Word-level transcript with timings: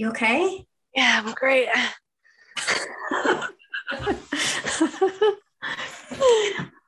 You 0.00 0.08
okay? 0.08 0.64
Yeah, 0.96 1.20
I'm 1.22 1.34
great. 1.34 1.68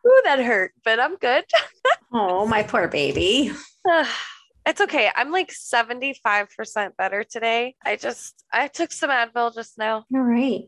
Ooh, 0.07 0.21
that 0.25 0.39
hurt, 0.43 0.73
but 0.83 0.99
I'm 0.99 1.17
good. 1.17 1.45
oh, 2.15 2.47
my 2.47 2.63
poor 2.63 2.89
baby. 2.89 3.53
it's 4.67 4.81
okay. 4.81 5.11
I'm 5.15 5.31
like 5.31 5.53
75% 5.53 6.97
better 6.97 7.23
today. 7.23 7.75
I 7.85 7.97
just 7.97 8.47
I 8.51 8.69
took 8.69 8.91
some 8.93 9.11
Advil 9.11 9.55
just 9.55 9.77
now. 9.77 10.07
All 10.15 10.21
right. 10.23 10.63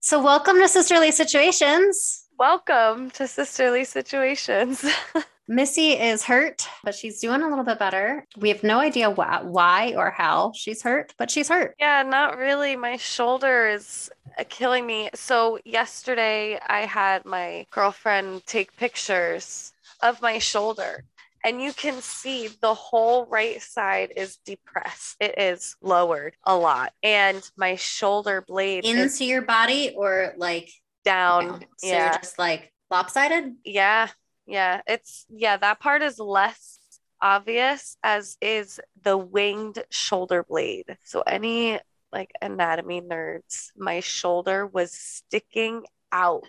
So 0.00 0.22
welcome 0.24 0.56
to 0.60 0.68
Sisterly 0.68 1.10
Situations. 1.10 2.28
Welcome 2.38 3.10
to 3.10 3.28
Sisterly 3.28 3.84
Situations. 3.84 4.86
Missy 5.48 5.92
is 5.92 6.22
hurt, 6.24 6.68
but 6.84 6.94
she's 6.94 7.20
doing 7.20 7.40
a 7.42 7.48
little 7.48 7.64
bit 7.64 7.78
better. 7.78 8.26
We 8.36 8.50
have 8.50 8.62
no 8.62 8.78
idea 8.78 9.10
wh- 9.10 9.44
why 9.44 9.94
or 9.96 10.10
how 10.10 10.52
she's 10.54 10.82
hurt, 10.82 11.14
but 11.18 11.30
she's 11.30 11.48
hurt. 11.48 11.74
Yeah, 11.80 12.02
not 12.02 12.36
really. 12.36 12.76
My 12.76 12.98
shoulder 12.98 13.66
is 13.66 14.10
uh, 14.38 14.44
killing 14.48 14.86
me. 14.86 15.08
So, 15.14 15.58
yesterday 15.64 16.58
I 16.66 16.80
had 16.80 17.24
my 17.24 17.66
girlfriend 17.70 18.44
take 18.46 18.76
pictures 18.76 19.72
of 20.02 20.20
my 20.20 20.38
shoulder. 20.38 21.04
And 21.44 21.62
you 21.62 21.72
can 21.72 22.02
see 22.02 22.48
the 22.60 22.74
whole 22.74 23.24
right 23.26 23.62
side 23.62 24.12
is 24.16 24.38
depressed. 24.44 25.16
It 25.20 25.38
is 25.38 25.76
lowered 25.80 26.34
a 26.44 26.56
lot. 26.56 26.92
And 27.02 27.48
my 27.56 27.76
shoulder 27.76 28.44
blade 28.46 28.84
into 28.84 29.24
your 29.24 29.42
body 29.42 29.94
or 29.96 30.34
like 30.36 30.68
down. 31.04 31.46
down. 31.46 31.64
So 31.78 31.86
yeah. 31.86 32.10
you're 32.10 32.18
just 32.18 32.38
like 32.38 32.72
lopsided. 32.90 33.54
Yeah. 33.64 34.08
Yeah, 34.48 34.80
it's 34.86 35.26
yeah, 35.28 35.58
that 35.58 35.78
part 35.78 36.02
is 36.02 36.18
less 36.18 36.78
obvious 37.20 37.96
as 38.02 38.38
is 38.40 38.80
the 39.02 39.16
winged 39.16 39.84
shoulder 39.90 40.42
blade. 40.42 40.96
So 41.04 41.20
any 41.20 41.78
like 42.12 42.32
anatomy 42.40 43.02
nerds, 43.02 43.68
my 43.76 44.00
shoulder 44.00 44.66
was 44.66 44.92
sticking 44.92 45.84
out 46.10 46.44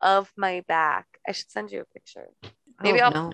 of 0.00 0.32
my 0.36 0.64
back. 0.66 1.06
I 1.26 1.32
should 1.32 1.50
send 1.50 1.70
you 1.70 1.82
a 1.82 1.84
picture. 1.84 2.26
Maybe 2.82 3.00
oh, 3.00 3.04
I'll 3.04 3.12
no. 3.12 3.32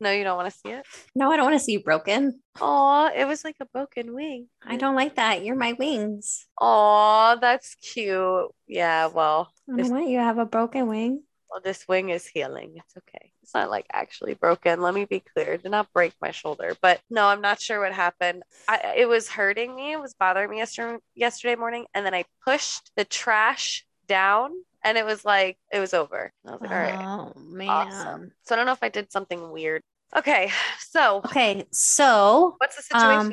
No, 0.00 0.12
you 0.12 0.22
don't 0.22 0.36
want 0.36 0.50
to 0.50 0.56
see 0.56 0.70
it? 0.70 0.86
No, 1.16 1.32
I 1.32 1.36
don't 1.36 1.46
want 1.46 1.58
to 1.58 1.64
see 1.64 1.72
you 1.72 1.82
broken. 1.82 2.40
Oh, 2.60 3.10
it 3.14 3.26
was 3.26 3.42
like 3.42 3.56
a 3.60 3.66
broken 3.66 4.14
wing. 4.14 4.46
I 4.64 4.76
don't 4.76 4.94
like 4.94 5.16
that. 5.16 5.44
You're 5.44 5.56
my 5.56 5.72
wings. 5.72 6.46
Oh, 6.60 7.36
that's 7.40 7.74
cute. 7.74 8.48
Yeah, 8.68 9.08
well, 9.08 9.52
I 9.68 9.76
don't 9.76 9.90
want 9.90 10.08
you 10.08 10.18
to 10.18 10.24
have 10.24 10.38
a 10.38 10.46
broken 10.46 10.86
wing. 10.86 11.24
Well, 11.50 11.60
this 11.62 11.86
wing 11.88 12.10
is 12.10 12.26
healing. 12.26 12.72
It's 12.76 12.96
okay. 12.96 13.32
It's 13.42 13.54
not 13.54 13.70
like 13.70 13.86
actually 13.92 14.34
broken. 14.34 14.80
Let 14.80 14.94
me 14.94 15.04
be 15.04 15.20
clear. 15.20 15.54
It 15.54 15.62
did 15.62 15.70
not 15.70 15.92
break 15.92 16.12
my 16.20 16.30
shoulder, 16.30 16.76
but 16.82 17.00
no, 17.10 17.26
I'm 17.26 17.40
not 17.40 17.60
sure 17.60 17.80
what 17.80 17.92
happened. 17.92 18.42
I, 18.68 18.94
it 18.98 19.08
was 19.08 19.28
hurting 19.28 19.74
me. 19.74 19.92
It 19.92 20.00
was 20.00 20.14
bothering 20.14 20.50
me 20.50 20.58
yesterday, 20.58 20.98
yesterday 21.14 21.56
morning. 21.56 21.86
And 21.94 22.04
then 22.04 22.14
I 22.14 22.24
pushed 22.44 22.90
the 22.96 23.04
trash 23.04 23.86
down 24.06 24.50
and 24.84 24.98
it 24.98 25.04
was 25.04 25.24
like, 25.24 25.58
it 25.72 25.80
was 25.80 25.94
over. 25.94 26.32
I 26.46 26.50
was 26.50 26.60
like, 26.60 26.70
all 26.70 26.78
right. 26.78 27.02
Oh 27.02 27.32
man. 27.40 27.70
Awesome. 27.70 28.32
So 28.42 28.54
I 28.54 28.56
don't 28.56 28.66
know 28.66 28.72
if 28.72 28.82
I 28.82 28.88
did 28.88 29.10
something 29.10 29.50
weird. 29.50 29.82
Okay. 30.16 30.50
So 30.78 31.18
Okay, 31.24 31.64
so 31.70 32.54
what's 32.58 32.76
the 32.76 32.82
situation? 32.82 33.26
Um, 33.26 33.32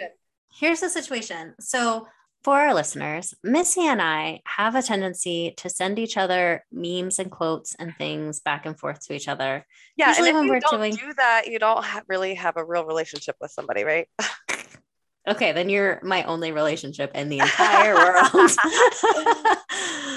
here's 0.59 0.81
the 0.81 0.89
situation. 0.89 1.55
So 1.59 2.07
for 2.45 2.59
our 2.59 2.75
listeners, 2.75 3.33
Missy 3.43 3.87
and 3.87 3.99
I 3.99 4.41
have 4.45 4.75
a 4.75 4.83
tendency 4.83 5.55
to 5.57 5.67
send 5.67 5.97
each 5.97 6.15
other 6.15 6.63
memes 6.71 7.17
and 7.17 7.31
quotes 7.31 7.73
and 7.73 7.95
things 7.97 8.39
back 8.39 8.67
and 8.67 8.77
forth 8.79 8.99
to 9.07 9.15
each 9.15 9.27
other. 9.27 9.65
yeah. 9.97 10.09
usually 10.09 10.29
and 10.29 10.35
if 10.37 10.39
when 10.41 10.45
you 10.45 10.51
we're 10.51 10.59
don't 10.59 10.77
doing- 10.77 10.93
do 10.93 11.11
that, 11.17 11.47
you 11.47 11.57
don't 11.57 11.83
ha- 11.83 12.03
really 12.07 12.35
have 12.35 12.55
a 12.55 12.63
real 12.63 12.85
relationship 12.85 13.35
with 13.41 13.49
somebody, 13.49 13.83
right? 13.83 14.07
Okay, 15.27 15.53
then 15.53 15.69
you're 15.69 15.99
my 16.03 16.23
only 16.25 16.51
relationship 16.51 17.15
in 17.15 17.29
the 17.29 17.39
entire 17.39 17.95
world. 17.95 18.27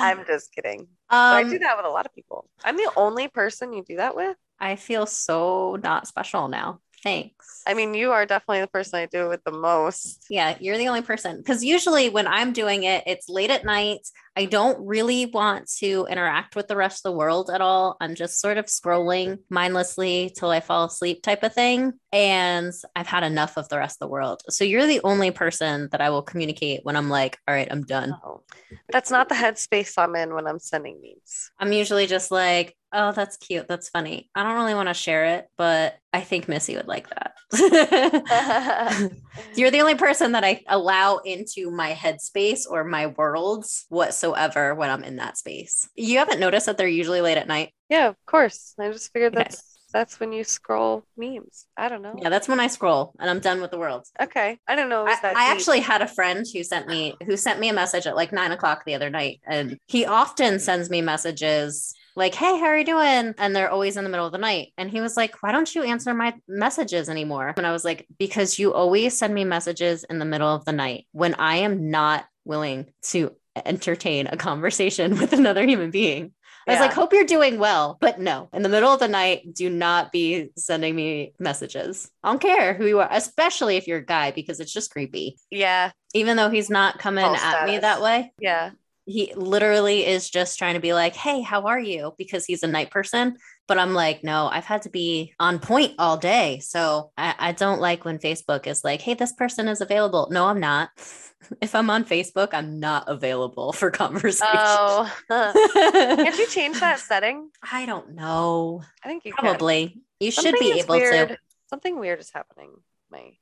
I'm 0.03 0.23
just 0.27 0.53
kidding. 0.53 0.87
But 1.09 1.17
I 1.17 1.43
um, 1.45 1.49
do 1.49 1.59
that 1.61 1.79
with 1.79 1.87
a 1.87 1.89
lot 1.89 2.05
of 2.05 2.15
people. 2.15 2.47
I'm 2.63 2.77
the 2.77 2.93
only 2.95 3.27
person 3.29 3.73
you 3.73 3.83
do 3.83 3.97
that 3.97 4.15
with. 4.15 4.37
I 4.61 4.77
feel 4.77 5.07
so 5.07 5.79
not 5.83 6.07
special 6.07 6.49
now. 6.49 6.81
Thanks. 7.03 7.63
I 7.67 7.75
mean, 7.75 7.95
you 7.95 8.13
are 8.13 8.27
definitely 8.27 8.61
the 8.61 8.67
person 8.67 8.99
I 8.99 9.07
do 9.07 9.27
it 9.27 9.29
with 9.29 9.45
the 9.45 9.53
most. 9.53 10.27
Yeah, 10.29 10.57
you're 10.61 10.79
the 10.79 10.89
only 10.89 11.03
person. 11.03 11.37
Because 11.37 11.63
usually 11.63 12.09
when 12.09 12.27
I'm 12.27 12.53
doing 12.53 12.85
it, 12.85 13.05
it's 13.07 13.29
late 13.29 13.51
at 13.51 13.65
night. 13.65 14.01
I 14.39 14.45
don't 14.45 14.87
really 14.87 15.27
want 15.27 15.69
to 15.79 16.07
interact 16.09 16.55
with 16.55 16.69
the 16.69 16.77
rest 16.77 17.05
of 17.05 17.11
the 17.11 17.19
world 17.19 17.51
at 17.51 17.61
all. 17.61 17.97
I'm 18.01 18.15
just 18.15 18.41
sort 18.41 18.57
of 18.57 18.67
scrolling 18.67 19.41
mindlessly 19.51 20.33
till 20.39 20.51
I 20.51 20.61
fall 20.61 20.85
asleep, 20.85 21.25
type 21.25 21.43
of 21.43 21.53
thing. 21.53 21.95
And 22.13 22.73
I've 22.95 23.09
had 23.09 23.25
enough 23.25 23.57
of 23.57 23.69
the 23.69 23.79
rest 23.79 23.97
of 23.97 24.07
the 24.07 24.13
world. 24.13 24.43
So 24.49 24.63
you're 24.63 24.87
the 24.87 25.01
only 25.03 25.33
person 25.33 25.89
that 25.91 26.01
I 26.01 26.11
will 26.11 26.23
communicate 26.23 26.85
when 26.85 26.95
I'm 26.95 27.11
like, 27.11 27.37
all 27.49 27.55
right, 27.55 27.67
I'm 27.69 27.83
done. 27.83 28.11
No. 28.11 28.45
That's 28.91 29.11
not 29.11 29.29
the 29.29 29.35
headspace 29.35 29.95
I'm 29.99 30.15
in 30.15 30.33
when 30.33 30.47
I'm 30.47 30.61
sending 30.61 31.01
memes. 31.03 31.51
I'm 31.59 31.73
usually 31.73 32.07
just 32.07 32.31
like, 32.31 32.77
oh, 32.93 33.11
that's 33.13 33.37
cute. 33.39 33.67
That's 33.69 33.89
funny. 33.89 34.31
I 34.37 34.45
don't 34.45 34.55
really 34.55 34.75
want 34.75 34.89
to 34.89 34.95
share 34.95 35.37
it, 35.37 35.49
but 35.59 35.97
I 36.13 36.21
think 36.21 36.49
Missy 36.49 36.77
would 36.77 36.89
like 36.89 37.09
that. 37.11 37.33
You're 39.55 39.71
the 39.71 39.81
only 39.81 39.95
person 39.95 40.33
that 40.33 40.45
I 40.45 40.63
allow 40.69 41.19
into 41.19 41.71
my 41.71 41.93
headspace 41.93 42.63
or 42.69 42.85
my 42.85 43.09
worlds 43.09 43.87
whatsoever 43.89 44.28
when 44.33 44.91
I'm 44.91 45.05
in 45.05 45.17
that 45.17 45.37
space. 45.39 45.89
You 45.95 46.19
haven't 46.19 46.41
noticed 46.41 46.67
that 46.67 46.79
they're 46.79 46.89
usually 46.89 47.21
late 47.21 47.39
at 47.39 47.49
night. 47.49 47.73
yeah, 47.89 48.09
of 48.09 48.17
course. 48.27 48.75
I 48.79 48.91
just 48.91 49.13
figured 49.13 49.35
Okay. 49.35 49.45
that's 49.45 49.63
that's 49.91 50.21
when 50.21 50.35
you 50.35 50.45
scroll 50.45 51.03
memes. 51.17 51.65
I 51.75 51.89
don't 51.89 52.03
know. 52.03 52.15
Yeah, 52.21 52.29
that's 52.29 52.47
when 52.47 52.61
I 52.61 52.67
scroll 52.67 53.15
and 53.19 53.31
I'm 53.31 53.41
done 53.41 53.63
with 53.63 53.71
the 53.71 53.79
world. 53.79 54.05
Okay. 54.21 54.59
I 54.69 54.77
don't 54.77 54.91
know. 54.91 55.07
I, 55.09 55.17
I 55.23 55.51
actually 55.51 55.81
had 55.81 56.03
a 56.03 56.07
friend 56.07 56.45
who 56.53 56.63
sent 56.63 56.87
me 56.89 57.15
who 57.25 57.39
sent 57.39 57.59
me 57.59 57.71
a 57.71 57.73
message 57.73 58.07
at 58.07 58.15
like 58.15 58.31
nine 58.31 58.53
o'clock 58.53 58.85
the 58.85 58.95
other 58.95 59.09
night, 59.09 59.41
and 59.47 59.79
he 59.87 60.05
often 60.05 60.59
sends 60.59 60.91
me 60.91 61.01
messages 61.01 61.95
like, 62.17 62.35
"Hey, 62.35 62.59
how 62.59 62.67
are 62.67 62.77
you 62.79 62.85
doing?" 62.85 63.35
And 63.39 63.57
they're 63.57 63.71
always 63.71 63.97
in 63.97 64.05
the 64.05 64.11
middle 64.11 64.27
of 64.27 64.33
the 64.33 64.37
night. 64.39 64.73
And 64.77 64.91
he 64.91 65.01
was 65.01 65.17
like, 65.17 65.43
"Why 65.43 65.53
don't 65.53 65.75
you 65.75 65.83
answer 65.85 66.13
my 66.13 66.35
messages 66.47 67.09
anymore?" 67.09 67.55
And 67.57 67.67
I 67.67 67.73
was 67.73 67.85
like, 67.87 68.07
"Because 68.19 68.59
you 68.59 68.75
always 68.75 69.17
send 69.17 69.33
me 69.33 69.45
messages 69.45 70.05
in 70.05 70.19
the 70.19 70.27
middle 70.27 70.55
of 70.55 70.67
the 70.67 70.73
night 70.73 71.07
when 71.13 71.35
I 71.37 71.57
am 71.59 71.91
not 71.91 72.27
willing 72.45 72.93
to 73.05 73.35
entertain 73.67 74.27
a 74.27 74.37
conversation 74.37 75.19
with 75.19 75.33
another 75.33 75.65
human 75.67 75.91
being." 75.91 76.33
I 76.67 76.73
was 76.73 76.77
Yeah. 76.81 76.81
like, 76.83 76.93
hope 76.93 77.15
you're 77.15 77.25
doing 77.25 77.59
well. 77.59 77.97
But 77.99 78.21
no, 78.21 78.51
in 78.53 78.61
the 78.63 78.69
middle 78.69 78.93
of 78.93 79.01
the 79.01 79.09
night, 79.09 79.55
do 79.55 79.71
not 79.71 80.13
be 80.13 80.51
sending 80.59 80.95
me 80.95 81.33
messages. 81.39 82.11
I 82.23 82.29
don't 82.31 82.43
care 82.43 82.75
who 82.75 82.87
you 82.87 83.01
are, 83.01 83.09
especially 83.11 83.77
if 83.79 83.87
you're 83.87 84.01
a 84.01 84.05
guy, 84.05 84.33
because 84.33 84.61
it's 84.61 84.73
just 84.73 84.91
creepy. 84.91 85.39
yeah, 85.51 85.93
Even 86.13 86.37
though 86.37 86.51
he's 86.51 86.69
not 86.69 86.99
coming 86.99 87.25
False 87.25 87.43
at 87.43 87.65
me 87.67 87.79
that 87.79 88.03
way, 88.03 88.33
yeah. 88.39 88.73
He 89.09 89.33
literally 89.35 90.07
is 90.07 90.29
just 90.29 90.59
trying 90.59 90.75
to 90.75 90.81
be 90.81 90.93
like, 90.93 91.17
hey, 91.17 91.41
how 91.41 91.63
are 91.63 91.81
you? 91.81 92.13
Because 92.19 92.45
he's 92.45 92.63
a 92.63 92.67
night 92.69 92.91
person. 92.91 93.37
But 93.67 93.79
I'm 93.79 93.95
like, 93.95 94.23
no, 94.23 94.49
I've 94.53 94.67
had 94.67 94.83
to 94.83 94.91
be 94.91 95.33
on 95.41 95.59
point 95.59 95.95
all 95.99 96.17
day. 96.19 96.59
So 96.61 97.11
I, 97.17 97.35
I 97.39 97.53
don't 97.53 97.81
like 97.81 98.05
when 98.05 98.19
Facebook 98.19 98.67
is 98.67 98.85
like, 98.85 99.01
hey, 99.01 99.15
this 99.15 99.33
person 99.33 99.67
is 99.67 99.81
available. 99.81 100.29
No, 100.31 100.47
I'm 100.47 100.61
not. 100.61 100.91
if 101.63 101.75
I'm 101.75 101.89
on 101.89 102.05
Facebook, 102.05 102.49
I'm 102.53 102.81
not 102.81 103.05
available 103.09 103.73
for 103.73 103.91
conversation. 104.05 104.47
Oh, 104.53 105.11
can't 105.31 106.39
you 106.39 106.47
change 106.49 106.79
that 106.81 106.99
setting? 107.01 107.51
I 107.63 107.87
don't 107.87 108.15
know. 108.15 108.83
I 109.03 109.09
think 109.09 109.25
you 109.25 109.33
can. 109.33 109.43
Probably. 109.43 110.03
You 110.21 110.31
should 110.31 110.45
Something 110.45 110.61
be 110.61 110.81
able 110.81 110.97
weird. 110.97 111.29
to. 111.31 111.39
Something 111.71 111.99
weird 111.99 112.21
is 112.21 112.31
happening. 112.31 112.73
My 113.11 113.33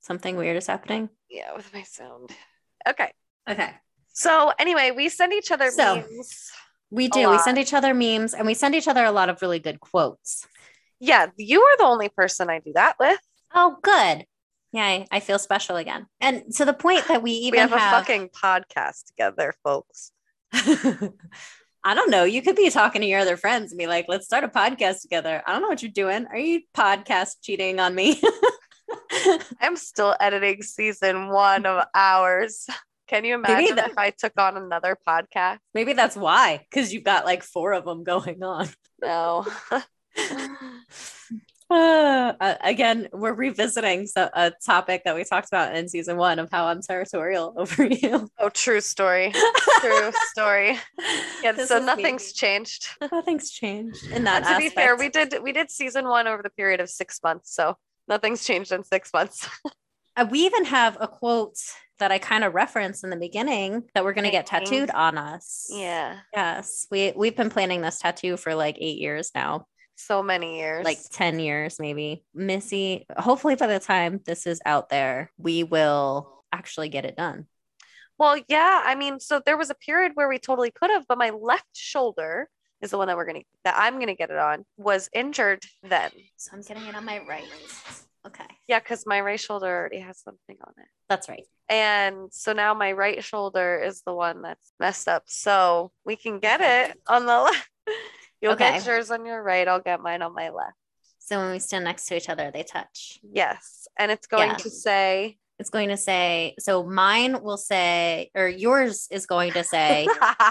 Something 0.00 0.36
weird 0.36 0.56
is 0.56 0.66
happening. 0.66 1.10
yeah, 1.28 1.54
with 1.54 1.72
my 1.74 1.82
sound. 1.82 2.30
Okay. 2.88 3.12
Okay. 3.48 3.70
So 4.12 4.52
anyway, 4.58 4.90
we 4.90 5.08
send 5.08 5.32
each 5.32 5.50
other 5.50 5.70
So- 5.70 5.96
memes. 5.96 6.50
We 6.92 7.06
do. 7.06 7.30
We 7.30 7.38
send 7.38 7.56
each 7.56 7.72
other 7.72 7.94
memes 7.94 8.34
and 8.34 8.46
we 8.46 8.54
send 8.54 8.74
each 8.74 8.88
other 8.88 9.04
a 9.04 9.12
lot 9.12 9.28
of 9.28 9.40
really 9.42 9.60
good 9.60 9.78
quotes. 9.78 10.44
Yeah, 10.98 11.28
you 11.36 11.62
are 11.62 11.76
the 11.78 11.84
only 11.84 12.08
person 12.08 12.50
I 12.50 12.58
do 12.58 12.72
that 12.74 12.96
with. 12.98 13.20
Oh, 13.54 13.76
good. 13.80 14.26
Yeah, 14.72 14.84
I, 14.84 15.06
I 15.10 15.20
feel 15.20 15.38
special 15.38 15.76
again. 15.76 16.06
And 16.20 16.42
to 16.56 16.64
the 16.64 16.74
point 16.74 17.06
that 17.08 17.22
we 17.22 17.32
even 17.32 17.56
we 17.56 17.58
have, 17.60 17.70
have, 17.70 17.92
a 17.92 18.04
fucking 18.04 18.28
podcast 18.30 19.06
together, 19.06 19.54
folks. 19.64 20.12
I 20.52 21.94
don't 21.94 22.10
know. 22.10 22.24
You 22.24 22.42
could 22.42 22.56
be 22.56 22.70
talking 22.70 23.00
to 23.00 23.06
your 23.06 23.20
other 23.20 23.36
friends 23.36 23.72
and 23.72 23.78
be 23.78 23.86
like, 23.86 24.06
let's 24.08 24.26
start 24.26 24.44
a 24.44 24.48
podcast 24.48 25.00
together. 25.00 25.42
I 25.46 25.52
don't 25.52 25.62
know 25.62 25.68
what 25.68 25.82
you're 25.82 25.90
doing. 25.90 26.26
Are 26.26 26.36
you 26.36 26.62
podcast 26.76 27.36
cheating 27.42 27.80
on 27.80 27.94
me? 27.94 28.20
I'm 29.60 29.76
still 29.76 30.14
editing 30.20 30.62
season 30.62 31.28
one 31.28 31.66
of 31.66 31.84
ours. 31.94 32.66
Can 33.10 33.24
you 33.24 33.34
imagine 33.34 33.76
that- 33.76 33.90
if 33.90 33.98
I 33.98 34.10
took 34.10 34.32
on 34.38 34.56
another 34.56 34.96
podcast? 35.06 35.58
Maybe 35.74 35.92
that's 35.92 36.16
why, 36.16 36.64
because 36.70 36.92
you've 36.94 37.04
got 37.04 37.24
like 37.24 37.42
four 37.42 37.72
of 37.72 37.84
them 37.84 38.04
going 38.04 38.42
on. 38.42 38.68
No. 39.02 39.46
Uh, 41.72 42.32
again, 42.62 43.06
we're 43.12 43.32
revisiting 43.32 44.04
so, 44.04 44.28
a 44.34 44.50
topic 44.66 45.02
that 45.04 45.14
we 45.14 45.22
talked 45.22 45.46
about 45.46 45.76
in 45.76 45.88
season 45.88 46.16
one 46.16 46.40
of 46.40 46.50
how 46.50 46.64
I'm 46.66 46.82
territorial 46.82 47.54
over 47.56 47.86
you. 47.86 48.28
oh, 48.40 48.48
true 48.48 48.80
story. 48.80 49.32
True 49.80 50.10
story. 50.32 50.76
Yeah, 51.44 51.52
This 51.52 51.68
so 51.68 51.76
is 51.76 51.82
me. 51.82 51.86
nothing's 51.86 52.32
changed. 52.32 52.88
nothing's 53.12 53.50
changed 53.52 54.04
in 54.10 54.24
that 54.24 54.44
And 54.44 54.56
to 54.56 54.58
be 54.58 54.68
fair, 54.68 54.96
we 54.96 55.08
did 55.10 55.36
we 55.44 55.52
did 55.52 55.70
season 55.70 56.08
one 56.08 56.26
over 56.26 56.42
the 56.42 56.50
period 56.50 56.80
of 56.80 56.90
six 56.90 57.20
months, 57.22 57.54
so 57.54 57.76
nothing's 58.08 58.44
changed 58.44 58.72
in 58.72 58.82
six 58.82 59.10
months. 59.14 59.48
Uh, 60.16 60.26
we 60.30 60.40
even 60.40 60.64
have 60.64 60.96
a 61.00 61.08
quote 61.08 61.56
that 61.98 62.10
I 62.10 62.18
kind 62.18 62.44
of 62.44 62.54
referenced 62.54 63.04
in 63.04 63.10
the 63.10 63.16
beginning 63.16 63.84
that 63.94 64.04
we're 64.04 64.14
going 64.14 64.24
to 64.24 64.30
get 64.30 64.46
tattooed 64.46 64.90
on 64.90 65.16
us. 65.16 65.68
Yeah. 65.70 66.18
Yes. 66.34 66.86
We 66.90 67.12
we've 67.14 67.36
been 67.36 67.50
planning 67.50 67.80
this 67.80 67.98
tattoo 67.98 68.36
for 68.36 68.54
like 68.54 68.76
8 68.78 68.98
years 68.98 69.30
now. 69.34 69.66
So 69.96 70.22
many 70.22 70.58
years. 70.58 70.84
Like 70.84 70.98
10 71.12 71.38
years 71.38 71.78
maybe. 71.78 72.24
Missy, 72.34 73.06
hopefully 73.16 73.54
by 73.54 73.66
the 73.66 73.78
time 73.78 74.20
this 74.24 74.46
is 74.46 74.60
out 74.64 74.88
there, 74.88 75.30
we 75.36 75.62
will 75.62 76.42
actually 76.52 76.88
get 76.88 77.04
it 77.04 77.16
done. 77.16 77.46
Well, 78.18 78.40
yeah. 78.48 78.82
I 78.84 78.94
mean, 78.94 79.20
so 79.20 79.40
there 79.44 79.56
was 79.56 79.70
a 79.70 79.74
period 79.74 80.12
where 80.14 80.28
we 80.28 80.38
totally 80.38 80.70
could 80.70 80.90
have, 80.90 81.04
but 81.06 81.18
my 81.18 81.30
left 81.30 81.74
shoulder 81.74 82.48
is 82.80 82.90
the 82.90 82.98
one 82.98 83.08
that 83.08 83.16
we're 83.16 83.26
gonna 83.26 83.42
that 83.64 83.74
I'm 83.76 83.98
gonna 83.98 84.14
get 84.14 84.30
it 84.30 84.38
on 84.38 84.64
was 84.76 85.08
injured 85.12 85.62
then. 85.82 86.10
So 86.36 86.52
I'm 86.54 86.62
getting 86.62 86.86
it 86.86 86.94
on 86.94 87.04
my 87.04 87.20
right. 87.28 87.44
Okay. 88.26 88.44
Yeah, 88.68 88.78
because 88.80 89.04
my 89.06 89.20
right 89.20 89.40
shoulder 89.40 89.66
already 89.66 90.00
has 90.00 90.20
something 90.20 90.56
on 90.66 90.72
it. 90.78 90.88
That's 91.08 91.28
right. 91.28 91.44
And 91.68 92.32
so 92.32 92.52
now 92.52 92.74
my 92.74 92.92
right 92.92 93.22
shoulder 93.24 93.80
is 93.82 94.02
the 94.02 94.12
one 94.14 94.42
that's 94.42 94.72
messed 94.78 95.08
up. 95.08 95.24
So 95.26 95.92
we 96.04 96.16
can 96.16 96.38
get 96.38 96.60
it 96.60 96.96
on 97.08 97.26
the 97.26 97.40
left. 97.42 97.68
You'll 98.42 98.52
Okay. 98.52 98.72
get 98.72 98.84
yours 98.86 99.10
on 99.10 99.24
your 99.24 99.42
right. 99.42 99.66
I'll 99.66 99.80
get 99.80 100.00
mine 100.00 100.22
on 100.22 100.34
my 100.34 100.50
left. 100.50 100.74
So 101.18 101.38
when 101.38 101.52
we 101.52 101.58
stand 101.58 101.84
next 101.84 102.06
to 102.06 102.16
each 102.16 102.28
other, 102.28 102.50
they 102.50 102.62
touch. 102.62 103.20
Yes. 103.22 103.86
And 103.98 104.10
it's 104.10 104.26
going 104.26 104.50
Yeah. 104.50 104.56
to 104.56 104.70
say 104.70 105.38
It's 105.58 105.70
going 105.70 105.90
to 105.90 105.96
say, 105.96 106.54
so 106.58 106.82
mine 106.82 107.42
will 107.42 107.58
say, 107.58 108.30
or 108.34 108.48
yours 108.48 109.06
is 109.10 109.26
going 109.26 109.52
to 109.52 109.62
say, 109.62 110.08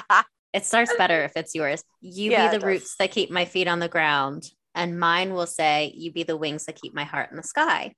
it 0.53 0.65
starts 0.65 0.93
better 0.95 1.23
if 1.23 1.33
it's 1.35 1.53
yours. 1.55 1.83
You 2.01 2.31
Yeah, 2.31 2.51
be 2.51 2.57
the 2.57 2.65
roots 2.65 2.95
that 2.97 3.11
keep 3.11 3.29
my 3.31 3.45
feet 3.45 3.67
on 3.67 3.79
the 3.79 3.89
ground. 3.89 4.51
And 4.75 4.99
mine 4.99 5.33
will 5.33 5.47
say, 5.47 5.93
you 5.95 6.11
be 6.11 6.23
the 6.23 6.37
wings 6.37 6.65
that 6.65 6.79
keep 6.79 6.93
my 6.93 7.03
heart 7.03 7.31
in 7.31 7.37
the 7.37 7.43
sky. 7.43 7.93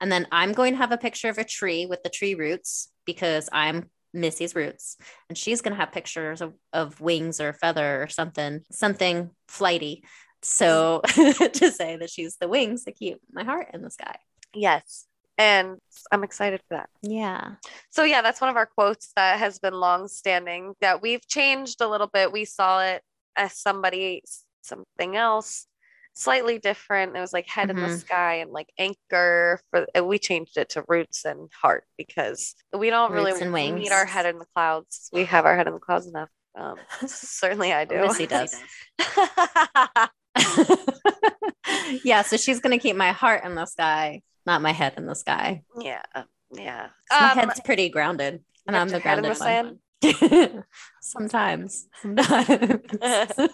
And 0.00 0.10
then 0.10 0.26
I'm 0.30 0.52
going 0.52 0.72
to 0.72 0.78
have 0.78 0.92
a 0.92 0.98
picture 0.98 1.28
of 1.28 1.38
a 1.38 1.44
tree 1.44 1.86
with 1.86 2.02
the 2.02 2.10
tree 2.10 2.34
roots 2.34 2.90
because 3.04 3.48
I'm 3.52 3.90
Missy's 4.14 4.54
roots. 4.54 4.96
And 5.28 5.36
she's 5.36 5.60
going 5.60 5.74
to 5.74 5.80
have 5.80 5.92
pictures 5.92 6.40
of, 6.40 6.54
of 6.72 7.00
wings 7.00 7.40
or 7.40 7.52
feather 7.52 8.02
or 8.02 8.08
something, 8.08 8.60
something 8.70 9.30
flighty. 9.48 10.04
So 10.42 11.00
to 11.06 11.70
say 11.70 11.96
that 11.96 12.10
she's 12.10 12.36
the 12.36 12.48
wings 12.48 12.84
that 12.84 12.96
keep 12.96 13.18
my 13.32 13.44
heart 13.44 13.68
in 13.74 13.82
the 13.82 13.90
sky. 13.90 14.16
yes. 14.54 15.04
And 15.40 15.78
I'm 16.10 16.24
excited 16.24 16.60
for 16.66 16.78
that. 16.78 16.90
Yeah. 17.00 17.52
So 17.90 18.02
yeah, 18.02 18.22
that's 18.22 18.40
one 18.40 18.50
of 18.50 18.56
our 18.56 18.66
quotes 18.66 19.12
that 19.14 19.38
has 19.38 19.60
been 19.60 19.72
long 19.72 20.08
standing 20.08 20.74
that 20.80 21.00
we've 21.00 21.24
changed 21.28 21.80
a 21.80 21.86
little 21.86 22.08
bit. 22.08 22.32
We 22.32 22.44
saw 22.44 22.82
it 22.82 23.02
as 23.36 23.56
somebody 23.56 24.24
something 24.62 25.16
else 25.16 25.68
slightly 26.18 26.58
different. 26.58 27.16
It 27.16 27.20
was 27.20 27.32
like 27.32 27.48
head 27.48 27.70
in 27.70 27.76
the 27.76 27.86
Mhm. 27.86 28.00
sky 28.00 28.34
and 28.36 28.50
like 28.50 28.68
anchor 28.76 29.60
for 29.70 29.86
and 29.94 30.06
we 30.08 30.18
changed 30.18 30.56
it 30.56 30.68
to 30.70 30.84
roots 30.88 31.24
and 31.24 31.48
heart 31.62 31.84
because 31.96 32.56
we 32.76 32.90
don't 32.90 33.12
Roots 33.12 33.40
really 33.40 33.70
need 33.72 33.92
our 33.92 34.04
head 34.04 34.26
in 34.26 34.38
the 34.38 34.46
clouds. 34.54 35.08
We 35.12 35.24
have 35.26 35.46
our 35.46 35.56
head 35.56 35.68
in 35.68 35.74
the 35.74 35.78
clouds 35.80 36.06
enough. 36.08 36.28
Um, 36.56 36.76
certainly 37.06 37.72
I 37.72 37.84
do. 37.84 38.00
Missy 38.00 38.26
does. 38.26 38.52
yeah, 42.02 42.22
so 42.22 42.36
she's 42.36 42.58
gonna 42.60 42.78
keep 42.78 42.96
my 42.96 43.12
heart 43.12 43.44
in 43.44 43.54
the 43.54 43.66
sky, 43.66 44.22
not 44.44 44.60
my 44.60 44.72
head 44.72 44.94
in 44.96 45.06
the 45.06 45.14
sky. 45.14 45.62
yeah. 45.80 46.02
Yeah. 46.50 46.88
'Cause 47.10 47.20
my 47.20 47.30
Um, 47.32 47.38
head's 47.38 47.60
pretty 47.60 47.90
grounded, 47.90 48.42
and 48.66 48.76
I'm 48.76 48.88
the 48.88 48.94
your 48.94 49.00
head 49.02 49.18
in 49.18 49.24
grounded 49.24 49.78
the 50.02 50.02
one. 50.02 50.64
sometimes, 51.00 51.86
sometimes. 52.02 52.90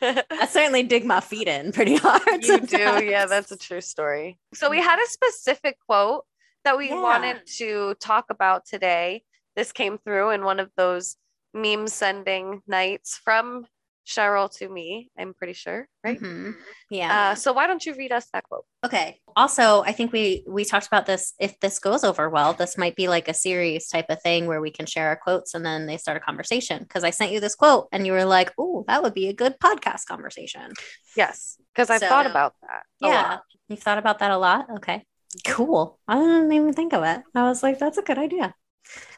I 0.00 0.46
certainly 0.48 0.82
dig 0.82 1.04
my 1.04 1.20
feet 1.20 1.48
in 1.48 1.72
pretty 1.72 1.96
hard. 2.02 2.44
you 2.44 2.60
do 2.60 3.04
yeah 3.04 3.26
that's 3.26 3.50
a 3.52 3.56
true 3.56 3.80
story 3.80 4.38
so 4.54 4.70
we 4.70 4.78
mm. 4.78 4.82
had 4.84 4.98
a 4.98 5.06
specific 5.08 5.76
quote 5.86 6.24
that 6.64 6.76
we 6.78 6.88
Yeah. 6.88 7.00
wanted 7.02 7.46
to 7.58 7.94
talk 8.00 8.26
about 8.30 8.66
today 8.66 9.22
this 9.56 9.72
came 9.72 9.98
through 9.98 10.30
in 10.30 10.44
one 10.44 10.60
of 10.60 10.70
those 10.76 11.16
meme 11.54 11.86
sending 11.86 12.62
nights 12.66 13.20
from 13.22 13.66
cheryl 14.06 14.50
to 14.58 14.68
me 14.68 15.08
i'm 15.16 15.32
pretty 15.32 15.52
sure 15.52 15.86
right 16.02 16.20
Mhm. 16.20 16.54
Yeah. 16.90 17.30
uh, 17.30 17.34
so 17.36 17.52
why 17.52 17.66
don't 17.68 17.84
you 17.86 17.94
read 17.94 18.10
us 18.12 18.26
that 18.32 18.44
quote 18.44 18.64
Okay. 18.84 19.20
Also, 19.36 19.82
I 19.82 19.92
think 19.92 20.10
we 20.12 20.42
we 20.48 20.64
talked 20.64 20.88
about 20.88 21.06
this. 21.06 21.34
If 21.38 21.58
this 21.60 21.78
goes 21.78 22.02
over 22.02 22.28
well, 22.28 22.52
this 22.52 22.76
might 22.76 22.96
be 22.96 23.06
like 23.06 23.28
a 23.28 23.32
series 23.34 23.86
type 23.88 24.06
of 24.10 24.20
thing 24.20 24.46
where 24.48 24.60
we 24.60 24.72
can 24.72 24.86
share 24.86 25.06
our 25.06 25.14
quotes 25.16 25.54
and 25.54 25.64
then 25.64 25.86
they 25.86 25.96
start 25.96 26.16
a 26.16 26.20
conversation. 26.20 26.80
Because 26.82 27.04
I 27.04 27.10
sent 27.10 27.30
you 27.30 27.38
this 27.38 27.54
quote 27.54 27.86
and 27.92 28.04
you 28.04 28.12
were 28.12 28.24
like, 28.24 28.52
"Oh, 28.58 28.84
that 28.88 29.00
would 29.04 29.14
be 29.14 29.28
a 29.28 29.32
good 29.32 29.54
podcast 29.60 30.06
conversation." 30.06 30.72
yes 31.16 31.58
because 31.72 31.90
i've 31.90 32.00
So- 32.00 32.08
thought 32.08 32.26
about 32.26 32.54
that 32.62 32.82
a 33.02 33.06
yeah, 33.06 33.22
lot. 33.22 33.42
you've 33.68 33.78
thought 33.86 33.98
about 33.98 34.18
that 34.18 34.32
a 34.32 34.38
lot. 34.38 34.66
Okay, 34.78 35.04
cool. 35.46 36.00
I 36.08 36.16
didn't 36.16 36.52
even 36.52 36.72
think 36.72 36.92
of 36.92 37.04
it. 37.04 37.22
I 37.36 37.44
was 37.44 37.62
like, 37.62 37.78
"That's 37.78 37.98
a 37.98 38.02
good 38.02 38.18
idea." 38.18 38.52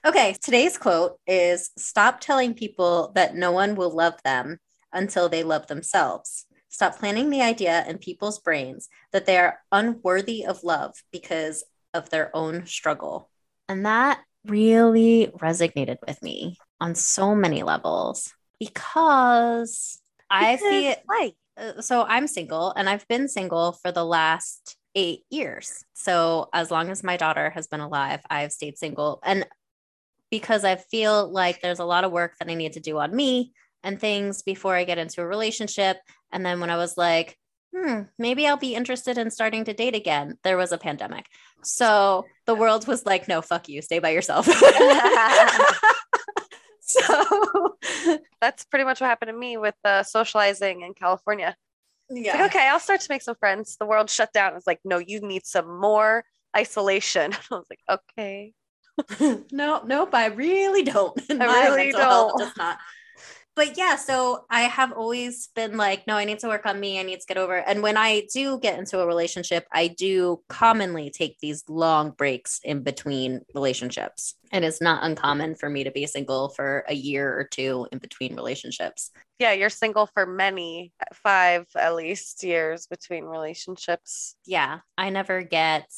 Okay, 0.06 0.36
today's 0.42 0.76
quote 0.76 1.18
is: 1.26 1.70
"Stop 1.78 2.20
telling 2.20 2.52
people 2.52 3.12
that 3.14 3.34
no 3.34 3.50
one 3.50 3.74
will 3.76 3.90
love 3.96 4.20
them 4.24 4.58
until 4.94 5.28
they 5.28 5.42
love 5.42 5.66
themselves." 5.66 6.46
Stop 6.68 6.98
planting 6.98 7.30
the 7.30 7.42
idea 7.42 7.84
in 7.86 7.98
people's 7.98 8.40
brains 8.40 8.88
that 9.12 9.26
they 9.26 9.36
are 9.36 9.60
unworthy 9.70 10.44
of 10.44 10.64
love 10.64 10.94
because 11.12 11.62
of 11.92 12.10
their 12.10 12.34
own 12.34 12.66
struggle. 12.66 13.30
And 13.68 13.86
that 13.86 14.20
really 14.44 15.30
resonated 15.38 15.98
with 16.06 16.20
me 16.22 16.58
on 16.80 16.94
so 16.94 17.34
many 17.34 17.62
levels 17.62 18.32
because 18.58 20.00
I 20.28 20.56
feel 20.56 20.96
like 21.08 21.34
uh, 21.56 21.80
so 21.80 22.02
I'm 22.02 22.26
single 22.26 22.72
and 22.76 22.88
I've 22.88 23.06
been 23.08 23.28
single 23.28 23.72
for 23.72 23.92
the 23.92 24.04
last 24.04 24.76
eight 24.94 25.20
years. 25.30 25.84
So 25.94 26.48
as 26.52 26.70
long 26.70 26.90
as 26.90 27.04
my 27.04 27.16
daughter 27.16 27.50
has 27.50 27.66
been 27.66 27.80
alive, 27.80 28.20
I've 28.28 28.52
stayed 28.52 28.78
single. 28.78 29.20
And 29.22 29.46
because 30.30 30.64
I 30.64 30.76
feel 30.76 31.30
like 31.30 31.60
there's 31.60 31.78
a 31.78 31.84
lot 31.84 32.04
of 32.04 32.12
work 32.12 32.36
that 32.38 32.50
I 32.50 32.54
need 32.54 32.72
to 32.72 32.80
do 32.80 32.98
on 32.98 33.14
me 33.14 33.52
and 33.84 34.00
things 34.00 34.42
before 34.42 34.74
I 34.74 34.84
get 34.84 34.98
into 34.98 35.20
a 35.20 35.26
relationship. 35.26 35.98
And 36.32 36.44
then 36.44 36.60
when 36.60 36.70
I 36.70 36.76
was 36.76 36.96
like, 36.96 37.38
hmm, 37.74 38.02
maybe 38.18 38.46
I'll 38.46 38.56
be 38.56 38.74
interested 38.74 39.18
in 39.18 39.30
starting 39.30 39.64
to 39.64 39.72
date 39.72 39.94
again, 39.94 40.38
there 40.42 40.56
was 40.56 40.72
a 40.72 40.78
pandemic. 40.78 41.26
So 41.62 42.24
the 42.46 42.54
world 42.54 42.88
was 42.88 43.06
like, 43.06 43.28
no, 43.28 43.42
fuck 43.42 43.68
you, 43.68 43.82
stay 43.82 44.00
by 44.00 44.10
yourself. 44.10 44.46
so 46.80 47.76
that's 48.40 48.64
pretty 48.64 48.84
much 48.84 49.00
what 49.00 49.06
happened 49.06 49.28
to 49.28 49.36
me 49.36 49.56
with 49.56 49.76
uh, 49.84 50.02
socializing 50.02 50.82
in 50.82 50.92
california 50.92 51.56
yeah. 52.10 52.36
like, 52.36 52.54
okay, 52.54 52.68
I'll 52.68 52.80
start 52.80 53.00
to 53.00 53.06
make 53.10 53.22
some 53.22 53.36
friends. 53.36 53.76
The 53.78 53.86
world 53.86 54.10
shut 54.10 54.32
down. 54.32 54.56
It's 54.56 54.66
like, 54.66 54.80
no, 54.84 54.98
you 54.98 55.20
need 55.20 55.46
some 55.46 55.80
more 55.80 56.24
isolation. 56.56 57.32
I 57.50 57.54
was 57.54 57.66
like, 57.70 58.00
okay. 58.18 58.52
no, 59.52 59.82
nope, 59.84 60.14
I 60.14 60.26
really 60.26 60.82
don't. 60.82 61.18
I 61.30 61.34
My 61.34 61.64
really 61.64 61.92
mental 61.92 62.00
health 62.00 62.32
don't. 62.36 62.38
does 62.40 62.56
not. 62.56 62.78
But 63.56 63.78
yeah, 63.78 63.94
so 63.96 64.46
I 64.50 64.62
have 64.62 64.92
always 64.92 65.48
been 65.54 65.76
like, 65.76 66.06
no, 66.08 66.16
I 66.16 66.24
need 66.24 66.40
to 66.40 66.48
work 66.48 66.66
on 66.66 66.80
me. 66.80 66.98
I 66.98 67.04
need 67.04 67.20
to 67.20 67.26
get 67.26 67.36
over. 67.38 67.58
it. 67.58 67.64
And 67.68 67.82
when 67.82 67.96
I 67.96 68.26
do 68.32 68.58
get 68.58 68.78
into 68.78 68.98
a 69.00 69.06
relationship, 69.06 69.64
I 69.72 69.88
do 69.88 70.42
commonly 70.48 71.10
take 71.10 71.38
these 71.38 71.62
long 71.68 72.10
breaks 72.10 72.60
in 72.64 72.82
between 72.82 73.42
relationships. 73.54 74.34
And 74.50 74.64
it's 74.64 74.80
not 74.80 75.04
uncommon 75.04 75.54
for 75.54 75.70
me 75.70 75.84
to 75.84 75.92
be 75.92 76.06
single 76.06 76.48
for 76.48 76.84
a 76.88 76.94
year 76.94 77.32
or 77.38 77.44
two 77.44 77.86
in 77.92 77.98
between 77.98 78.34
relationships. 78.34 79.10
Yeah, 79.38 79.52
you're 79.52 79.70
single 79.70 80.06
for 80.06 80.26
many, 80.26 80.92
uh, 81.00 81.14
five 81.14 81.66
at 81.76 81.94
least 81.94 82.42
years 82.42 82.86
between 82.86 83.24
relationships. 83.24 84.36
Yeah, 84.46 84.80
I 84.98 85.10
never 85.10 85.42
get 85.42 85.88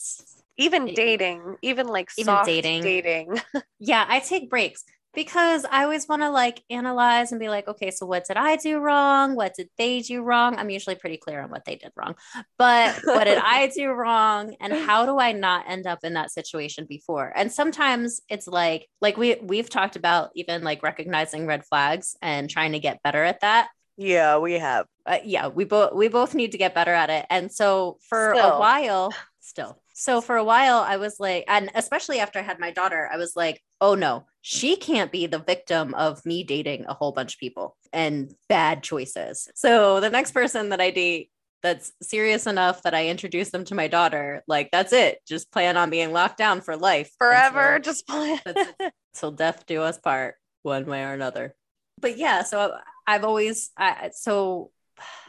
Even 0.58 0.86
dating, 0.86 1.56
even 1.62 1.86
like 1.86 2.10
Even 2.16 2.38
dating. 2.44 2.82
dating. 2.82 3.40
yeah, 3.78 4.04
I 4.08 4.20
take 4.20 4.48
breaks 4.48 4.84
because 5.16 5.64
I 5.68 5.82
always 5.82 6.06
want 6.06 6.22
to 6.22 6.30
like 6.30 6.62
analyze 6.70 7.32
and 7.32 7.40
be 7.40 7.48
like, 7.48 7.66
okay, 7.66 7.90
so 7.90 8.06
what 8.06 8.26
did 8.26 8.36
I 8.36 8.54
do 8.54 8.78
wrong? 8.78 9.34
What 9.34 9.54
did 9.54 9.70
they 9.78 10.00
do 10.00 10.22
wrong? 10.22 10.56
I'm 10.56 10.70
usually 10.70 10.94
pretty 10.94 11.16
clear 11.16 11.40
on 11.40 11.50
what 11.50 11.64
they 11.64 11.74
did 11.74 11.90
wrong, 11.96 12.14
but 12.58 13.00
what 13.04 13.24
did 13.24 13.38
I 13.38 13.66
do 13.74 13.90
wrong? 13.90 14.54
And 14.60 14.72
how 14.72 15.06
do 15.06 15.18
I 15.18 15.32
not 15.32 15.64
end 15.68 15.86
up 15.86 16.04
in 16.04 16.12
that 16.12 16.30
situation 16.30 16.84
before? 16.88 17.32
And 17.34 17.50
sometimes 17.50 18.20
it's 18.28 18.46
like, 18.46 18.86
like 19.00 19.16
we 19.16 19.36
we've 19.42 19.70
talked 19.70 19.96
about 19.96 20.30
even 20.36 20.62
like 20.62 20.82
recognizing 20.82 21.46
red 21.46 21.64
flags 21.64 22.14
and 22.20 22.48
trying 22.48 22.72
to 22.72 22.78
get 22.78 23.02
better 23.02 23.24
at 23.24 23.40
that. 23.40 23.70
Yeah, 23.96 24.38
we 24.38 24.54
have. 24.54 24.86
Uh, 25.06 25.18
yeah, 25.24 25.48
we 25.48 25.64
both 25.64 25.94
we 25.94 26.08
both 26.08 26.34
need 26.34 26.52
to 26.52 26.58
get 26.58 26.74
better 26.74 26.92
at 26.92 27.08
it. 27.08 27.24
And 27.30 27.50
so 27.50 27.96
for 28.08 28.32
a 28.32 28.58
while, 28.58 29.14
still. 29.40 29.80
So 29.98 30.20
for 30.20 30.36
a 30.36 30.44
while, 30.44 30.80
I 30.80 30.98
was 30.98 31.18
like, 31.18 31.44
and 31.48 31.70
especially 31.74 32.20
after 32.20 32.38
I 32.38 32.42
had 32.42 32.60
my 32.60 32.70
daughter, 32.70 33.08
I 33.10 33.16
was 33.16 33.34
like, 33.34 33.62
oh 33.80 33.94
no, 33.94 34.26
she 34.42 34.76
can't 34.76 35.10
be 35.10 35.26
the 35.26 35.38
victim 35.38 35.94
of 35.94 36.24
me 36.26 36.44
dating 36.44 36.84
a 36.86 36.92
whole 36.92 37.12
bunch 37.12 37.32
of 37.32 37.40
people 37.40 37.78
and 37.94 38.30
bad 38.46 38.82
choices. 38.82 39.48
So 39.54 40.00
the 40.00 40.10
next 40.10 40.32
person 40.32 40.68
that 40.68 40.82
I 40.82 40.90
date 40.90 41.30
that's 41.62 41.94
serious 42.02 42.46
enough 42.46 42.82
that 42.82 42.92
I 42.92 43.08
introduce 43.08 43.48
them 43.48 43.64
to 43.64 43.74
my 43.74 43.88
daughter, 43.88 44.44
like 44.46 44.68
that's 44.70 44.92
it. 44.92 45.20
Just 45.26 45.50
plan 45.50 45.78
on 45.78 45.88
being 45.88 46.12
locked 46.12 46.36
down 46.36 46.60
for 46.60 46.76
life. 46.76 47.10
Forever, 47.16 47.76
until- 47.76 47.92
just 47.92 48.06
plan 48.06 48.38
till 49.14 49.30
death 49.30 49.64
do 49.64 49.80
us 49.80 49.96
part, 49.96 50.34
one 50.62 50.84
way 50.84 51.04
or 51.04 51.14
another. 51.14 51.54
But 52.02 52.18
yeah, 52.18 52.42
so 52.42 52.76
I've 53.06 53.24
always, 53.24 53.70
I, 53.78 54.10
so 54.12 54.72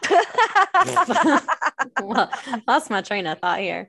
well, 2.03 2.29
lost 2.67 2.89
my 2.89 3.01
train 3.01 3.27
of 3.27 3.39
thought 3.39 3.59
here. 3.59 3.87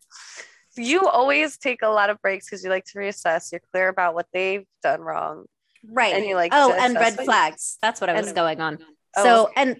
You 0.78 1.06
always 1.08 1.58
take 1.58 1.82
a 1.82 1.88
lot 1.88 2.10
of 2.10 2.20
breaks 2.22 2.46
because 2.46 2.64
you 2.64 2.70
like 2.70 2.84
to 2.86 2.98
reassess. 2.98 3.52
You're 3.52 3.60
clear 3.72 3.88
about 3.88 4.14
what 4.14 4.26
they've 4.32 4.64
done 4.82 5.00
wrong. 5.00 5.44
Right. 5.86 6.14
And 6.14 6.24
you 6.24 6.34
like 6.34 6.52
oh, 6.54 6.72
and 6.72 6.94
red 6.94 7.14
flags. 7.14 7.78
That's 7.82 8.00
what 8.00 8.10
I 8.10 8.14
was 8.14 8.28
And- 8.28 8.36
going 8.36 8.60
on. 8.60 8.78
Oh, 9.16 9.24
so 9.24 9.42
okay. 9.44 9.52
and 9.56 9.76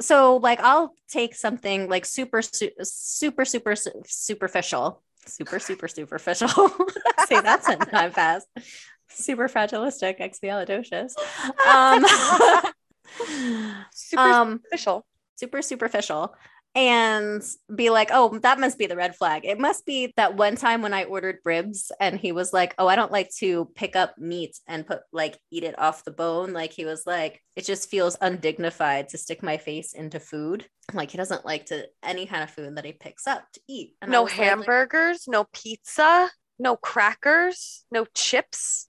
so 0.00 0.36
like 0.38 0.60
I'll 0.60 0.94
take 1.08 1.34
something 1.34 1.88
like 1.88 2.04
super 2.04 2.42
su- 2.42 2.70
super 2.82 3.44
super 3.44 3.76
su- 3.76 4.02
superficial, 4.06 5.02
super 5.26 5.58
super 5.58 5.86
superficial. 5.88 6.48
Say 7.28 7.40
that 7.40 7.62
time 7.90 8.10
fast. 8.10 8.46
Super 9.10 9.48
fragilistic, 9.48 10.18
expialidocious. 10.18 11.12
Um, 11.68 12.04
Super 13.94 14.22
um, 14.22 14.60
official. 14.66 15.06
super 15.36 15.62
superficial 15.62 16.34
and 16.74 17.42
be 17.74 17.90
like, 17.90 18.10
oh, 18.12 18.38
that 18.40 18.58
must 18.58 18.78
be 18.78 18.86
the 18.86 18.96
red 18.96 19.14
flag. 19.14 19.44
It 19.44 19.60
must 19.60 19.86
be 19.86 20.12
that 20.16 20.36
one 20.36 20.56
time 20.56 20.82
when 20.82 20.92
I 20.92 21.04
ordered 21.04 21.38
ribs 21.44 21.92
and 22.00 22.18
he 22.18 22.32
was 22.32 22.52
like, 22.52 22.74
oh, 22.78 22.88
I 22.88 22.96
don't 22.96 23.12
like 23.12 23.30
to 23.38 23.66
pick 23.76 23.94
up 23.94 24.18
meat 24.18 24.58
and 24.66 24.86
put 24.86 25.00
like 25.12 25.38
eat 25.50 25.62
it 25.64 25.78
off 25.78 26.04
the 26.04 26.10
bone. 26.10 26.52
Like 26.52 26.72
he 26.72 26.84
was 26.84 27.06
like, 27.06 27.40
it 27.54 27.64
just 27.64 27.90
feels 27.90 28.16
undignified 28.20 29.10
to 29.10 29.18
stick 29.18 29.42
my 29.42 29.56
face 29.56 29.92
into 29.92 30.18
food. 30.18 30.66
Like 30.92 31.10
he 31.10 31.16
doesn't 31.16 31.44
like 31.46 31.66
to 31.66 31.86
any 32.02 32.26
kind 32.26 32.42
of 32.42 32.50
food 32.50 32.76
that 32.76 32.84
he 32.84 32.92
picks 32.92 33.26
up 33.26 33.44
to 33.52 33.60
eat. 33.68 33.94
And 34.02 34.10
No 34.10 34.24
was 34.24 34.32
like- 34.36 34.40
hamburgers, 34.48 35.28
no 35.28 35.44
pizza, 35.52 36.28
no 36.58 36.76
crackers, 36.76 37.84
no 37.92 38.04
chips. 38.14 38.88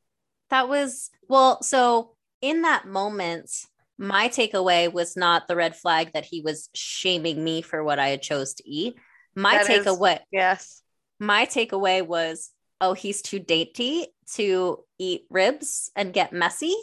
that 0.49 0.67
was 0.69 1.09
well, 1.27 1.61
so 1.63 2.15
in 2.41 2.63
that 2.63 2.87
moment, 2.87 3.49
my 3.97 4.27
takeaway 4.27 4.91
was 4.91 5.15
not 5.15 5.47
the 5.47 5.55
red 5.55 5.75
flag 5.75 6.11
that 6.13 6.25
he 6.25 6.41
was 6.41 6.69
shaming 6.73 7.43
me 7.43 7.61
for 7.61 7.83
what 7.83 7.97
I 7.99 8.09
had 8.09 8.21
chose 8.21 8.53
to 8.55 8.69
eat. 8.69 8.95
My 9.35 9.57
That 9.57 9.69
is- 9.69 9.85
takeaway 9.85 10.19
Yes. 10.31 10.81
my 11.19 11.45
takeaway 11.45 12.05
was 12.05 12.51
oh 12.81 12.93
he's 12.93 13.21
too 13.21 13.39
dainty 13.39 14.07
to 14.33 14.83
eat 14.99 15.25
ribs 15.29 15.91
and 15.95 16.13
get 16.13 16.33
messy 16.33 16.75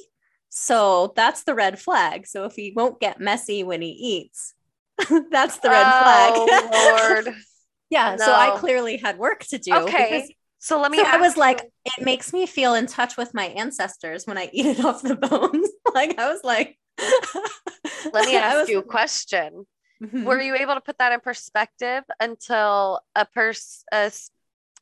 so 0.49 1.13
that's 1.17 1.45
the 1.45 1.55
red 1.55 1.79
flag 1.79 2.27
so 2.27 2.45
if 2.45 2.55
he 2.55 2.73
won't 2.75 2.99
get 3.01 3.21
messy 3.21 3.63
when 3.63 3.83
he 3.83 3.91
eats 3.91 4.55
that's 5.31 5.59
the 5.59 5.69
red 5.69 5.85
oh, 5.87 6.47
flag 6.47 7.25
Lord. 7.25 7.35
yeah 7.91 8.17
so 8.17 8.33
i 8.33 8.57
clearly 8.59 8.97
had 8.97 9.19
work 9.19 9.41
to 9.45 9.59
do 9.59 9.73
Okay. 9.75 10.35
So 10.59 10.81
let 10.81 10.91
me 10.93 10.99
so 10.99 11.05
i 11.07 11.17
was 11.17 11.31
ask 11.31 11.37
like 11.39 11.61
it 11.85 12.05
makes 12.05 12.33
me 12.33 12.47
feel 12.47 12.75
in 12.75 12.87
touch 12.87 13.17
with 13.17 13.35
my 13.35 13.47
ancestors 13.47 14.27
when 14.27 14.39
i 14.39 14.49
eat 14.53 14.67
it 14.67 14.85
off 14.85 15.03
the 15.03 15.17
bones 15.17 15.69
like 15.95 16.19
i 16.19 16.31
was 16.31 16.41
like 16.45 16.79
let 18.13 18.27
me 18.27 18.37
ask 18.37 18.69
you 18.69 18.79
a 18.79 18.83
question. 18.83 19.67
Mhm. 20.03 20.25
Were 20.25 20.41
you 20.41 20.57
able 20.57 20.75
to 20.75 20.81
put 20.81 20.99
that 20.99 21.13
in 21.13 21.21
perspective 21.21 22.05
until 22.21 23.01
a 23.15 23.25
person 23.25 23.85
a, 23.93 24.11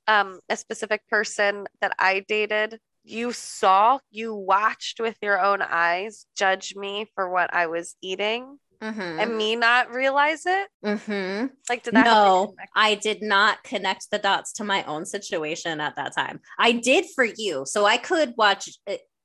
um 0.08 0.40
a 0.48 0.56
specific 0.56 1.06
person 1.08 1.66
that 1.80 1.94
I 1.98 2.20
dated 2.20 2.80
you 3.02 3.32
saw, 3.32 3.98
you 4.10 4.34
watched 4.34 5.00
with 5.00 5.16
your 5.22 5.40
own 5.40 5.62
eyes 5.62 6.26
judge 6.36 6.74
me 6.76 7.06
for 7.14 7.30
what 7.30 7.52
I 7.52 7.66
was 7.66 7.96
eating 8.02 8.58
Mhm. 8.80 9.20
and 9.20 9.36
me 9.36 9.56
not 9.56 9.90
realize 9.90 10.46
it? 10.46 10.68
Mhm. 10.84 11.50
Like 11.68 11.82
did 11.82 11.94
that 11.94 12.04
no. 12.04 12.54
I 12.74 12.94
did 12.94 13.22
not 13.22 13.62
connect 13.62 14.10
the 14.10 14.18
dots 14.18 14.52
to 14.54 14.64
my 14.64 14.82
own 14.84 15.04
situation 15.04 15.80
at 15.80 15.96
that 15.96 16.14
time. 16.14 16.40
I 16.58 16.72
did 16.72 17.06
for 17.14 17.24
you. 17.24 17.64
So 17.66 17.84
I 17.84 17.98
could 17.98 18.34
watch. 18.36 18.70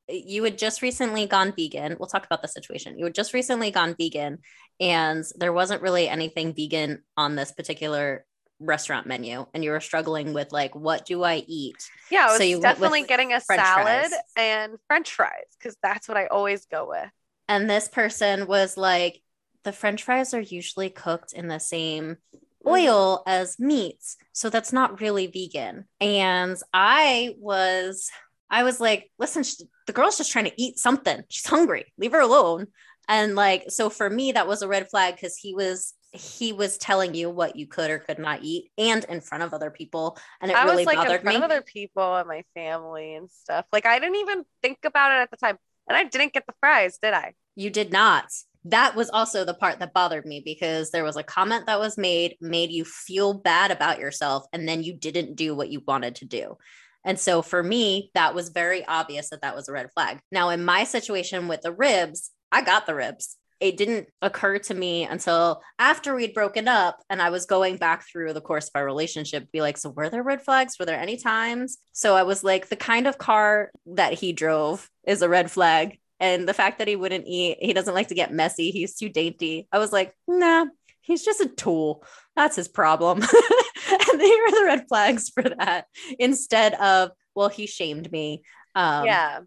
You 0.07 0.43
had 0.43 0.57
just 0.57 0.81
recently 0.81 1.25
gone 1.25 1.53
vegan. 1.55 1.95
We'll 2.00 2.07
talk 2.07 2.25
about 2.25 2.41
the 2.41 2.47
situation. 2.47 2.97
You 2.97 3.05
had 3.05 3.15
just 3.15 3.33
recently 3.33 3.71
gone 3.71 3.95
vegan, 3.97 4.39
and 4.79 5.24
there 5.35 5.53
wasn't 5.53 5.81
really 5.81 6.07
anything 6.07 6.53
vegan 6.53 7.03
on 7.17 7.35
this 7.35 7.51
particular 7.51 8.25
restaurant 8.59 9.07
menu. 9.07 9.45
And 9.53 9.63
you 9.63 9.71
were 9.71 9.79
struggling 9.79 10.33
with, 10.33 10.51
like, 10.51 10.75
what 10.75 11.05
do 11.05 11.24
I 11.24 11.43
eat? 11.47 11.75
Yeah, 12.09 12.25
I 12.25 12.27
was 12.27 12.38
So 12.38 12.43
you 12.43 12.62
definitely 12.62 13.03
getting 13.03 13.33
a 13.33 13.39
french 13.39 13.62
salad 13.62 14.09
fries. 14.09 14.13
and 14.38 14.74
french 14.88 15.12
fries 15.12 15.45
because 15.57 15.75
that's 15.81 16.07
what 16.07 16.17
I 16.17 16.27
always 16.27 16.65
go 16.65 16.89
with. 16.89 17.09
And 17.47 17.69
this 17.69 17.88
person 17.88 18.47
was 18.47 18.77
like, 18.77 19.21
the 19.63 19.74
french 19.74 20.03
fries 20.03 20.33
are 20.33 20.39
usually 20.39 20.89
cooked 20.89 21.33
in 21.33 21.47
the 21.47 21.59
same 21.59 22.15
mm-hmm. 22.15 22.69
oil 22.69 23.24
as 23.27 23.59
meats. 23.59 24.17
So 24.31 24.50
that's 24.50 24.71
not 24.71 25.01
really 25.01 25.27
vegan. 25.27 25.85
And 26.00 26.57
I 26.74 27.35
was, 27.39 28.09
I 28.50 28.63
was 28.63 28.79
like, 28.79 29.12
listen, 29.19 29.43
the 29.87 29.93
girl's 29.93 30.17
just 30.17 30.31
trying 30.31 30.45
to 30.45 30.61
eat 30.61 30.77
something. 30.79 31.23
She's 31.29 31.45
hungry. 31.45 31.93
Leave 31.97 32.11
her 32.11 32.21
alone. 32.21 32.67
And 33.07 33.35
like, 33.35 33.65
so 33.69 33.89
for 33.89 34.09
me, 34.09 34.31
that 34.31 34.47
was 34.47 34.61
a 34.61 34.67
red 34.67 34.89
flag 34.89 35.15
because 35.15 35.37
he 35.37 35.53
was, 35.53 35.93
he 36.11 36.53
was 36.53 36.77
telling 36.77 37.13
you 37.13 37.29
what 37.29 37.55
you 37.55 37.67
could 37.67 37.91
or 37.91 37.99
could 37.99 38.19
not 38.19 38.39
eat 38.41 38.71
and 38.77 39.03
in 39.05 39.21
front 39.21 39.43
of 39.43 39.53
other 39.53 39.69
people. 39.69 40.17
And 40.41 40.49
it 40.49 40.57
I 40.57 40.63
really 40.63 40.77
was 40.77 40.85
like 40.87 40.97
in 40.97 41.03
bothered 41.03 41.21
front 41.21 41.37
me. 41.37 41.43
of 41.43 41.51
other 41.51 41.61
people 41.61 42.15
and 42.15 42.27
my 42.27 42.43
family 42.55 43.15
and 43.15 43.29
stuff. 43.29 43.65
Like 43.71 43.85
I 43.85 43.99
didn't 43.99 44.15
even 44.15 44.43
think 44.63 44.79
about 44.85 45.11
it 45.11 45.21
at 45.21 45.29
the 45.29 45.37
time. 45.37 45.57
And 45.87 45.95
I 45.95 46.03
didn't 46.03 46.33
get 46.33 46.47
the 46.47 46.53
fries, 46.59 46.97
did 46.97 47.13
I? 47.13 47.33
You 47.55 47.69
did 47.69 47.91
not. 47.91 48.25
That 48.63 48.95
was 48.95 49.11
also 49.11 49.45
the 49.45 49.53
part 49.53 49.77
that 49.77 49.93
bothered 49.93 50.25
me 50.25 50.41
because 50.43 50.89
there 50.89 51.03
was 51.03 51.15
a 51.15 51.21
comment 51.21 51.67
that 51.67 51.79
was 51.79 51.95
made, 51.95 52.37
made 52.41 52.71
you 52.71 52.83
feel 52.83 53.35
bad 53.35 53.69
about 53.69 53.99
yourself, 53.99 54.47
and 54.51 54.67
then 54.67 54.81
you 54.81 54.95
didn't 54.95 55.35
do 55.35 55.53
what 55.53 55.69
you 55.69 55.83
wanted 55.87 56.15
to 56.15 56.25
do. 56.25 56.57
And 57.05 57.19
so 57.19 57.41
for 57.41 57.63
me, 57.63 58.12
that 58.15 58.35
was 58.35 58.50
very 58.50 58.85
obvious 58.85 59.29
that 59.29 59.41
that 59.41 59.55
was 59.55 59.69
a 59.69 59.71
red 59.71 59.91
flag. 59.93 60.19
Now, 60.31 60.50
in 60.50 60.65
my 60.65 60.83
situation 60.83 61.47
with 61.47 61.62
the 61.62 61.71
ribs, 61.71 62.31
I 62.51 62.63
got 62.63 62.85
the 62.85 62.95
ribs. 62.95 63.38
It 63.62 63.77
didn't 63.77 64.07
occur 64.21 64.59
to 64.59 64.74
me 64.74 65.03
until 65.03 65.62
after 65.79 66.13
we'd 66.13 66.33
broken 66.33 66.67
up 66.67 67.01
and 67.09 67.21
I 67.21 67.29
was 67.29 67.45
going 67.45 67.77
back 67.77 68.05
through 68.05 68.33
the 68.33 68.41
course 68.41 68.65
of 68.65 68.71
our 68.75 68.83
relationship, 68.83 69.50
be 69.51 69.62
like, 69.62 69.77
so 69.77 69.91
were 69.91 70.09
there 70.09 70.24
red 70.24 70.41
flags? 70.41 70.77
Were 70.77 70.85
there 70.85 71.00
any 71.00 71.15
times? 71.15 71.77
So 71.93 72.15
I 72.15 72.24
was 72.24 72.43
like, 72.43 72.67
the 72.67 72.75
kind 72.75 73.07
of 73.07 73.17
car 73.17 73.71
that 73.85 74.13
he 74.13 74.33
drove 74.33 74.89
is 75.05 75.21
a 75.21 75.29
red 75.29 75.50
flag 75.50 76.00
and 76.19 76.47
the 76.47 76.53
fact 76.53 76.79
that 76.79 76.88
he 76.88 76.95
wouldn't 76.95 77.25
eat 77.27 77.57
he 77.59 77.74
doesn't 77.74 77.93
like 77.93 78.07
to 78.07 78.15
get 78.15 78.33
messy 78.33 78.71
he's 78.71 78.95
too 78.95 79.09
dainty 79.09 79.67
i 79.71 79.79
was 79.79 79.91
like 79.91 80.13
nah 80.27 80.65
he's 81.01 81.24
just 81.24 81.41
a 81.41 81.47
tool 81.47 82.03
that's 82.35 82.55
his 82.55 82.67
problem 82.67 83.21
and 84.11 84.21
here 84.21 84.45
are 84.45 84.51
the 84.51 84.65
red 84.65 84.85
flags 84.87 85.29
for 85.29 85.43
that 85.43 85.85
instead 86.19 86.73
of 86.75 87.11
well 87.35 87.49
he 87.49 87.67
shamed 87.67 88.11
me 88.11 88.43
um 88.75 89.05
yeah. 89.05 89.39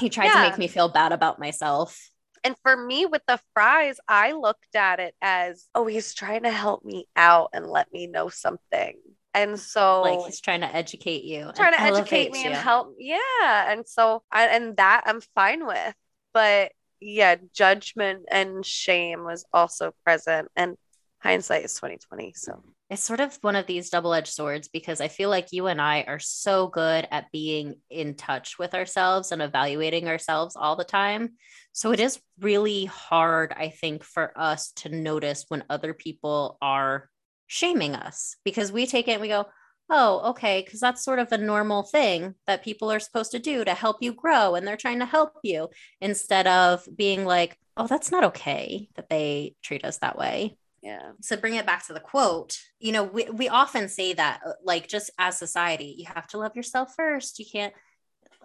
he 0.00 0.08
tried 0.08 0.32
to 0.32 0.50
make 0.50 0.58
me 0.58 0.68
feel 0.68 0.88
bad 0.88 1.12
about 1.12 1.38
myself 1.38 1.98
And 2.44 2.56
for 2.62 2.76
me 2.76 3.04
with 3.06 3.22
the 3.26 3.40
fries, 3.52 3.98
I 4.06 4.32
looked 4.32 4.74
at 4.76 5.00
it 5.00 5.14
as, 5.20 5.66
oh, 5.74 5.86
he's 5.86 6.14
trying 6.14 6.44
to 6.44 6.50
help 6.50 6.84
me 6.84 7.06
out 7.16 7.50
and 7.52 7.66
let 7.66 7.92
me 7.92 8.06
know 8.06 8.28
something. 8.28 8.94
And 9.34 9.58
so 9.60 10.02
like 10.02 10.20
he's 10.26 10.40
trying 10.40 10.62
to 10.62 10.74
educate 10.74 11.24
you 11.24 11.50
trying 11.54 11.72
to 11.74 11.80
educate 11.80 12.32
me 12.32 12.44
and 12.44 12.54
help. 12.54 12.94
Yeah. 12.98 13.72
And 13.72 13.86
so 13.86 14.22
I 14.32 14.46
and 14.46 14.76
that 14.76 15.02
I'm 15.06 15.20
fine 15.34 15.66
with. 15.66 15.94
But 16.32 16.72
yeah, 17.00 17.36
judgment 17.54 18.24
and 18.30 18.64
shame 18.64 19.24
was 19.24 19.44
also 19.52 19.92
present. 20.04 20.48
And 20.56 20.76
hindsight 21.20 21.64
is 21.64 21.74
2020. 21.74 22.32
So 22.36 22.62
it's 22.90 23.02
sort 23.02 23.20
of 23.20 23.36
one 23.42 23.56
of 23.56 23.66
these 23.66 23.90
double-edged 23.90 24.32
swords 24.32 24.68
because 24.68 25.00
I 25.00 25.08
feel 25.08 25.30
like 25.30 25.52
you 25.52 25.66
and 25.66 25.80
I 25.80 26.04
are 26.06 26.18
so 26.18 26.68
good 26.68 27.06
at 27.10 27.30
being 27.32 27.74
in 27.90 28.14
touch 28.14 28.58
with 28.58 28.74
ourselves 28.74 29.32
and 29.32 29.42
evaluating 29.42 30.08
ourselves 30.08 30.56
all 30.56 30.76
the 30.76 30.84
time. 30.84 31.30
So 31.72 31.92
it 31.92 32.00
is 32.00 32.20
really 32.40 32.86
hard, 32.86 33.52
I 33.56 33.68
think, 33.68 34.04
for 34.04 34.32
us 34.36 34.72
to 34.76 34.88
notice 34.88 35.44
when 35.48 35.64
other 35.68 35.92
people 35.92 36.56
are 36.62 37.10
shaming 37.46 37.94
us 37.94 38.36
because 38.44 38.70
we 38.70 38.86
take 38.86 39.08
it 39.08 39.12
and 39.12 39.22
we 39.22 39.28
go, 39.28 39.46
oh, 39.90 40.30
okay, 40.30 40.62
because 40.64 40.80
that's 40.80 41.04
sort 41.04 41.18
of 41.18 41.32
a 41.32 41.38
normal 41.38 41.82
thing 41.82 42.34
that 42.46 42.62
people 42.62 42.92
are 42.92 43.00
supposed 43.00 43.32
to 43.32 43.38
do 43.38 43.64
to 43.64 43.74
help 43.74 43.96
you 44.00 44.12
grow 44.12 44.54
and 44.54 44.66
they're 44.66 44.76
trying 44.76 44.98
to 44.98 45.06
help 45.06 45.32
you 45.42 45.68
instead 46.00 46.46
of 46.46 46.86
being 46.94 47.24
like, 47.24 47.58
oh, 47.76 47.86
that's 47.86 48.12
not 48.12 48.24
okay 48.24 48.88
that 48.96 49.08
they 49.08 49.54
treat 49.62 49.84
us 49.84 49.98
that 49.98 50.18
way 50.18 50.56
yeah. 50.82 51.12
So 51.20 51.36
bring 51.36 51.54
it 51.54 51.66
back 51.66 51.86
to 51.86 51.92
the 51.92 52.00
quote, 52.00 52.58
you 52.78 52.92
know, 52.92 53.04
we, 53.04 53.24
we 53.30 53.48
often 53.48 53.88
say 53.88 54.12
that, 54.14 54.40
uh, 54.46 54.52
like, 54.62 54.88
just 54.88 55.10
as 55.18 55.38
society, 55.38 55.94
you 55.98 56.06
have 56.06 56.26
to 56.28 56.38
love 56.38 56.56
yourself 56.56 56.94
first. 56.96 57.38
You 57.38 57.46
can't, 57.50 57.74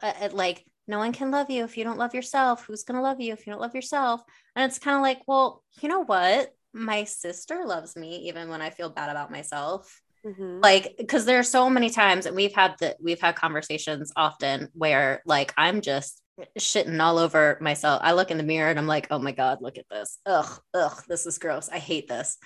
uh, 0.02 0.14
uh, 0.22 0.30
like, 0.32 0.66
no 0.88 0.98
one 0.98 1.14
can 1.14 1.32
love 1.32 1.50
you 1.50 1.64
if 1.64 1.78
you 1.78 1.84
don't 1.84 1.98
love 1.98 2.14
yourself. 2.14 2.66
Who's 2.66 2.84
going 2.84 2.98
to 2.98 3.02
love 3.04 3.22
you 3.22 3.34
if 3.34 3.46
you 3.46 3.54
don't 3.54 3.62
love 3.62 3.76
yourself? 3.76 4.22
And 4.56 4.70
it's 4.70 4.80
kind 4.80 4.98
of 4.98 5.02
like, 5.02 5.22
well, 5.28 5.64
you 5.82 5.90
know 5.90 6.04
what? 6.04 6.54
My 6.74 7.04
sister 7.06 7.64
loves 7.66 7.96
me 7.96 8.28
even 8.28 8.50
when 8.50 8.62
I 8.62 8.70
feel 8.72 8.90
bad 8.90 9.10
about 9.10 9.32
myself 9.32 10.02
Mhm. 10.26 10.64
like 10.64 10.96
because 10.98 11.26
there 11.26 11.38
are 11.38 11.44
so 11.44 11.70
many 11.70 11.90
times 11.90 12.26
and 12.26 12.34
we've 12.36 12.54
had 12.56 12.76
the 12.80 12.96
we've 13.02 13.20
had 13.20 13.36
conversations 13.36 14.12
often 14.16 14.70
where 14.74 15.22
like 15.26 15.54
i'm 15.58 15.82
just 15.82 16.23
shitting 16.58 17.00
all 17.02 17.18
over 17.18 17.58
myself. 17.62 18.02
I 18.04 18.14
look 18.14 18.32
in 18.32 18.38
the 18.38 18.44
mirror 18.44 18.70
and 18.70 18.80
i'm 18.80 18.88
like 18.88 19.08
oh 19.12 19.20
my 19.20 19.32
god 19.32 19.60
look 19.62 19.78
at 19.78 19.86
this. 19.90 20.18
Ugh 20.26 20.60
ugh 20.74 21.04
this 21.08 21.26
is 21.26 21.38
gross. 21.38 21.70
I 21.70 21.78
hate 21.80 22.08
this. 22.08 22.38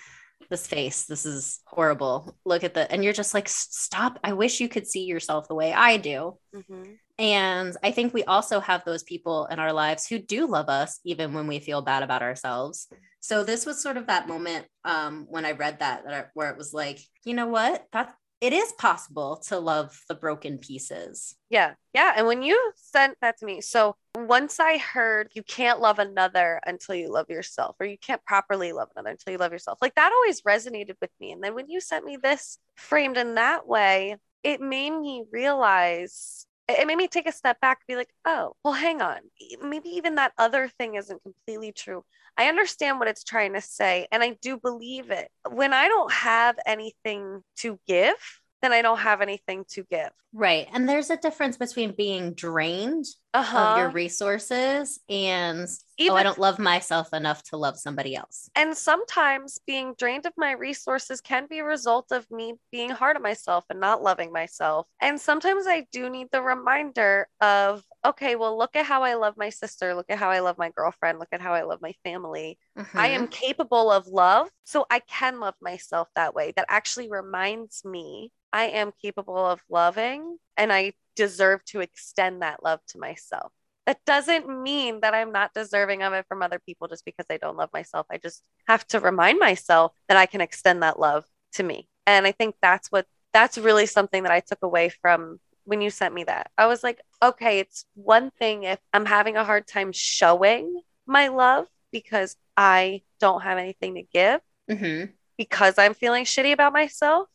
This 0.49 0.67
face 0.67 1.05
this 1.05 1.25
is 1.25 1.59
horrible. 1.65 2.37
Look 2.45 2.63
at 2.63 2.73
the 2.73 2.89
and 2.91 3.03
you're 3.03 3.13
just 3.13 3.33
like 3.33 3.49
stop. 3.49 4.19
I 4.23 4.33
wish 4.33 4.59
you 4.59 4.69
could 4.69 4.87
see 4.87 5.03
yourself 5.03 5.47
the 5.47 5.55
way 5.55 5.73
i 5.73 5.97
do. 5.97 6.37
Mhm. 6.55 6.97
and 7.19 7.75
I 7.83 7.91
think 7.91 8.13
we 8.13 8.23
also 8.25 8.59
have 8.59 8.83
those 8.85 9.03
people 9.03 9.47
in 9.47 9.57
our 9.59 9.73
lives 9.73 10.05
who 10.07 10.19
do 10.19 10.45
love 10.47 10.69
us, 10.69 10.99
even 11.03 11.33
when 11.33 11.47
we 11.47 11.59
feel 11.59 11.81
bad 11.81 12.03
about 12.03 12.21
ourselves. 12.21 12.87
So 13.19 13.43
this 13.43 13.65
was 13.65 13.81
sort 13.81 13.97
of 13.97 14.07
that 14.07 14.27
moment 14.27 14.67
um, 14.85 15.25
when 15.27 15.43
I 15.43 15.51
read 15.53 15.79
that, 15.79 16.03
that 16.05 16.13
I- 16.13 16.25
where 16.35 16.49
it 16.51 16.57
was 16.57 16.73
like, 16.73 16.99
you 17.25 17.33
know 17.33 17.47
what, 17.47 17.83
that 17.91 18.13
it 18.39 18.53
is 18.53 18.71
possible 18.73 19.37
to 19.47 19.57
love 19.57 19.99
the 20.07 20.15
broken 20.15 20.59
pieces. 20.59 21.35
Yeah. 21.49 21.73
Yeah. 21.93 22.13
And 22.15 22.27
when 22.27 22.43
you 22.43 22.71
sent 22.75 23.17
that 23.21 23.37
to 23.39 23.45
me, 23.45 23.61
so 23.61 23.95
once 24.15 24.59
I 24.59 24.77
heard 24.77 25.31
you 25.33 25.41
can't 25.41 25.79
love 25.79 25.97
another 25.97 26.59
until 26.65 26.95
you 26.95 27.11
love 27.11 27.29
yourself, 27.29 27.75
or 27.79 27.87
you 27.87 27.97
can't 27.97 28.23
properly 28.25 28.73
love 28.73 28.89
another 28.95 29.09
until 29.09 29.31
you 29.31 29.39
love 29.39 29.51
yourself, 29.51 29.79
like 29.81 29.95
that 29.95 30.11
always 30.11 30.41
resonated 30.41 30.95
with 31.01 31.11
me. 31.19 31.31
And 31.31 31.43
then 31.43 31.55
when 31.55 31.69
you 31.69 31.81
sent 31.81 32.05
me 32.05 32.17
this 32.21 32.59
framed 32.75 33.17
in 33.17 33.35
that 33.35 33.67
way, 33.67 34.17
it 34.43 34.61
made 34.61 34.91
me 34.91 35.23
realize 35.31 36.45
it 36.69 36.85
made 36.85 36.97
me 36.97 37.07
take 37.07 37.27
a 37.27 37.31
step 37.31 37.59
back 37.61 37.79
and 37.79 37.93
be 37.93 37.97
like, 37.97 38.09
oh, 38.25 38.53
well, 38.63 38.73
hang 38.73 39.01
on. 39.01 39.19
Maybe 39.63 39.89
even 39.89 40.15
that 40.15 40.33
other 40.37 40.67
thing 40.67 40.95
isn't 40.95 41.23
completely 41.23 41.71
true. 41.71 42.03
I 42.37 42.47
understand 42.47 42.99
what 42.99 43.07
it's 43.07 43.23
trying 43.23 43.53
to 43.53 43.61
say, 43.61 44.07
and 44.11 44.21
I 44.21 44.37
do 44.41 44.57
believe 44.57 45.09
it. 45.11 45.29
When 45.49 45.73
I 45.73 45.87
don't 45.87 46.11
have 46.11 46.57
anything 46.65 47.41
to 47.57 47.79
give, 47.87 48.15
then 48.61 48.73
I 48.73 48.81
don't 48.81 48.99
have 48.99 49.21
anything 49.21 49.65
to 49.69 49.83
give. 49.83 50.09
Right. 50.33 50.67
And 50.73 50.89
there's 50.89 51.09
a 51.09 51.17
difference 51.17 51.57
between 51.57 51.93
being 51.95 52.33
drained 52.33 53.05
uh-huh. 53.33 53.57
of 53.57 53.77
your 53.77 53.89
resources 53.89 54.99
and 55.09 55.67
Even, 55.97 56.13
oh, 56.13 56.15
I 56.15 56.23
don't 56.23 56.39
love 56.39 56.59
myself 56.59 57.13
enough 57.13 57.43
to 57.43 57.57
love 57.57 57.77
somebody 57.77 58.15
else. 58.15 58.49
And 58.55 58.75
sometimes 58.75 59.59
being 59.65 59.93
drained 59.97 60.25
of 60.25 60.33
my 60.37 60.51
resources 60.51 61.21
can 61.21 61.47
be 61.47 61.59
a 61.59 61.63
result 61.63 62.11
of 62.11 62.29
me 62.29 62.55
being 62.71 62.89
hard 62.89 63.15
on 63.15 63.23
myself 63.23 63.65
and 63.69 63.79
not 63.79 64.03
loving 64.03 64.31
myself. 64.31 64.87
And 65.01 65.19
sometimes 65.19 65.65
I 65.67 65.85
do 65.91 66.09
need 66.09 66.27
the 66.31 66.41
reminder 66.41 67.27
of, 67.41 67.83
okay, 68.05 68.35
well, 68.35 68.57
look 68.57 68.75
at 68.75 68.85
how 68.85 69.03
I 69.03 69.15
love 69.15 69.35
my 69.37 69.49
sister. 69.49 69.93
Look 69.93 70.07
at 70.09 70.17
how 70.17 70.29
I 70.29 70.39
love 70.39 70.57
my 70.57 70.69
girlfriend. 70.69 71.19
Look 71.19 71.29
at 71.31 71.41
how 71.41 71.53
I 71.53 71.63
love 71.63 71.81
my 71.81 71.93
family. 72.03 72.57
Mm-hmm. 72.77 72.97
I 72.97 73.07
am 73.07 73.23
mm-hmm. 73.23 73.31
capable 73.31 73.91
of 73.91 74.07
love. 74.07 74.49
So 74.63 74.85
I 74.89 74.99
can 74.99 75.39
love 75.39 75.55
myself 75.61 76.07
that 76.15 76.33
way. 76.33 76.53
That 76.55 76.65
actually 76.69 77.09
reminds 77.09 77.83
me 77.83 78.31
I 78.53 78.65
am 78.65 78.91
capable 79.01 79.45
of 79.45 79.61
loving 79.69 80.37
and 80.55 80.71
I 80.71 80.93
deserve 81.15 81.63
to 81.65 81.81
extend 81.81 82.41
that 82.41 82.63
love 82.63 82.79
to 82.89 82.99
myself. 82.99 83.51
That 83.85 83.99
doesn't 84.05 84.47
mean 84.49 84.99
that 85.01 85.13
I'm 85.13 85.31
not 85.31 85.53
deserving 85.53 86.03
of 86.03 86.13
it 86.13 86.25
from 86.27 86.41
other 86.41 86.59
people 86.59 86.87
just 86.87 87.05
because 87.05 87.25
I 87.29 87.37
don't 87.37 87.57
love 87.57 87.69
myself. 87.73 88.05
I 88.11 88.17
just 88.17 88.43
have 88.67 88.85
to 88.87 88.99
remind 88.99 89.39
myself 89.39 89.93
that 90.07 90.17
I 90.17 90.25
can 90.25 90.41
extend 90.41 90.83
that 90.83 90.99
love 90.99 91.25
to 91.53 91.63
me. 91.63 91.87
And 92.05 92.27
I 92.27 92.31
think 92.31 92.55
that's 92.61 92.89
what 92.89 93.05
that's 93.33 93.57
really 93.57 93.85
something 93.85 94.23
that 94.23 94.31
I 94.31 94.39
took 94.39 94.59
away 94.61 94.89
from 94.89 95.39
when 95.65 95.81
you 95.81 95.89
sent 95.89 96.13
me 96.13 96.23
that. 96.23 96.49
I 96.57 96.67
was 96.67 96.83
like, 96.83 96.99
okay, 97.21 97.59
it's 97.59 97.85
one 97.95 98.31
thing 98.31 98.63
if 98.63 98.79
I'm 98.93 99.05
having 99.05 99.37
a 99.37 99.43
hard 99.43 99.67
time 99.67 99.91
showing 99.91 100.81
my 101.05 101.29
love 101.29 101.67
because 101.91 102.35
I 102.55 103.01
don't 103.19 103.41
have 103.41 103.57
anything 103.57 103.95
to 103.95 104.03
give 104.03 104.41
mm-hmm. 104.69 105.11
because 105.37 105.77
I'm 105.77 105.93
feeling 105.93 106.25
shitty 106.25 106.53
about 106.53 106.73
myself. 106.73 107.27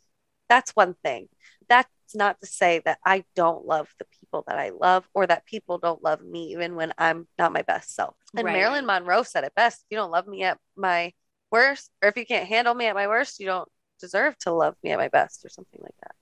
That's 0.49 0.73
one 0.73 0.95
thing. 1.03 1.29
That's 1.69 1.89
not 2.15 2.41
to 2.41 2.47
say 2.47 2.83
that 2.85 2.99
I 3.05 3.25
don't 3.35 3.67
love 3.67 3.89
the 3.99 4.05
people 4.21 4.45
that 4.47 4.59
I 4.59 4.71
love 4.71 5.09
or 5.15 5.27
that 5.27 5.47
people 5.47 5.79
don't 5.79 6.03
love 6.03 6.23
me 6.23 6.53
even 6.53 6.77
when 6.77 6.93
I'm 6.99 7.27
not 7.39 7.53
my 7.53 7.63
best 7.63 7.95
self. 7.95 8.15
And 8.37 8.45
right. 8.45 8.53
Marilyn 8.53 8.87
Monroe 8.87 9.23
said 9.23 9.45
it 9.45 9.55
best. 9.55 9.81
If 9.81 9.87
you 9.91 9.97
don't 9.97 10.11
love 10.11 10.27
me 10.27 10.43
at 10.43 10.59
my 10.77 11.13
worst, 11.51 11.91
or 12.03 12.09
if 12.09 12.17
you 12.17 12.27
can't 12.27 12.49
handle 12.49 12.75
me 12.75 12.87
at 12.87 12.95
my 12.95 13.07
worst, 13.07 13.41
you 13.41 13.47
don't 13.47 13.69
deserve 14.01 14.37
to 14.39 14.53
love 14.53 14.75
me 14.83 14.91
at 14.91 14.99
my 14.99 15.09
best 15.09 15.45
or 15.45 15.49
something 15.49 15.81
like 15.83 15.95
that. 16.03 16.15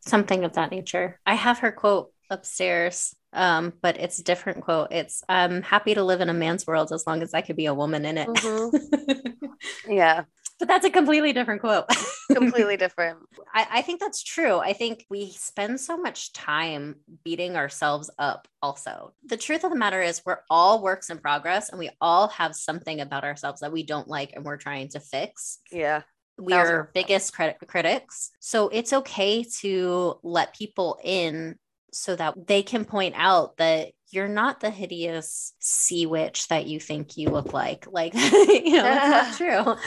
Something 0.00 0.44
of 0.44 0.52
that 0.52 0.70
nature. 0.70 1.18
I 1.26 1.34
have 1.34 1.60
her 1.60 1.72
quote 1.72 2.12
upstairs 2.30 3.14
um, 3.36 3.74
but 3.82 3.98
it's 3.98 4.18
a 4.18 4.24
different 4.24 4.62
quote. 4.62 4.88
It's 4.90 5.22
I'm 5.28 5.62
happy 5.62 5.94
to 5.94 6.02
live 6.02 6.22
in 6.22 6.30
a 6.30 6.34
man's 6.34 6.66
world 6.66 6.90
as 6.90 7.06
long 7.06 7.22
as 7.22 7.34
I 7.34 7.42
could 7.42 7.56
be 7.56 7.66
a 7.66 7.74
woman 7.74 8.04
in 8.06 8.18
it. 8.18 8.28
Mm-hmm. 8.28 9.46
yeah. 9.92 10.24
But 10.58 10.68
that's 10.68 10.86
a 10.86 10.90
completely 10.90 11.34
different 11.34 11.60
quote. 11.60 11.84
completely 12.32 12.76
different. 12.78 13.18
I, 13.52 13.66
I 13.70 13.82
think 13.82 14.00
that's 14.00 14.22
true. 14.22 14.56
I 14.56 14.72
think 14.72 15.04
we 15.10 15.32
spend 15.32 15.78
so 15.78 15.98
much 15.98 16.32
time 16.32 16.96
beating 17.24 17.56
ourselves 17.56 18.08
up, 18.18 18.48
also. 18.62 19.12
The 19.26 19.36
truth 19.36 19.64
of 19.64 19.70
the 19.70 19.76
matter 19.76 20.00
is, 20.00 20.22
we're 20.24 20.38
all 20.48 20.82
works 20.82 21.10
in 21.10 21.18
progress 21.18 21.68
and 21.68 21.78
we 21.78 21.90
all 22.00 22.28
have 22.28 22.56
something 22.56 23.02
about 23.02 23.24
ourselves 23.24 23.60
that 23.60 23.72
we 23.72 23.82
don't 23.82 24.08
like 24.08 24.32
and 24.32 24.46
we're 24.46 24.56
trying 24.56 24.88
to 24.90 25.00
fix. 25.00 25.58
Yeah 25.70 26.02
we 26.38 26.52
are 26.52 26.90
biggest 26.92 27.32
crit- 27.32 27.56
critics. 27.66 28.30
So 28.40 28.68
it's 28.68 28.92
okay 28.92 29.42
to 29.60 30.18
let 30.22 30.54
people 30.54 30.98
in 31.02 31.56
so 31.92 32.16
that 32.16 32.46
they 32.46 32.62
can 32.62 32.84
point 32.84 33.14
out 33.16 33.56
that 33.56 33.92
you're 34.10 34.28
not 34.28 34.60
the 34.60 34.70
hideous 34.70 35.54
sea 35.58 36.06
witch 36.06 36.48
that 36.48 36.66
you 36.66 36.78
think 36.78 37.16
you 37.16 37.30
look 37.30 37.52
like. 37.52 37.86
Like, 37.90 38.14
you 38.14 38.76
know, 38.76 38.82
that's 38.82 39.40
not 39.40 39.76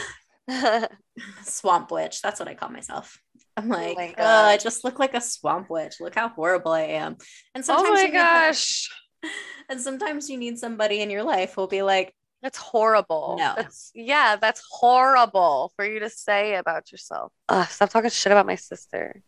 true. 0.50 0.88
swamp 1.44 1.92
witch. 1.92 2.22
That's 2.22 2.40
what 2.40 2.50
I 2.50 2.56
call 2.56 2.70
myself. 2.70 3.20
I'm 3.56 3.72
oh 3.72 3.76
like, 3.76 4.16
oh, 4.18 4.24
oh, 4.24 4.46
I 4.46 4.58
just 4.58 4.84
look 4.84 5.00
like 5.00 5.14
a 5.14 5.22
swamp 5.22 5.70
witch. 5.70 5.96
Look 6.00 6.16
how 6.16 6.30
horrible 6.30 6.72
I 6.72 6.82
am. 6.82 7.18
And 7.54 7.64
oh 7.64 7.66
sometimes, 7.66 7.90
oh 7.90 7.94
my 7.94 8.10
gosh. 8.10 8.90
Need, 9.24 9.32
and 9.70 9.82
sometimes 9.82 10.30
you 10.30 10.38
need 10.38 10.58
somebody 10.58 11.02
in 11.02 11.10
your 11.10 11.24
life 11.24 11.54
who'll 11.56 11.68
be 11.68 11.82
like, 11.82 12.14
that's 12.42 12.58
horrible. 12.58 13.36
No. 13.38 13.54
That's, 13.56 13.92
yeah, 13.94 14.38
that's 14.38 14.64
horrible 14.70 15.74
for 15.76 15.86
you 15.86 16.00
to 16.00 16.10
say 16.10 16.56
about 16.56 16.92
yourself. 16.92 17.34
Ugh, 17.50 17.68
stop 17.68 17.90
talking 17.90 18.10
shit 18.10 18.32
about 18.32 18.46
my 18.46 18.56
sister. 18.56 19.22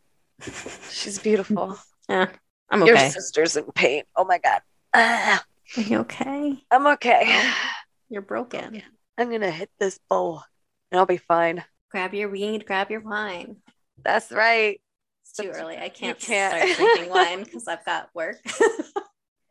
She's 0.90 1.20
beautiful. 1.20 1.78
yeah. 2.10 2.30
I'm 2.72 2.82
okay. 2.84 2.92
Your 2.92 3.10
sister's 3.10 3.58
in 3.58 3.66
pain. 3.66 4.04
Oh 4.16 4.26
my 4.26 4.38
god. 4.38 4.62
Ah. 4.94 5.44
Are 5.78 5.82
you 5.82 6.00
okay? 6.00 6.64
I'm 6.72 6.88
okay. 6.88 7.52
You're 8.10 8.22
broken. 8.22 8.82
I'm 9.18 9.30
gonna 9.30 9.52
hit 9.52 9.70
this 9.80 10.00
bowl 10.10 10.44
and 10.92 11.00
I'll 11.00 11.06
be 11.06 11.18
fine. 11.18 11.64
Grab 11.92 12.14
your 12.14 12.30
weed, 12.30 12.66
grab 12.66 12.90
your 12.90 13.02
wine. 13.02 13.58
That's 14.04 14.32
right. 14.32 14.82
It's 15.24 15.34
too 15.34 15.50
early. 15.50 15.78
I 15.78 15.90
can't, 15.90 16.18
can't. 16.18 16.56
start 16.56 16.78
drinking 16.78 17.10
wine 17.14 17.44
because 17.44 17.68
I've 17.68 17.86
got 17.86 18.10
work. 18.14 18.38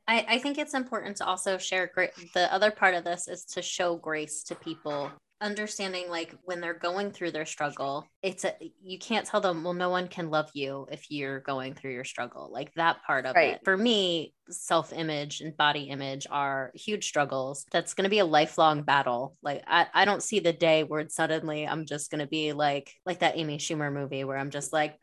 I, 0.08 0.24
I 0.28 0.38
think 0.38 0.58
it's 0.58 0.74
important 0.74 1.18
to 1.18 1.26
also 1.26 1.56
share 1.58 1.90
great. 1.94 2.10
The 2.34 2.52
other 2.52 2.70
part 2.70 2.94
of 2.94 3.04
this 3.04 3.28
is 3.28 3.44
to 3.44 3.62
show 3.62 3.96
grace 3.96 4.42
to 4.44 4.54
people 4.54 5.10
understanding 5.40 6.08
like 6.10 6.34
when 6.44 6.60
they're 6.60 6.74
going 6.74 7.10
through 7.10 7.30
their 7.30 7.46
struggle 7.46 8.06
it's 8.22 8.44
a 8.44 8.54
you 8.82 8.98
can't 8.98 9.26
tell 9.26 9.40
them 9.40 9.64
well 9.64 9.72
no 9.72 9.88
one 9.88 10.06
can 10.06 10.28
love 10.28 10.50
you 10.52 10.86
if 10.90 11.10
you're 11.10 11.40
going 11.40 11.74
through 11.74 11.92
your 11.92 12.04
struggle. 12.04 12.50
Like 12.52 12.74
that 12.74 13.02
part 13.06 13.24
of 13.24 13.34
right. 13.34 13.54
it. 13.54 13.60
For 13.64 13.76
me 13.76 14.34
self-image 14.50 15.40
and 15.40 15.56
body 15.56 15.84
image 15.84 16.26
are 16.30 16.72
huge 16.74 17.06
struggles. 17.06 17.64
That's 17.72 17.94
going 17.94 18.04
to 18.04 18.10
be 18.10 18.18
a 18.18 18.24
lifelong 18.24 18.82
battle. 18.82 19.36
Like 19.42 19.62
I, 19.66 19.86
I 19.94 20.04
don't 20.04 20.22
see 20.22 20.40
the 20.40 20.52
day 20.52 20.84
where 20.84 21.08
suddenly 21.08 21.66
i'm 21.66 21.86
just 21.86 22.10
going 22.10 22.20
to 22.20 22.26
be 22.26 22.52
like 22.52 22.92
like 23.06 23.20
that 23.20 23.38
amy 23.38 23.58
schumer 23.58 23.92
movie 23.92 24.24
where 24.24 24.36
i'm 24.36 24.50
just 24.50 24.72
like 24.72 24.98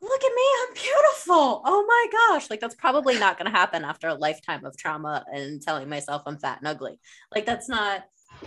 look 0.00 0.24
at 0.24 0.34
me 0.34 0.42
i'm 0.62 0.74
beautiful. 0.74 1.62
Oh 1.64 1.84
my 1.86 2.34
gosh. 2.34 2.50
Like 2.50 2.60
that's 2.60 2.74
probably 2.74 3.18
not 3.18 3.38
going 3.38 3.50
to 3.50 3.56
happen 3.56 3.84
after 3.84 4.08
a 4.08 4.14
lifetime 4.14 4.64
of 4.64 4.76
trauma 4.76 5.24
and 5.32 5.62
telling 5.62 5.88
myself 5.88 6.22
i'm 6.26 6.38
fat 6.38 6.58
and 6.58 6.68
ugly. 6.68 6.98
Like 7.34 7.46
that's 7.46 7.68
not 7.68 8.02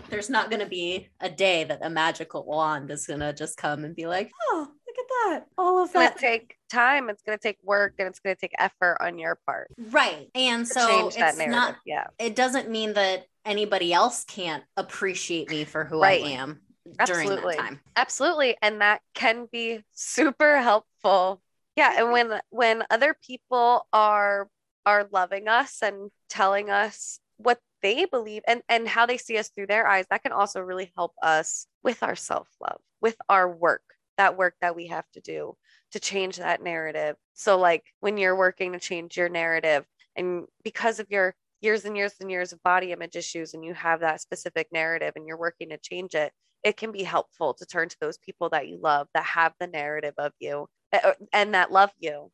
there's 0.09 0.29
not 0.29 0.49
going 0.49 0.61
to 0.61 0.67
be 0.67 1.09
a 1.19 1.29
day 1.29 1.63
that 1.63 1.79
a 1.81 1.89
magical 1.89 2.43
wand 2.43 2.91
is 2.91 3.07
going 3.07 3.19
to 3.19 3.33
just 3.33 3.57
come 3.57 3.83
and 3.83 3.95
be 3.95 4.07
like, 4.07 4.31
oh, 4.51 4.67
look 4.69 4.95
at 4.97 5.05
that. 5.09 5.45
All 5.57 5.83
of 5.83 5.93
that. 5.93 6.13
It's 6.13 6.21
going 6.21 6.33
to 6.33 6.37
take 6.37 6.57
time. 6.69 7.09
It's 7.09 7.21
going 7.23 7.37
to 7.37 7.41
take 7.41 7.57
work 7.63 7.95
and 7.99 8.07
it's 8.07 8.19
going 8.19 8.35
to 8.35 8.39
take 8.39 8.53
effort 8.57 8.97
on 8.99 9.19
your 9.19 9.39
part. 9.45 9.69
Right. 9.89 10.29
And 10.35 10.67
so 10.67 11.09
it's 11.13 11.37
not, 11.37 11.77
yeah. 11.85 12.07
It 12.19 12.35
doesn't 12.35 12.69
mean 12.69 12.93
that 12.93 13.25
anybody 13.45 13.93
else 13.93 14.23
can't 14.23 14.63
appreciate 14.77 15.49
me 15.49 15.63
for 15.63 15.83
who 15.83 16.01
right. 16.01 16.23
I 16.23 16.27
am 16.29 16.61
during 17.05 17.29
Absolutely. 17.29 17.55
that 17.55 17.61
time. 17.61 17.79
Absolutely. 17.95 18.57
And 18.61 18.81
that 18.81 19.01
can 19.13 19.47
be 19.51 19.83
super 19.91 20.59
helpful. 20.59 21.41
Yeah. 21.75 21.95
And 21.97 22.11
when, 22.11 22.39
when 22.49 22.83
other 22.89 23.15
people 23.25 23.87
are, 23.93 24.49
are 24.85 25.07
loving 25.11 25.47
us 25.47 25.79
and 25.81 26.09
telling 26.29 26.69
us 26.69 27.19
what 27.43 27.59
they 27.81 28.05
believe 28.05 28.43
and 28.47 28.61
and 28.69 28.87
how 28.87 29.05
they 29.05 29.17
see 29.17 29.37
us 29.37 29.49
through 29.49 29.67
their 29.67 29.87
eyes 29.87 30.05
that 30.09 30.23
can 30.23 30.31
also 30.31 30.61
really 30.61 30.91
help 30.95 31.13
us 31.21 31.65
with 31.83 32.03
our 32.03 32.15
self-love 32.15 32.79
with 33.01 33.15
our 33.29 33.49
work 33.49 33.81
that 34.17 34.37
work 34.37 34.55
that 34.61 34.75
we 34.75 34.87
have 34.87 35.09
to 35.13 35.19
do 35.21 35.55
to 35.91 35.99
change 35.99 36.37
that 36.37 36.61
narrative. 36.61 37.15
So 37.33 37.57
like 37.57 37.83
when 38.01 38.17
you're 38.17 38.35
working 38.35 38.73
to 38.73 38.79
change 38.79 39.17
your 39.17 39.29
narrative 39.29 39.85
and 40.15 40.45
because 40.63 40.99
of 40.99 41.09
your 41.09 41.33
years 41.61 41.85
and 41.85 41.95
years 41.97 42.13
and 42.19 42.29
years 42.29 42.53
of 42.53 42.61
body 42.63 42.91
image 42.91 43.15
issues 43.15 43.53
and 43.53 43.63
you 43.63 43.73
have 43.73 44.01
that 44.01 44.21
specific 44.21 44.67
narrative 44.71 45.13
and 45.15 45.25
you're 45.25 45.37
working 45.37 45.69
to 45.69 45.77
change 45.77 46.13
it 46.15 46.31
it 46.63 46.77
can 46.77 46.91
be 46.91 47.03
helpful 47.03 47.53
to 47.55 47.65
turn 47.65 47.89
to 47.89 47.97
those 47.99 48.17
people 48.19 48.49
that 48.49 48.67
you 48.67 48.77
love 48.79 49.07
that 49.13 49.23
have 49.23 49.53
the 49.59 49.67
narrative 49.67 50.13
of 50.19 50.31
you 50.39 50.67
eh, 50.91 51.13
and 51.33 51.55
that 51.55 51.71
love 51.71 51.91
you. 51.97 52.31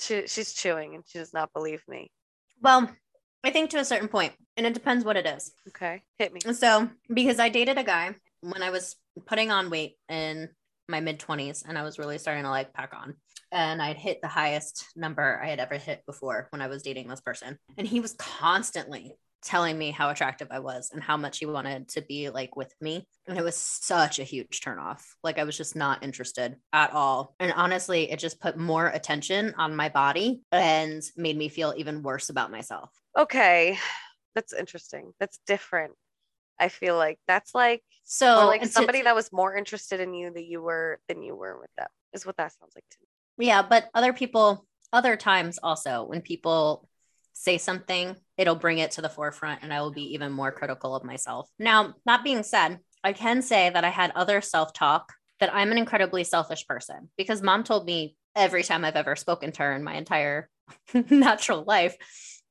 She, 0.00 0.26
she's 0.26 0.54
chewing 0.54 0.94
and 0.94 1.04
she 1.06 1.18
does 1.18 1.34
not 1.34 1.52
believe 1.52 1.82
me. 1.88 2.10
Well 2.62 2.90
I 3.46 3.50
think 3.50 3.70
to 3.70 3.78
a 3.78 3.84
certain 3.84 4.08
point, 4.08 4.32
and 4.56 4.66
it 4.66 4.74
depends 4.74 5.04
what 5.04 5.16
it 5.16 5.24
is. 5.24 5.52
Okay, 5.68 6.02
hit 6.18 6.32
me. 6.32 6.40
So, 6.52 6.90
because 7.14 7.38
I 7.38 7.48
dated 7.48 7.78
a 7.78 7.84
guy 7.84 8.16
when 8.40 8.60
I 8.60 8.70
was 8.70 8.96
putting 9.24 9.52
on 9.52 9.70
weight 9.70 9.96
in 10.08 10.48
my 10.88 10.98
mid 10.98 11.20
20s 11.20 11.64
and 11.66 11.78
I 11.78 11.82
was 11.82 11.96
really 11.96 12.18
starting 12.18 12.42
to 12.42 12.50
like 12.50 12.72
pack 12.72 12.92
on. 12.92 13.14
And 13.52 13.80
I'd 13.80 13.98
hit 13.98 14.20
the 14.20 14.28
highest 14.28 14.84
number 14.96 15.40
I 15.40 15.48
had 15.48 15.60
ever 15.60 15.76
hit 15.76 16.04
before 16.06 16.48
when 16.50 16.60
I 16.60 16.66
was 16.66 16.82
dating 16.82 17.06
this 17.06 17.20
person. 17.20 17.56
And 17.78 17.86
he 17.86 18.00
was 18.00 18.14
constantly 18.14 19.14
telling 19.46 19.78
me 19.78 19.90
how 19.90 20.10
attractive 20.10 20.48
I 20.50 20.58
was 20.58 20.90
and 20.92 21.02
how 21.02 21.16
much 21.16 21.38
he 21.38 21.46
wanted 21.46 21.88
to 21.90 22.02
be 22.02 22.28
like 22.30 22.56
with 22.56 22.74
me. 22.80 23.06
And 23.26 23.38
it 23.38 23.44
was 23.44 23.56
such 23.56 24.18
a 24.18 24.24
huge 24.24 24.60
turnoff. 24.60 25.00
Like 25.22 25.38
I 25.38 25.44
was 25.44 25.56
just 25.56 25.76
not 25.76 26.02
interested 26.02 26.56
at 26.72 26.92
all. 26.92 27.34
And 27.40 27.52
honestly, 27.52 28.10
it 28.10 28.18
just 28.18 28.40
put 28.40 28.58
more 28.58 28.88
attention 28.88 29.54
on 29.56 29.76
my 29.76 29.88
body 29.88 30.42
and 30.52 31.02
made 31.16 31.36
me 31.38 31.48
feel 31.48 31.72
even 31.76 32.02
worse 32.02 32.28
about 32.28 32.50
myself. 32.50 32.90
Okay. 33.16 33.78
That's 34.34 34.52
interesting. 34.52 35.12
That's 35.18 35.38
different. 35.46 35.92
I 36.58 36.68
feel 36.68 36.96
like 36.96 37.18
that's 37.26 37.54
like 37.54 37.82
So 38.04 38.46
like 38.48 38.62
and 38.62 38.68
to- 38.70 38.74
somebody 38.74 39.02
that 39.02 39.14
was 39.14 39.32
more 39.32 39.56
interested 39.56 40.00
in 40.00 40.12
you 40.12 40.32
than 40.32 40.44
you 40.44 40.60
were 40.60 40.98
than 41.08 41.22
you 41.22 41.36
were 41.36 41.58
with 41.58 41.70
them 41.78 41.88
is 42.12 42.26
what 42.26 42.36
that 42.36 42.52
sounds 42.52 42.72
like 42.74 42.84
to 42.90 42.96
me. 43.00 43.46
Yeah, 43.46 43.62
but 43.62 43.88
other 43.94 44.12
people, 44.12 44.66
other 44.92 45.16
times 45.16 45.58
also, 45.62 46.04
when 46.04 46.20
people 46.22 46.88
say 47.38 47.58
something, 47.58 48.16
it'll 48.38 48.54
bring 48.56 48.78
it 48.78 48.92
to 48.92 49.02
the 49.02 49.08
forefront 49.08 49.62
and 49.62 49.72
I 49.72 49.80
will 49.82 49.92
be 49.92 50.14
even 50.14 50.32
more 50.32 50.50
critical 50.50 50.96
of 50.96 51.04
myself. 51.04 51.48
Now, 51.58 51.94
that 52.06 52.24
being 52.24 52.42
said, 52.42 52.80
I 53.04 53.12
can 53.12 53.42
say 53.42 53.70
that 53.70 53.84
I 53.84 53.90
had 53.90 54.10
other 54.14 54.40
self 54.40 54.72
talk 54.72 55.12
that 55.38 55.54
I'm 55.54 55.70
an 55.70 55.78
incredibly 55.78 56.24
selfish 56.24 56.66
person 56.66 57.10
because 57.16 57.42
mom 57.42 57.62
told 57.62 57.84
me 57.84 58.16
every 58.34 58.62
time 58.62 58.84
I've 58.84 58.96
ever 58.96 59.16
spoken 59.16 59.52
to 59.52 59.62
her 59.62 59.72
in 59.74 59.84
my 59.84 59.94
entire 59.94 60.48
natural 61.10 61.62
life 61.64 61.96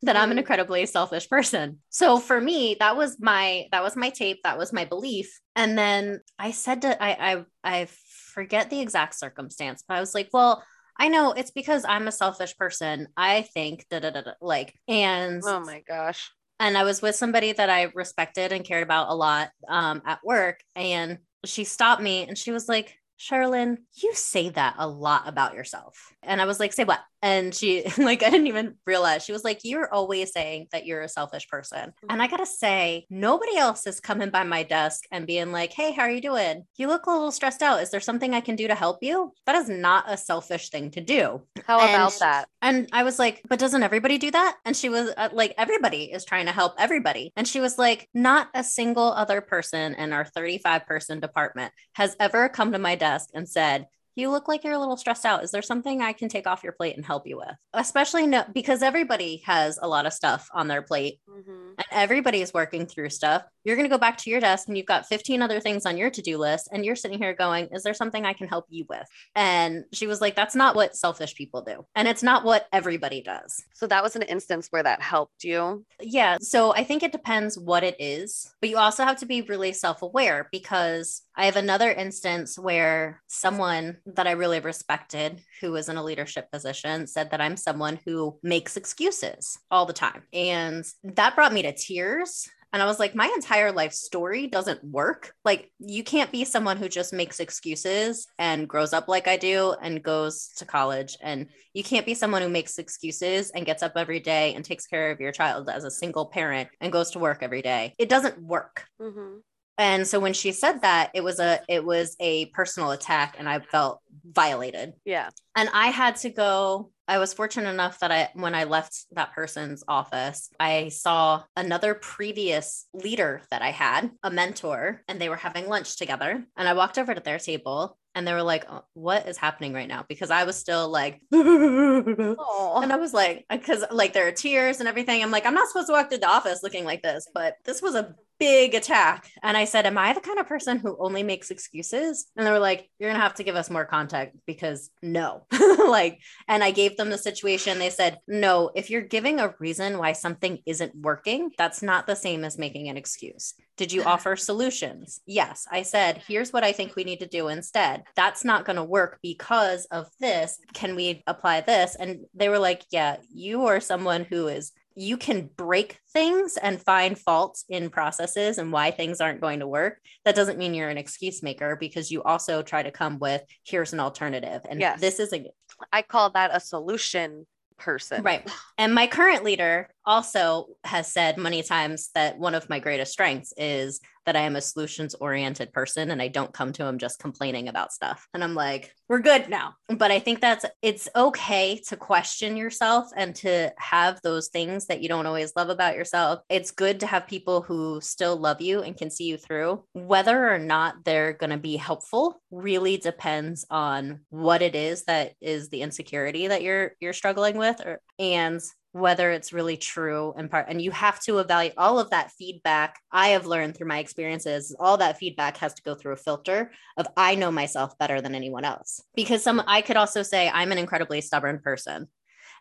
that 0.04 0.16
I'm 0.16 0.30
an 0.30 0.38
Mhm. 0.38 0.42
incredibly 0.42 0.86
selfish 0.86 1.28
person. 1.30 1.80
So 1.90 2.20
for 2.20 2.40
me, 2.40 2.76
that 2.80 2.96
was 2.96 3.18
my 3.20 3.68
that 3.72 3.84
was 3.84 3.96
my 3.96 4.10
tape, 4.10 4.42
that 4.44 4.58
was 4.58 4.72
my 4.72 4.86
belief. 4.86 5.40
And 5.56 5.78
then 5.78 6.22
I 6.38 6.52
said 6.52 6.84
to 6.84 7.04
I 7.04 7.34
I 7.34 7.46
I 7.64 7.88
forget 8.34 8.70
the 8.70 8.82
exact 8.82 9.16
circumstance, 9.16 9.84
but 9.88 9.96
I 9.96 10.00
was 10.00 10.14
like, 10.14 10.30
well, 10.32 10.64
I 10.98 11.10
know 11.10 11.34
it's 11.34 11.52
because 11.52 11.86
I'm 11.88 12.08
a 12.08 12.12
selfish 12.12 12.56
person. 12.58 13.08
I 13.18 13.44
think 13.54 13.86
da 13.90 14.00
da 14.00 14.12
da 14.12 14.22
da 14.22 14.32
like 14.42 14.74
and 14.88 15.42
Oh 15.46 15.60
my 15.60 15.84
gosh. 15.88 16.32
and 16.60 16.78
I 16.78 16.84
was 16.84 17.02
with 17.02 17.16
somebody 17.16 17.52
that 17.52 17.70
I 17.70 17.92
respected 17.94 18.52
and 18.52 18.64
cared 18.66 18.84
about 18.84 19.10
a 19.10 19.16
lot 19.16 19.50
um, 19.68 20.02
at 20.06 20.20
work. 20.24 20.62
And 20.76 21.20
she 21.46 21.64
stopped 21.64 22.02
me 22.02 22.28
and 22.28 22.38
she 22.38 22.52
was 22.52 22.68
like, 22.70 22.96
Charlene, 23.20 23.78
you 23.96 24.14
say 24.14 24.50
that 24.50 24.76
a 24.78 24.88
lot 24.88 25.24
about 25.28 25.54
yourself. 25.54 26.14
And 26.24 26.42
I 26.42 26.46
was 26.46 26.60
like, 26.60 26.74
say 26.74 26.84
what? 26.84 27.00
And 27.26 27.56
she, 27.56 27.84
like, 27.98 28.22
I 28.22 28.30
didn't 28.30 28.46
even 28.46 28.76
realize. 28.86 29.26
She 29.26 29.32
was 29.32 29.44
like, 29.44 29.62
you're 29.64 29.92
always 29.92 30.32
saying 30.32 30.68
that 30.72 30.86
you're 30.86 31.02
a 31.02 31.10
selfish 31.10 31.48
person. 31.48 31.92
And 32.08 32.22
I 32.22 32.28
got 32.28 32.38
to 32.38 32.46
say, 32.46 33.08
nobody 33.10 33.58
else 33.58 33.88
is 33.88 34.00
coming 34.00 34.30
by 34.30 34.44
my 34.44 34.62
desk 34.62 35.06
and 35.12 35.26
being 35.26 35.52
like, 35.52 35.74
hey, 35.74 35.92
how 35.92 36.04
are 36.04 36.12
you 36.12 36.22
doing? 36.22 36.66
You 36.78 36.88
look 36.88 37.08
a 37.08 37.10
little 37.10 37.32
stressed 37.32 37.64
out. 37.64 37.82
Is 37.82 37.90
there 37.90 38.00
something 38.00 38.36
I 38.36 38.42
can 38.42 38.56
do 38.56 38.68
to 38.68 38.76
help 38.76 39.00
you? 39.02 39.34
That 39.48 39.56
is 39.56 39.68
not 39.68 40.06
a 40.08 40.18
selfish 40.18 40.70
thing 40.70 40.92
to 40.92 41.02
do. 41.02 41.42
How 41.66 41.80
And- 41.80 41.96
about 41.96 42.20
that? 42.20 42.48
And 42.62 42.90
I 42.94 43.02
was 43.02 43.18
like, 43.18 43.42
but 43.50 43.58
doesn't 43.58 43.82
everybody 43.84 44.20
do 44.20 44.30
that? 44.30 44.58
And 44.64 44.76
she 44.78 44.90
was 44.90 45.12
uh, 45.18 45.30
like, 45.34 45.56
everybody 45.58 46.06
is 46.06 46.26
trying 46.26 46.46
to 46.46 46.52
help 46.52 46.76
everybody. 46.78 47.34
And 47.36 47.48
she 47.48 47.60
was 47.60 47.80
like, 47.80 48.08
not 48.14 48.50
a 48.54 48.64
single 48.64 49.12
other 49.14 49.42
person 49.42 49.96
in 49.96 50.14
our 50.14 50.26
35 50.26 50.86
person 50.86 51.20
department 51.20 51.74
has 51.94 52.16
ever 52.20 52.50
come 52.50 52.72
to 52.72 52.80
my 52.80 52.96
desk 52.96 53.30
and 53.34 53.50
said, 53.50 53.88
you 54.16 54.30
look 54.32 54.48
like 54.48 54.64
you're 54.64 54.74
a 54.74 54.80
little 54.80 54.98
stressed 54.98 55.26
out. 55.26 55.44
Is 55.44 55.52
there 55.52 55.62
something 55.62 56.02
I 56.02 56.14
can 56.14 56.30
take 56.30 56.48
off 56.48 56.64
your 56.64 56.72
plate 56.74 56.96
and 56.96 57.06
help 57.06 57.28
you 57.28 57.38
with? 57.38 57.56
Especially 57.74 58.26
no, 58.28 58.44
because 58.54 58.82
everybody 58.82 59.44
has 59.46 59.78
a 59.82 59.88
lot 59.88 60.06
of 60.06 60.14
stuff 60.14 60.48
on 60.54 60.68
their 60.68 60.82
plate 60.82 61.20
Mhm. 61.30 61.74
and 61.78 61.86
everybody's 61.92 62.54
working 62.54 62.86
through 62.86 63.10
stuff. 63.10 63.44
You're 63.64 63.76
going 63.76 63.90
to 63.90 63.94
go 63.94 64.00
back 64.00 64.18
to 64.20 64.30
your 64.30 64.40
desk 64.40 64.68
and 64.68 64.78
you've 64.78 64.86
got 64.86 65.08
15 65.08 65.42
other 65.42 65.60
things 65.60 65.86
on 65.86 65.98
your 65.98 66.10
to 66.12 66.22
do 66.22 66.38
list. 66.38 66.70
And 66.72 66.86
you're 66.86 66.96
sitting 66.96 67.18
here 67.18 67.34
going, 67.34 67.68
Is 67.72 67.84
there 67.84 67.94
something 67.94 68.26
I 68.26 68.34
can 68.34 68.48
help 68.48 68.66
you 68.70 68.86
with? 68.88 69.08
And 69.36 69.86
she 69.92 70.08
was 70.08 70.22
like, 70.22 70.36
That's 70.36 70.56
not 70.56 70.76
what 70.76 70.96
selfish 70.96 71.36
people 71.36 71.62
do. 71.62 71.86
And 71.96 72.08
it's 72.08 72.24
not 72.24 72.44
what 72.46 72.68
everybody 72.72 73.22
does. 73.22 73.64
So 73.74 73.88
that 73.88 74.04
was 74.04 74.16
an 74.16 74.22
instance 74.22 74.68
where 74.70 74.84
that 74.84 75.02
helped 75.02 75.44
you. 75.44 75.86
Yeah. 76.00 76.38
So 76.42 76.74
I 76.74 76.84
think 76.84 77.04
it 77.04 77.12
depends 77.12 77.58
what 77.58 77.84
it 77.84 77.96
is, 78.00 78.54
but 78.62 78.70
you 78.70 78.78
also 78.78 79.04
have 79.04 79.18
to 79.18 79.26
be 79.26 79.42
really 79.42 79.74
self 79.74 80.02
aware 80.02 80.48
because 80.52 81.22
I 81.38 81.46
have 81.46 81.56
another 81.56 81.92
instance 81.92 82.58
where 82.58 83.22
someone 83.28 83.98
that 84.06 84.28
I 84.28 84.32
really 84.32 84.60
respected 84.60 85.42
who 85.62 85.72
was 85.72 85.90
in 85.90 85.98
a 85.98 86.04
leadership 86.04 86.50
position 86.52 87.08
said 87.08 87.32
that 87.32 87.42
I'm 87.42 87.58
someone 87.58 88.00
who 88.06 88.40
makes 88.42 88.78
excuses 88.78 89.58
all 89.70 89.86
the 89.86 89.94
time. 89.94 90.24
And 90.34 90.86
that 91.04 91.36
brought 91.36 91.54
me 91.54 91.62
to 91.64 91.74
tears. 91.74 92.48
And 92.74 92.82
I 92.82 92.88
was 92.88 93.00
like, 93.00 93.16
my 93.16 93.32
entire 93.36 93.72
life 93.72 93.94
story 93.94 94.48
doesn't 94.48 94.84
work. 94.84 95.34
Like, 95.46 95.72
you 95.80 96.04
can't 96.04 96.32
be 96.32 96.44
someone 96.44 96.76
who 96.76 96.90
just 96.90 97.14
makes 97.14 97.40
excuses 97.40 98.28
and 98.38 98.68
grows 98.68 98.92
up 98.92 99.08
like 99.08 99.30
I 99.30 99.38
do 99.38 99.76
and 99.82 100.04
goes 100.04 100.50
to 100.58 100.66
college. 100.66 101.18
And 101.22 101.48
you 101.74 101.84
can't 101.84 102.06
be 102.06 102.14
someone 102.14 102.42
who 102.42 102.50
makes 102.50 102.78
excuses 102.78 103.50
and 103.52 103.66
gets 103.66 103.82
up 103.82 103.94
every 103.96 104.20
day 104.20 104.54
and 104.56 104.66
takes 104.66 104.88
care 104.88 105.12
of 105.12 105.22
your 105.22 105.32
child 105.32 105.70
as 105.70 105.86
a 105.86 105.92
single 105.92 106.26
parent 106.26 106.68
and 106.82 106.92
goes 106.92 107.12
to 107.12 107.20
work 107.20 107.40
every 107.42 107.62
day. 107.62 107.94
It 107.98 108.10
doesn't 108.10 108.42
work. 108.42 108.84
Mhm. 109.02 109.40
And 109.78 110.08
so 110.08 110.20
when 110.20 110.34
she 110.34 110.52
said 110.52 110.82
that, 110.82 111.12
it 111.14 111.24
was 111.24 111.40
a 111.40 111.60
it 111.68 111.84
was 111.84 112.16
a 112.20 112.46
personal 112.48 112.92
attack 112.92 113.36
and 113.38 113.50
I 113.50 113.60
felt 113.60 114.00
violated. 114.24 114.94
Yeah. 115.04 115.30
And 115.56 115.70
I 115.74 115.88
had 115.88 116.16
to 116.18 116.30
go 116.30 116.92
I 117.08 117.20
was 117.20 117.34
fortunate 117.34 117.70
enough 117.70 118.00
that 118.00 118.12
I 118.12 118.30
when 118.34 118.56
I 118.56 118.64
left 118.64 119.06
that 119.12 119.34
person's 119.34 119.84
office, 119.88 120.50
I 120.60 120.90
saw 120.90 121.44
another 121.56 121.94
previous 121.94 122.88
leader 122.94 123.42
that 123.52 123.62
I 123.62 123.70
had, 123.70 124.10
a 124.24 124.32
mentor, 124.32 125.04
and 125.08 125.20
they 125.20 125.30
were 125.30 125.36
having 125.36 125.68
lunch 125.68 125.98
together. 125.98 126.44
And 126.58 126.68
I 126.68 126.74
walked 126.74 126.98
over 126.98 127.14
to 127.14 127.22
their 127.22 127.38
table 127.38 127.98
and 128.16 128.28
they 128.28 128.34
were 128.34 128.42
like, 128.42 128.66
"Oh, 128.70 128.84
"What 128.94 129.28
is 129.28 129.38
happening 129.38 129.74
right 129.74 129.88
now?" 129.88 130.06
Because 130.08 130.32
I 130.32 130.46
was 130.46 130.56
still 130.56 130.90
like 130.90 131.22
and 131.32 132.38
I 132.40 132.96
was 132.96 133.14
like, 133.14 133.46
because 133.50 133.84
like 133.92 134.14
there 134.14 134.28
are 134.28 134.32
tears 134.32 134.80
and 134.80 134.90
everything. 134.90 135.22
I'm 135.22 135.32
like, 135.32 135.46
I'm 135.46 135.54
not 135.54 135.68
supposed 135.68 135.88
to 135.88 135.94
walk 135.94 136.10
through 136.10 136.20
the 136.20 136.30
office 136.30 136.64
looking 136.64 136.86
like 136.86 137.04
this, 137.04 137.28
but 137.34 137.56
this 137.66 137.82
was 137.82 137.94
a 137.94 138.16
big 138.40 138.74
attack. 138.74 139.30
And 139.44 139.56
I 139.56 139.66
said, 139.66 139.86
Am 139.86 139.98
I 139.98 140.14
the 140.14 140.22
kind 140.22 140.40
of 140.40 140.48
person 140.48 140.80
who 140.80 140.96
only 141.00 141.24
makes 141.24 141.52
excuses? 141.52 142.28
And 142.36 142.46
they 142.46 142.52
were 142.52 142.60
like, 142.60 142.90
You're 143.00 143.10
gonna 143.10 143.22
have 143.22 143.36
to 143.36 143.44
give 143.44 143.56
us 143.56 143.70
more 143.70 143.86
context 143.86 144.38
because 144.46 144.90
no. 145.02 145.46
like, 145.88 146.20
and 146.48 146.64
I 146.64 146.72
gave 146.72 146.98
them 146.98 147.10
the 147.10 147.18
situation. 147.18 147.80
They 147.80 147.90
said, 147.90 148.20
No, 148.28 148.72
if 148.76 148.90
you're 148.90 149.02
giving 149.02 149.40
a 149.40 149.54
reason 149.60 149.98
why 149.98 150.14
something 150.14 150.60
isn't 150.66 150.96
working, 150.96 151.52
that's 151.58 151.82
not 151.82 152.08
the 152.08 152.16
same 152.16 152.44
as 152.44 152.58
making 152.58 152.90
an 152.90 152.98
excuse. 152.98 153.54
Did 153.78 153.92
you 153.92 154.04
offer 154.06 154.36
solutions? 154.36 155.22
Yes. 155.26 155.68
I 155.72 155.82
said, 155.82 156.22
here's 156.28 156.54
what 156.54 156.64
I 156.64 156.72
think 156.72 156.96
we 156.96 157.04
need 157.04 157.20
to 157.20 157.28
do 157.28 157.48
instead. 157.48 158.04
That's 158.16 158.44
not 158.44 158.66
going 158.66 158.78
to 158.78 158.84
work 158.84 159.20
because 159.22 159.86
of 159.86 160.08
this. 160.20 160.60
Can 160.74 160.96
we 160.96 161.24
apply 161.28 161.62
this? 161.62 161.96
And 161.96 162.26
they 162.34 162.50
were 162.50 162.60
like, 162.60 162.84
yeah, 162.92 163.18
you 163.34 163.66
are 163.66 163.80
someone 163.80 164.26
who 164.26 164.48
is, 164.48 164.72
you 164.96 165.18
can 165.18 165.50
break 165.58 166.00
things 166.14 166.58
and 166.58 166.82
find 166.82 167.20
faults 167.20 167.66
in 167.68 167.90
processes 167.90 168.58
and 168.58 168.72
why 168.72 168.92
things 168.92 169.20
aren't 169.20 169.42
going 169.42 169.60
to 169.60 169.68
work. 169.68 170.00
That 170.24 170.36
doesn't 170.36 170.58
mean 170.58 170.74
you're 170.74 170.90
an 170.90 170.98
excuse 170.98 171.44
maker 171.44 171.76
because 171.76 172.12
you 172.12 172.24
also 172.24 172.62
try 172.62 172.82
to 172.82 172.92
come 172.92 173.20
with, 173.20 173.42
here's 173.64 173.92
an 173.92 174.00
alternative. 174.00 174.62
And 174.70 174.80
Yes. 174.80 175.02
this 175.02 175.20
is 175.20 175.34
a, 175.34 175.52
I 175.92 176.02
call 176.02 176.30
that 176.32 176.52
a 176.54 176.62
solution 176.62 177.46
person. 177.78 178.24
Right. 178.24 178.50
And 178.78 178.96
my 178.96 179.08
current 179.08 179.44
leader 179.44 179.90
also 180.06 180.68
has 180.84 181.12
said 181.12 181.38
many 181.38 181.64
times 181.64 182.10
that 182.16 182.38
one 182.38 182.56
of 182.56 182.70
my 182.70 182.80
greatest 182.80 183.12
strengths 183.12 183.54
is 183.58 184.00
that 184.26 184.36
I 184.36 184.42
am 184.42 184.56
a 184.56 184.62
solutions 184.62 185.16
oriented 185.16 185.72
person 185.72 186.12
and 186.12 186.22
I 186.22 186.28
don't 186.28 186.54
come 186.54 186.74
to 186.74 186.86
him 186.86 186.98
just 186.98 187.20
complaining 187.20 187.68
about 187.68 187.94
stuff. 187.94 188.28
And 188.34 188.44
I'm 188.44 188.56
like, 188.56 188.92
we're 189.08 189.20
good 189.20 189.50
now. 189.50 189.76
But 189.88 190.12
I 190.12 190.20
think 190.20 190.42
that's 190.42 190.66
it's 190.82 191.08
okay 191.16 191.80
to 191.88 191.96
question 191.96 192.58
yourself 192.58 193.10
and 193.16 193.36
to 193.38 193.72
have 193.78 194.20
those 194.24 194.48
things 194.48 194.88
that 194.88 195.02
you 195.02 195.10
don't 195.10 195.28
always 195.28 195.54
love 195.56 195.70
about 195.70 195.96
yourself. 195.96 196.40
It's 196.50 196.72
good 196.72 197.02
to 197.02 197.08
have 197.08 197.28
people 197.28 197.62
who 197.62 198.02
still 198.02 198.36
love 198.36 198.62
you 198.62 198.82
and 198.82 198.98
can 198.98 199.12
see 199.12 199.26
you 199.26 199.38
through. 199.38 199.84
Whether 199.94 200.52
or 200.52 200.60
not 200.60 201.04
they're 201.06 201.34
going 201.34 201.52
to 201.52 201.58
be 201.58 201.78
helpful 201.78 202.42
really 202.50 202.98
depends 202.98 203.66
on 203.70 204.22
what 204.30 204.62
it 204.62 204.76
is 204.76 205.06
that 205.06 205.34
is 205.40 205.70
the 205.70 205.82
insecurity 205.82 206.48
that 206.48 206.64
you're 206.64 206.94
you're 207.00 207.14
struggling 207.14 207.58
with 207.58 207.80
or 207.86 208.02
and 208.18 208.62
whether 208.96 209.30
it's 209.30 209.52
really 209.52 209.76
true 209.76 210.34
and 210.38 210.50
part 210.50 210.68
and 210.70 210.82
you 210.82 210.90
have 210.90 211.20
to 211.20 211.40
evaluate 211.40 211.74
all 211.78 212.00
of 212.00 212.12
that 212.12 212.32
feedback. 212.32 212.98
I 213.12 213.30
have 213.30 213.46
learned 213.46 213.76
through 213.76 213.90
my 213.90 214.00
experiences 214.00 214.74
all 214.80 214.96
that 215.00 215.18
feedback 215.18 215.58
has 215.58 215.74
to 215.74 215.82
go 215.82 215.96
through 215.96 216.14
a 216.14 216.18
filter 216.18 216.72
of 216.96 217.06
i 217.18 217.36
know 217.36 217.52
myself 217.52 217.98
better 217.98 218.22
than 218.22 218.34
anyone 218.34 218.64
else. 218.64 219.02
Because 219.14 219.44
some 219.44 219.62
i 219.68 219.82
could 219.82 219.98
also 219.98 220.24
say 220.24 220.50
i'm 220.50 220.72
an 220.72 220.78
incredibly 220.78 221.20
stubborn 221.20 221.60
person. 221.60 222.08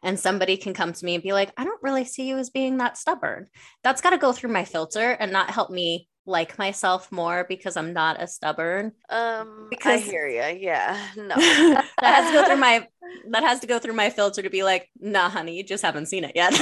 And 0.02 0.18
somebody 0.18 0.56
can 0.56 0.74
come 0.74 0.92
to 0.92 1.04
me 1.04 1.14
and 1.14 1.22
be 1.22 1.32
like 1.32 1.52
i 1.56 1.62
don't 1.62 1.82
really 1.84 2.04
see 2.04 2.26
you 2.26 2.36
as 2.38 2.50
being 2.50 2.78
that 2.78 2.98
stubborn. 2.98 3.46
That's 3.84 4.00
got 4.00 4.10
to 4.10 4.18
go 4.18 4.32
through 4.32 4.50
my 4.50 4.64
filter 4.64 5.12
and 5.12 5.30
not 5.30 5.50
help 5.50 5.70
me 5.70 6.08
like 6.26 6.58
myself 6.58 7.10
more 7.12 7.44
because 7.48 7.76
i'm 7.76 7.92
not 7.92 8.16
as 8.18 8.34
stubborn 8.34 8.92
Um, 9.10 9.66
Because- 9.70 10.00
I 10.00 10.04
hear 10.04 10.26
you. 10.26 10.58
Yeah. 10.60 10.98
No. 11.16 11.34
that 11.36 11.84
has 12.00 12.26
to 12.30 12.32
go 12.32 12.44
through 12.46 12.56
my 12.56 12.88
that 13.30 13.42
has 13.42 13.60
to 13.60 13.66
go 13.66 13.78
through 13.78 13.94
my 13.94 14.10
filter 14.10 14.42
to 14.42 14.50
be 14.50 14.62
like 14.62 14.88
nah 14.98 15.28
honey 15.28 15.56
you 15.56 15.62
just 15.64 15.82
haven't 15.84 16.06
seen 16.06 16.24
it 16.24 16.32
yet 16.34 16.52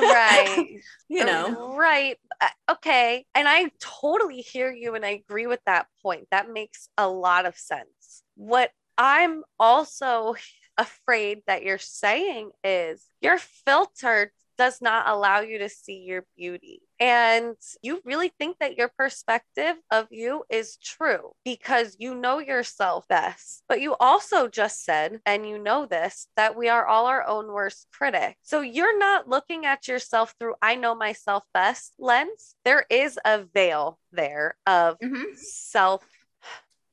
right. 0.00 0.66
you 1.08 1.24
know 1.24 1.74
Right. 1.76 2.16
Uh, 2.40 2.48
Okay. 2.72 3.26
And 3.34 3.48
I 3.48 3.70
totally 3.80 4.40
hear 4.40 4.70
you 4.72 4.94
and 4.94 5.04
I 5.04 5.10
agree 5.10 5.46
with 5.46 5.60
that 5.66 5.86
point. 6.02 6.26
That 6.30 6.50
makes 6.50 6.88
a 6.96 7.08
lot 7.08 7.44
of 7.46 7.56
sense. 7.56 8.22
What 8.36 8.70
I'm 8.96 9.42
also 9.58 10.36
afraid 10.78 11.42
that 11.46 11.62
you're 11.62 11.78
saying 11.78 12.50
is 12.64 13.04
your 13.20 13.38
filter 13.38 14.32
does 14.60 14.82
not 14.82 15.08
allow 15.08 15.40
you 15.40 15.56
to 15.60 15.70
see 15.70 16.00
your 16.00 16.26
beauty. 16.36 16.82
And 17.00 17.56
you 17.80 18.02
really 18.04 18.30
think 18.38 18.58
that 18.58 18.76
your 18.76 18.90
perspective 18.94 19.74
of 19.90 20.08
you 20.10 20.44
is 20.50 20.76
true 20.76 21.30
because 21.46 21.96
you 21.98 22.14
know 22.14 22.40
yourself 22.40 23.08
best. 23.08 23.64
But 23.70 23.80
you 23.80 23.96
also 23.98 24.48
just 24.48 24.84
said, 24.84 25.20
and 25.24 25.48
you 25.48 25.56
know 25.58 25.86
this, 25.86 26.26
that 26.36 26.56
we 26.58 26.68
are 26.68 26.86
all 26.86 27.06
our 27.06 27.26
own 27.26 27.46
worst 27.50 27.86
critic. 27.90 28.36
So 28.42 28.60
you're 28.60 28.98
not 28.98 29.26
looking 29.26 29.64
at 29.64 29.88
yourself 29.88 30.34
through 30.38 30.56
I 30.60 30.74
know 30.74 30.94
myself 30.94 31.42
best 31.54 31.94
lens. 31.98 32.54
There 32.66 32.84
is 32.90 33.18
a 33.24 33.44
veil 33.44 33.98
there 34.12 34.56
of 34.66 34.98
Mhm. 34.98 35.34
self 35.38 36.04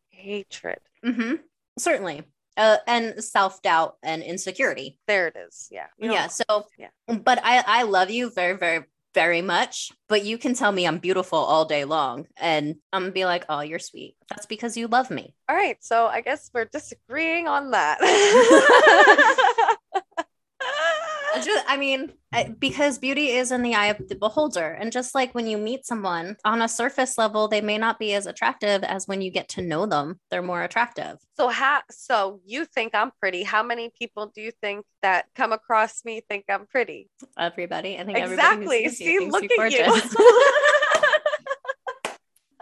hatred. 0.07 0.79
Mm-hmm. 1.03 1.35
Certainly. 1.77 2.23
Uh, 2.57 2.77
and 2.87 3.23
self 3.23 3.61
doubt 3.61 3.97
and 4.03 4.23
insecurity. 4.23 4.99
There 5.07 5.27
it 5.27 5.35
is. 5.37 5.67
Yeah. 5.71 5.87
You 5.97 6.11
yeah. 6.11 6.27
So, 6.27 6.65
yeah. 6.77 6.89
but 7.07 7.39
I, 7.43 7.63
I 7.65 7.83
love 7.83 8.09
you 8.09 8.31
very, 8.31 8.57
very, 8.57 8.85
very 9.13 9.41
much. 9.41 9.91
But 10.09 10.25
you 10.25 10.37
can 10.37 10.53
tell 10.53 10.71
me 10.71 10.85
I'm 10.85 10.97
beautiful 10.97 11.37
all 11.39 11.65
day 11.65 11.85
long. 11.85 12.27
And 12.35 12.75
I'm 12.91 13.03
going 13.03 13.11
to 13.11 13.13
be 13.13 13.25
like, 13.25 13.45
oh, 13.47 13.61
you're 13.61 13.79
sweet. 13.79 14.15
That's 14.29 14.45
because 14.45 14.75
you 14.75 14.87
love 14.87 15.11
me. 15.11 15.35
All 15.47 15.55
right. 15.55 15.77
So 15.81 16.07
I 16.07 16.21
guess 16.21 16.49
we're 16.53 16.65
disagreeing 16.65 17.47
on 17.47 17.71
that. 17.71 17.99
I 21.45 21.77
I 21.77 21.77
mean, 21.77 22.11
because 22.59 22.97
beauty 22.97 23.29
is 23.29 23.51
in 23.51 23.61
the 23.61 23.75
eye 23.75 23.87
of 23.87 24.07
the 24.07 24.15
beholder. 24.15 24.71
And 24.71 24.91
just 24.91 25.13
like 25.13 25.35
when 25.35 25.47
you 25.47 25.57
meet 25.57 25.85
someone 25.85 26.37
on 26.43 26.61
a 26.61 26.67
surface 26.67 27.17
level, 27.17 27.47
they 27.47 27.61
may 27.61 27.77
not 27.77 27.99
be 27.99 28.13
as 28.13 28.25
attractive 28.25 28.83
as 28.83 29.07
when 29.07 29.21
you 29.21 29.29
get 29.29 29.49
to 29.49 29.61
know 29.61 29.85
them, 29.85 30.19
they're 30.31 30.41
more 30.41 30.63
attractive. 30.63 31.17
so 31.37 31.49
how 31.49 31.81
so 31.91 32.39
you 32.45 32.65
think 32.65 32.95
I'm 32.95 33.11
pretty. 33.19 33.43
How 33.43 33.63
many 33.63 33.91
people 33.97 34.31
do 34.33 34.41
you 34.41 34.51
think 34.61 34.85
that 35.01 35.27
come 35.35 35.51
across 35.51 36.03
me 36.03 36.21
think 36.27 36.45
I'm 36.49 36.65
pretty? 36.65 37.09
Everybody. 37.37 37.97
I 37.97 38.03
think 38.05 38.17
Exactly. 38.17 38.89
See, 38.89 39.13
you 39.13 39.29
look 39.29 39.45
you're 39.49 39.65
at 39.65 39.71
you. 39.71 39.85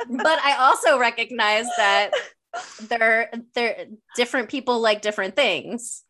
but 0.10 0.40
I 0.44 0.58
also 0.60 1.00
recognize 1.00 1.66
that 1.78 2.12
there 2.82 3.32
there 3.54 3.86
different 4.16 4.50
people 4.50 4.80
like 4.80 5.02
different 5.02 5.36
things. 5.36 6.04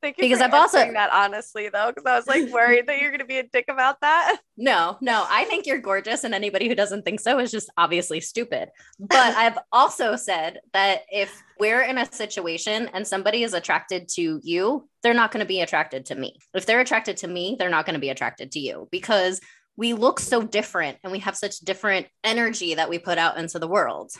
Thank 0.00 0.18
you 0.18 0.22
Because 0.22 0.40
I've 0.40 0.54
also- 0.54 0.78
that 0.78 1.10
honestly 1.12 1.68
though, 1.68 1.88
because 1.88 2.06
I 2.06 2.16
was 2.16 2.26
like 2.26 2.52
worried 2.52 2.86
that 2.86 3.00
you're 3.00 3.10
gonna 3.10 3.24
be 3.24 3.38
a 3.38 3.42
dick 3.42 3.66
about 3.68 4.00
that. 4.00 4.38
No, 4.60 4.98
no, 5.00 5.24
I 5.28 5.44
think 5.44 5.66
you're 5.66 5.78
gorgeous 5.78 6.24
and 6.24 6.34
anybody 6.34 6.66
who 6.66 6.74
doesn't 6.74 7.04
think 7.04 7.20
so 7.20 7.38
is 7.38 7.52
just 7.52 7.70
obviously 7.76 8.20
stupid. 8.20 8.70
But 8.98 9.16
I've 9.36 9.56
also 9.70 10.16
said 10.16 10.58
that 10.72 11.02
if 11.12 11.32
we're 11.60 11.82
in 11.82 11.96
a 11.96 12.12
situation 12.12 12.90
and 12.92 13.06
somebody 13.06 13.44
is 13.44 13.54
attracted 13.54 14.08
to 14.14 14.40
you, 14.42 14.88
they're 15.04 15.14
not 15.14 15.30
going 15.30 15.44
to 15.44 15.48
be 15.48 15.60
attracted 15.60 16.06
to 16.06 16.16
me. 16.16 16.38
If 16.54 16.66
they're 16.66 16.80
attracted 16.80 17.18
to 17.18 17.28
me, 17.28 17.54
they're 17.56 17.70
not 17.70 17.86
going 17.86 17.94
to 17.94 18.00
be 18.00 18.10
attracted 18.10 18.50
to 18.52 18.58
you 18.58 18.88
because 18.90 19.40
we 19.76 19.92
look 19.92 20.18
so 20.18 20.42
different 20.42 20.98
and 21.04 21.12
we 21.12 21.20
have 21.20 21.36
such 21.36 21.60
different 21.60 22.08
energy 22.24 22.74
that 22.74 22.90
we 22.90 22.98
put 22.98 23.16
out 23.16 23.38
into 23.38 23.60
the 23.60 23.68
world. 23.68 24.10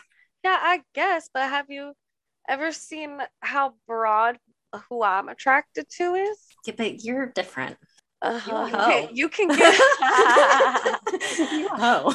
Yeah, 0.44 0.56
I 0.60 0.82
guess, 0.94 1.28
but 1.34 1.50
have 1.50 1.66
you 1.68 1.94
ever 2.48 2.70
seen 2.70 3.18
how 3.40 3.74
broad 3.88 4.38
who 4.88 5.02
I'm 5.02 5.28
attracted 5.28 5.88
to 5.98 6.14
is? 6.14 6.38
Yeah, 6.66 6.74
but 6.76 7.04
you're 7.04 7.26
different. 7.26 7.76
Uh-huh. 8.20 9.08
You. 9.10 9.24
You 9.24 9.28
can 9.28 9.48
get 9.48 9.58
you 11.52 11.68
a 11.68 11.76
hoe. 11.76 12.12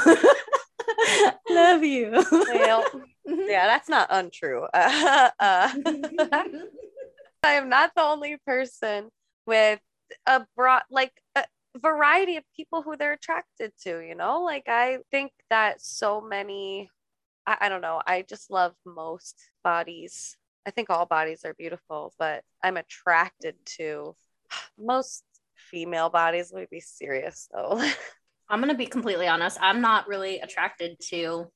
Love 1.50 1.84
you. 1.84 2.12
well, 2.32 2.86
yeah, 3.26 3.68
that's 3.68 3.88
not 3.90 4.08
untrue. 4.10 4.66
Uh, 4.74 5.30
uh, 5.40 5.70
I 7.44 7.54
am 7.54 7.70
not 7.70 7.92
the 7.96 8.04
only 8.04 8.38
person 8.46 9.10
with 9.46 9.80
a 10.26 10.46
broad, 10.56 10.84
like 10.90 11.14
a 11.36 11.46
variety 11.78 12.38
of 12.38 12.44
people 12.56 12.82
who 12.82 12.98
they're 12.98 13.14
attracted 13.14 13.72
to, 13.84 14.00
you 14.00 14.16
know? 14.16 14.44
Like, 14.44 14.64
I 14.68 15.00
think 15.12 15.32
that 15.50 15.82
so 15.82 16.22
many, 16.22 16.90
I, 17.48 17.58
I 17.62 17.70
don't 17.70 17.82
know, 17.82 18.02
I 18.06 18.24
just 18.28 18.52
love 18.52 18.74
most 18.86 19.36
bodies. 19.64 20.38
I 20.66 20.72
think 20.72 20.90
all 20.90 21.06
bodies 21.06 21.44
are 21.46 21.54
beautiful, 21.54 22.14
but 22.18 22.44
I'm 22.64 22.78
attracted 22.78 23.56
to 23.78 24.16
most 24.78 25.24
female 25.56 26.10
bodies. 26.10 26.52
Let 26.54 26.62
me 26.62 26.68
be 26.70 26.80
serious 26.80 27.50
though. 27.52 27.82
I'm 28.50 28.60
going 28.60 28.72
to 28.72 28.78
be 28.78 28.86
completely 28.86 29.28
honest. 29.28 29.58
I'm 29.62 29.82
not 29.82 30.08
really 30.08 30.40
attracted 30.40 30.98
to 31.10 31.48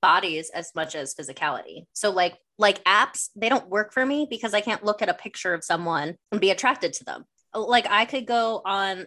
bodies 0.00 0.50
as 0.50 0.72
much 0.74 0.94
as 0.94 1.14
physicality. 1.14 1.84
So 1.92 2.10
like 2.10 2.36
like 2.58 2.82
apps, 2.84 3.28
they 3.36 3.48
don't 3.48 3.68
work 3.68 3.92
for 3.92 4.04
me 4.06 4.26
because 4.28 4.54
I 4.54 4.62
can't 4.62 4.84
look 4.84 5.02
at 5.02 5.08
a 5.08 5.14
picture 5.14 5.52
of 5.52 5.64
someone 5.64 6.16
and 6.32 6.40
be 6.40 6.50
attracted 6.50 6.94
to 6.94 7.04
them. 7.04 7.24
Oh, 7.52 7.62
like 7.62 7.86
I 7.90 8.06
could 8.06 8.26
go 8.26 8.62
on 8.64 9.06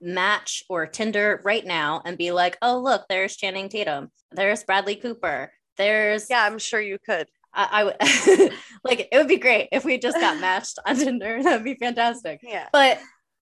Match 0.00 0.64
or 0.68 0.86
Tinder 0.86 1.40
right 1.44 1.64
now 1.64 2.02
and 2.04 2.18
be 2.18 2.32
like, 2.32 2.58
"Oh, 2.60 2.78
look, 2.78 3.04
there's 3.08 3.36
Channing 3.36 3.68
Tatum. 3.68 4.10
There's 4.32 4.64
Bradley 4.64 4.96
Cooper. 4.96 5.52
There's 5.76 6.28
yeah, 6.28 6.44
I'm 6.44 6.58
sure 6.58 6.80
you 6.80 6.98
could. 6.98 7.28
I, 7.54 7.68
I 7.72 7.84
would 7.84 8.52
like 8.84 9.08
it 9.10 9.16
would 9.16 9.28
be 9.28 9.38
great 9.38 9.68
if 9.72 9.84
we 9.84 9.98
just 9.98 10.18
got 10.18 10.40
matched 10.40 10.78
on 10.86 10.96
Tinder. 10.96 11.42
That'd 11.42 11.64
be 11.64 11.74
fantastic 11.74 12.40
Yeah. 12.42 12.68
but 12.72 12.98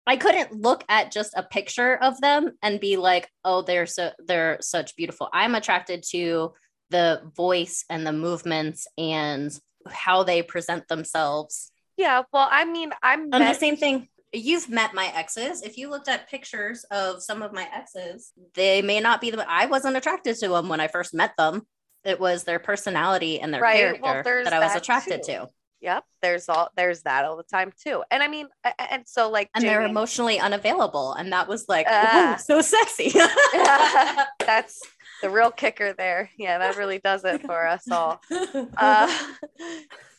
I 0.08 0.16
couldn't 0.16 0.52
look 0.52 0.84
at 0.88 1.10
just 1.10 1.34
a 1.36 1.42
picture 1.42 1.96
of 1.96 2.20
them 2.20 2.52
and 2.62 2.78
be 2.78 2.96
like, 2.96 3.28
"Oh, 3.44 3.62
they're 3.62 3.86
so 3.86 4.12
they're 4.24 4.58
such 4.60 4.94
beautiful." 4.94 5.28
I'm 5.32 5.56
attracted 5.56 6.04
to 6.10 6.52
the 6.90 7.22
voice 7.36 7.84
and 7.90 8.06
the 8.06 8.12
movements 8.12 8.86
and 8.96 9.50
how 9.90 10.22
they 10.22 10.42
present 10.42 10.86
themselves. 10.86 11.72
Yeah. 11.96 12.22
Well, 12.32 12.46
I 12.48 12.64
mean, 12.64 12.92
I'm 13.02 13.30
And 13.32 13.42
the 13.42 13.54
same 13.54 13.76
thing. 13.76 14.08
You've 14.32 14.68
met 14.68 14.94
my 14.94 15.06
exes. 15.14 15.62
If 15.62 15.76
you 15.78 15.90
looked 15.90 16.08
at 16.08 16.28
pictures 16.30 16.84
of 16.92 17.22
some 17.22 17.42
of 17.42 17.52
my 17.52 17.66
exes, 17.74 18.32
they 18.54 18.82
may 18.82 19.00
not 19.00 19.20
be 19.20 19.30
the. 19.32 19.44
I 19.50 19.66
wasn't 19.66 19.96
attracted 19.96 20.36
to 20.36 20.48
them 20.48 20.68
when 20.68 20.78
I 20.80 20.86
first 20.86 21.14
met 21.14 21.32
them. 21.36 21.66
It 22.06 22.20
was 22.20 22.44
their 22.44 22.58
personality 22.58 23.40
and 23.40 23.52
their 23.52 23.60
Right. 23.60 23.78
Character 24.00 24.22
there's 24.24 24.44
that 24.44 24.52
I 24.54 24.60
was 24.60 24.72
that 24.72 24.82
attracted 24.82 25.22
too. 25.24 25.32
to, 25.32 25.48
Yep, 25.82 26.04
there's 26.22 26.48
all 26.48 26.70
there's 26.76 27.02
that 27.02 27.24
all 27.26 27.36
the 27.36 27.42
time 27.42 27.70
too. 27.84 28.02
And 28.10 28.22
I 28.22 28.28
mean, 28.28 28.48
and 28.78 29.02
so 29.06 29.28
like 29.30 29.50
and 29.54 29.62
they're 29.62 29.82
emotionally 29.82 30.38
unavailable, 30.40 31.12
and 31.12 31.32
that 31.32 31.48
was 31.48 31.68
like, 31.68 31.86
ooh, 31.86 32.38
so 32.38 32.60
sexy. 32.62 33.10
that's 34.40 34.80
the 35.22 35.30
real 35.30 35.50
kicker 35.50 35.92
there. 35.92 36.30
Yeah, 36.38 36.58
that 36.58 36.76
really 36.76 36.98
does 36.98 37.24
it 37.24 37.42
for 37.42 37.66
us 37.66 37.88
all. 37.90 38.20
Uh, 38.76 39.14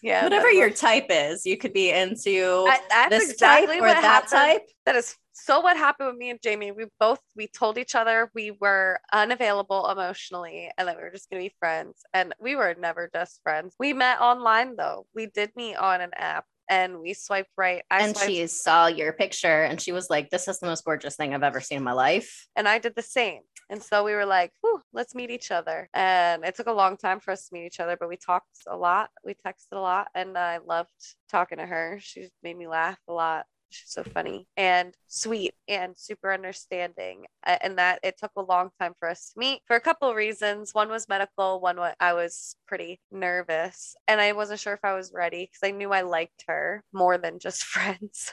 yeah, 0.04 0.24
Whatever 0.24 0.52
your 0.52 0.70
type 0.70 1.08
is, 1.10 1.46
you 1.46 1.58
could 1.58 1.74
be 1.74 1.90
into 1.92 2.66
I- 2.70 2.80
that's 2.90 3.10
this 3.10 3.32
exactly 3.32 3.76
type 3.76 3.84
or 3.84 3.88
what 3.88 3.94
that 3.96 4.04
happened. 4.04 4.30
type. 4.32 4.70
That 4.86 4.96
is 4.96 5.16
so 5.40 5.60
what 5.60 5.78
happened 5.78 6.10
with 6.10 6.18
me 6.18 6.32
and 6.32 6.42
Jamie. 6.42 6.72
We 6.72 6.86
both 7.00 7.20
we 7.36 7.48
told 7.48 7.78
each 7.78 7.96
other 7.96 8.32
we 8.34 8.52
were 8.52 9.00
unavailable 9.14 9.90
emotionally 9.90 10.72
and 10.78 10.88
that 10.88 10.98
we 10.98 11.04
were 11.04 11.12
just 11.12 11.30
gonna 11.30 11.44
be 11.44 11.56
friends. 11.60 12.02
And 12.14 12.34
we 12.40 12.56
were 12.56 12.76
never 12.80 13.10
just 13.14 13.42
friends. 13.44 13.76
We 13.80 13.94
met 13.94 14.20
online 14.20 14.76
though. 14.76 15.06
We 15.14 15.28
did 15.28 15.52
meet 15.56 15.76
on 15.76 16.02
an 16.02 16.12
app 16.16 16.46
and 16.70 17.00
we 17.00 17.14
swiped 17.14 17.52
right. 17.58 17.84
I 17.90 18.02
and 18.04 18.16
swiped, 18.16 18.32
she 18.32 18.48
saw 18.48 18.88
your 18.88 19.14
picture 19.14 19.64
and 19.64 19.80
she 19.80 19.92
was 19.92 20.10
like, 20.10 20.30
This 20.30 20.48
is 20.48 20.60
the 20.60 20.68
most 20.68 20.84
gorgeous 20.84 21.16
thing 21.16 21.34
I've 21.34 21.44
ever 21.44 21.62
seen 21.62 21.78
in 21.78 21.84
my 21.84 21.94
life. 21.94 22.48
and 22.56 22.68
I 22.68 22.80
did 22.80 22.96
the 22.96 23.02
same. 23.02 23.42
And 23.70 23.84
so 23.84 24.04
we 24.04 24.14
were 24.14 24.26
like, 24.26 24.52
Whew, 24.62 24.82
let's 24.94 25.14
meet 25.14 25.30
each 25.30 25.52
other. 25.52 25.90
And 25.94 26.44
it 26.46 26.56
took 26.56 26.68
a 26.68 26.74
long 26.74 26.98
time 26.98 27.20
for 27.20 27.32
us 27.32 27.48
to 27.48 27.54
meet 27.54 27.66
each 27.66 27.80
other, 27.80 27.98
but 28.00 28.10
we 28.10 28.18
talked 28.18 28.48
a 28.68 28.76
lot. 28.76 29.10
We 29.24 29.34
texted 29.34 29.74
a 29.74 29.80
lot, 29.80 30.08
and 30.16 30.38
I 30.38 30.60
loved 30.66 30.90
talking 31.30 31.58
to 31.58 31.66
her. 31.66 32.00
She 32.02 32.30
made 32.44 32.58
me 32.58 32.68
laugh 32.68 33.00
a 33.08 33.14
lot. 33.14 33.46
She's 33.70 33.92
so 33.92 34.04
funny 34.04 34.48
and 34.56 34.96
sweet 35.08 35.54
and 35.68 35.94
super 35.98 36.32
understanding. 36.34 37.26
And 37.44 37.78
that 37.78 38.00
it 38.04 38.18
took 38.18 38.32
a 38.38 38.42
long 38.42 38.70
time 38.80 38.94
for 39.00 39.10
us 39.10 39.32
to 39.34 39.40
meet 39.40 39.62
for 39.66 39.76
a 39.76 39.82
couple 39.82 40.10
of 40.10 40.16
reasons. 40.16 40.74
One 40.74 40.90
was 40.90 41.10
medical, 41.10 41.60
one 41.60 41.78
wa- 41.78 41.94
I 42.00 42.14
was 42.14 42.56
pretty 42.68 43.00
nervous 43.12 43.96
and 44.08 44.22
I 44.22 44.32
wasn't 44.34 44.60
sure 44.62 44.74
if 44.74 44.84
I 44.84 44.94
was 44.94 45.12
ready 45.14 45.46
because 45.46 45.68
I 45.68 45.72
knew 45.72 45.92
I 45.92 46.02
liked 46.02 46.46
her 46.48 46.84
more 46.94 47.18
than 47.18 47.40
just 47.40 47.64
friends. 47.66 48.32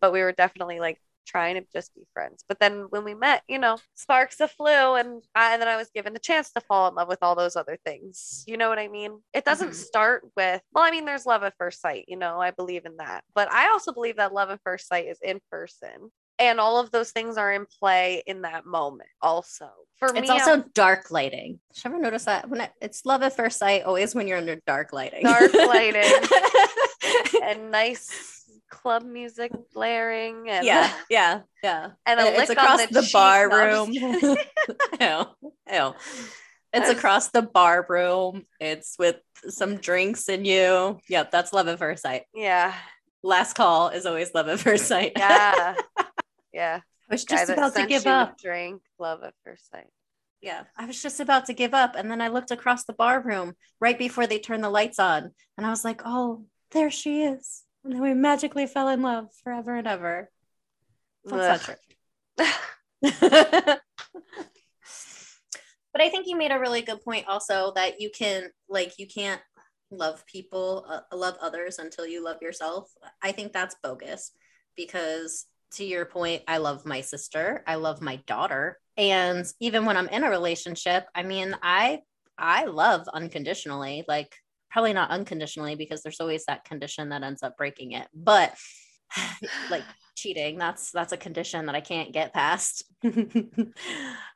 but 0.00 0.12
we 0.12 0.22
were 0.22 0.32
definitely 0.32 0.80
like 0.80 0.98
trying 1.26 1.54
to 1.54 1.64
just 1.72 1.94
be 1.94 2.02
friends. 2.12 2.44
But 2.48 2.58
then 2.58 2.86
when 2.90 3.04
we 3.04 3.14
met, 3.14 3.42
you 3.48 3.58
know, 3.58 3.78
sparks 3.94 4.40
of 4.40 4.50
flew, 4.50 4.94
and 4.94 5.22
I, 5.34 5.52
and 5.54 5.62
then 5.62 5.68
I 5.68 5.76
was 5.76 5.90
given 5.94 6.12
the 6.12 6.18
chance 6.18 6.50
to 6.52 6.60
fall 6.60 6.88
in 6.88 6.94
love 6.94 7.08
with 7.08 7.22
all 7.22 7.34
those 7.34 7.56
other 7.56 7.78
things. 7.84 8.44
You 8.46 8.56
know 8.56 8.68
what 8.68 8.78
I 8.78 8.88
mean? 8.88 9.20
It 9.32 9.44
doesn't 9.44 9.70
Mhm. 9.70 9.74
start 9.74 10.24
with 10.36 10.60
well, 10.72 10.84
I 10.84 10.90
mean, 10.90 11.04
there's 11.04 11.26
love 11.26 11.42
at 11.42 11.54
first 11.58 11.80
sight. 11.80 12.04
You 12.08 12.16
know, 12.16 12.40
I 12.40 12.50
believe 12.50 12.84
in 12.86 12.96
that, 12.98 13.24
but 13.34 13.50
I 13.52 13.68
also 13.70 13.92
believe 13.92 14.16
that 14.16 14.32
love 14.34 14.50
at 14.50 14.60
first 14.64 14.88
sight 14.88 15.06
is 15.06 15.18
in 15.22 15.40
person. 15.50 16.10
And 16.38 16.58
all 16.58 16.78
of 16.80 16.90
those 16.90 17.12
things 17.12 17.36
are 17.36 17.52
in 17.52 17.66
play 17.78 18.22
in 18.26 18.42
that 18.42 18.64
moment. 18.66 19.10
Also, 19.20 19.68
for 19.98 20.06
It's 20.08 20.14
me, 20.14 20.20
it's 20.22 20.30
also 20.30 20.50
I'm- 20.52 20.70
dark 20.74 21.10
lighting. 21.10 21.60
Did 21.74 21.84
you 21.84 21.90
ever 21.90 21.98
notice 22.00 22.24
that? 22.24 22.48
When 22.48 22.62
it, 22.62 22.72
it's 22.80 23.04
love 23.06 23.22
at 23.22 23.36
first 23.36 23.58
sight, 23.58 23.84
always 23.84 24.14
when 24.14 24.26
you're 24.26 24.38
under 24.38 24.56
dark 24.66 24.92
lighting. 24.92 25.22
Dark 25.22 25.52
lighting. 25.54 26.02
and 27.42 27.70
nice 27.70 28.41
club 28.72 29.04
music 29.04 29.52
blaring, 29.72 30.48
and 30.48 30.66
yeah, 30.66 30.92
yeah, 31.10 31.40
yeah. 31.62 31.90
and 32.06 32.18
a 32.18 32.26
it's 32.28 32.48
lick 32.48 32.58
across 32.58 32.80
on 32.80 32.88
the, 32.90 33.00
the, 33.02 33.10
bar 33.12 33.52
I'm 33.52 33.68
room. 33.68 33.92
ew, 33.92 34.36
ew. 35.70 35.94
It's 36.74 36.86
That's- 36.86 36.98
across 36.98 37.28
the 37.28 37.42
bar 37.42 37.84
room. 37.86 38.46
It's 38.58 38.96
with 38.98 39.16
some 39.48 39.76
drinks 39.76 40.28
in 40.28 40.46
you. 40.46 40.98
Yep, 41.08 41.30
that's 41.30 41.52
love 41.52 41.68
at 41.68 41.78
first 41.78 42.02
sight. 42.02 42.22
yeah, 42.34 42.74
Last 43.22 43.54
call 43.54 43.90
is 43.90 44.06
always 44.06 44.32
love 44.34 44.48
at 44.48 44.58
first 44.58 44.86
sight. 44.86 45.12
yeah, 45.16 45.74
yeah. 46.52 46.80
I 47.10 47.14
was 47.14 47.24
just 47.24 47.50
about 47.50 47.74
to 47.74 47.86
give 47.86 48.06
up. 48.06 48.38
Drink, 48.38 48.80
love 48.98 49.22
at 49.22 49.34
first 49.44 49.70
sight. 49.70 49.88
Yeah, 50.40 50.62
I 50.76 50.86
was 50.86 51.00
just 51.00 51.20
about 51.20 51.46
to 51.46 51.52
give 51.52 51.74
up. 51.74 51.94
And 51.94 52.10
then 52.10 52.20
I 52.22 52.28
looked 52.28 52.50
across 52.50 52.84
the 52.84 52.94
bar 52.94 53.20
room 53.20 53.52
right 53.80 53.98
before 53.98 54.26
they 54.26 54.38
turned 54.38 54.64
the 54.64 54.70
lights 54.70 54.98
on. 54.98 55.30
And 55.56 55.66
I 55.66 55.70
was 55.70 55.84
like, 55.84 56.02
oh, 56.04 56.46
there 56.72 56.90
she 56.90 57.22
is. 57.22 57.62
And 57.84 57.94
then 57.94 58.02
we 58.02 58.14
magically 58.14 58.66
fell 58.66 58.88
in 58.88 59.02
love 59.02 59.28
forever 59.42 59.76
and 59.76 59.86
ever. 59.86 60.30
That's 61.24 61.68
not 61.68 61.76
true. 62.38 62.48
but 65.92 66.00
I 66.00 66.08
think 66.08 66.26
you 66.26 66.36
made 66.36 66.52
a 66.52 66.58
really 66.58 66.82
good 66.82 67.02
point 67.02 67.26
also 67.28 67.72
that 67.74 68.00
you 68.00 68.10
can, 68.16 68.50
like, 68.68 68.98
you 68.98 69.06
can't 69.06 69.40
love 69.90 70.24
people, 70.26 70.86
uh, 70.88 71.16
love 71.16 71.36
others 71.40 71.78
until 71.78 72.06
you 72.06 72.24
love 72.24 72.40
yourself. 72.40 72.90
I 73.22 73.32
think 73.32 73.52
that's 73.52 73.76
bogus 73.82 74.32
because 74.76 75.46
to 75.72 75.84
your 75.84 76.04
point, 76.04 76.42
I 76.46 76.58
love 76.58 76.86
my 76.86 77.00
sister, 77.00 77.62
I 77.66 77.76
love 77.76 78.00
my 78.00 78.16
daughter. 78.26 78.78
And 78.96 79.44
even 79.60 79.84
when 79.84 79.96
I'm 79.96 80.08
in 80.08 80.24
a 80.24 80.30
relationship, 80.30 81.06
I 81.14 81.22
mean, 81.22 81.56
I 81.62 82.00
I 82.38 82.64
love 82.64 83.06
unconditionally, 83.12 84.04
like 84.08 84.34
probably 84.72 84.94
not 84.94 85.10
unconditionally 85.10 85.74
because 85.76 86.02
there's 86.02 86.20
always 86.20 86.46
that 86.46 86.64
condition 86.64 87.10
that 87.10 87.22
ends 87.22 87.42
up 87.42 87.56
breaking 87.56 87.92
it. 87.92 88.08
But 88.14 88.54
like 89.70 89.84
cheating, 90.16 90.58
that's 90.58 90.90
that's 90.90 91.12
a 91.12 91.18
condition 91.18 91.66
that 91.66 91.74
I 91.74 91.80
can't 91.80 92.12
get 92.12 92.32
past. 92.32 92.84
Trigger 93.02 93.74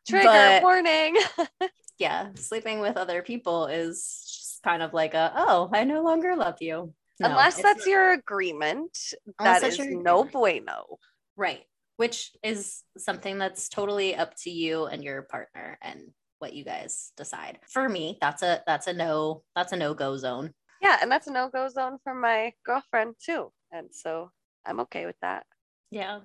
But, 0.09 0.63
warning. 0.63 1.17
yeah, 1.99 2.29
sleeping 2.35 2.81
with 2.81 2.97
other 2.97 3.23
people 3.23 3.67
is 3.67 4.23
just 4.27 4.63
kind 4.63 4.83
of 4.83 4.93
like 4.93 5.15
a 5.15 5.33
oh, 5.35 5.71
I 5.73 5.85
no 5.85 6.03
longer 6.03 6.37
love 6.37 6.57
you. 6.61 6.93
No, 7.19 7.31
Unless 7.31 7.63
that's 7.63 7.87
your 7.87 8.13
agreement, 8.13 8.99
that 9.39 9.63
is 9.63 9.79
no 9.79 10.23
bueno. 10.23 10.99
right, 11.35 11.63
which 11.97 12.31
is 12.43 12.83
something 12.99 13.39
that's 13.39 13.71
totally 13.71 14.15
up 14.15 14.35
to 14.43 14.51
you 14.51 14.85
and 14.85 15.03
your 15.03 15.23
partner 15.23 15.79
and 15.81 16.11
what 16.39 16.53
you 16.55 16.65
guys 16.65 17.13
decide. 17.17 17.59
For 17.69 17.89
me, 17.89 18.19
that's 18.21 18.43
a 18.43 18.63
that's 18.67 18.87
a 18.87 18.93
no 18.93 19.43
that's 19.55 19.73
a 19.73 19.77
no 19.77 19.95
go 19.95 20.17
zone. 20.17 20.53
Yeah, 20.83 20.99
and 21.01 21.11
that's 21.11 21.27
a 21.27 21.33
no 21.33 21.49
go 21.49 21.69
zone 21.69 21.99
for 22.05 22.15
my 22.15 22.53
girlfriend 22.65 23.15
too. 23.25 23.51
And 23.73 23.89
so 23.93 24.31
I'm 24.67 24.81
okay 24.81 25.07
with 25.07 25.17
that. 25.23 25.45
Yeah. 25.91 26.21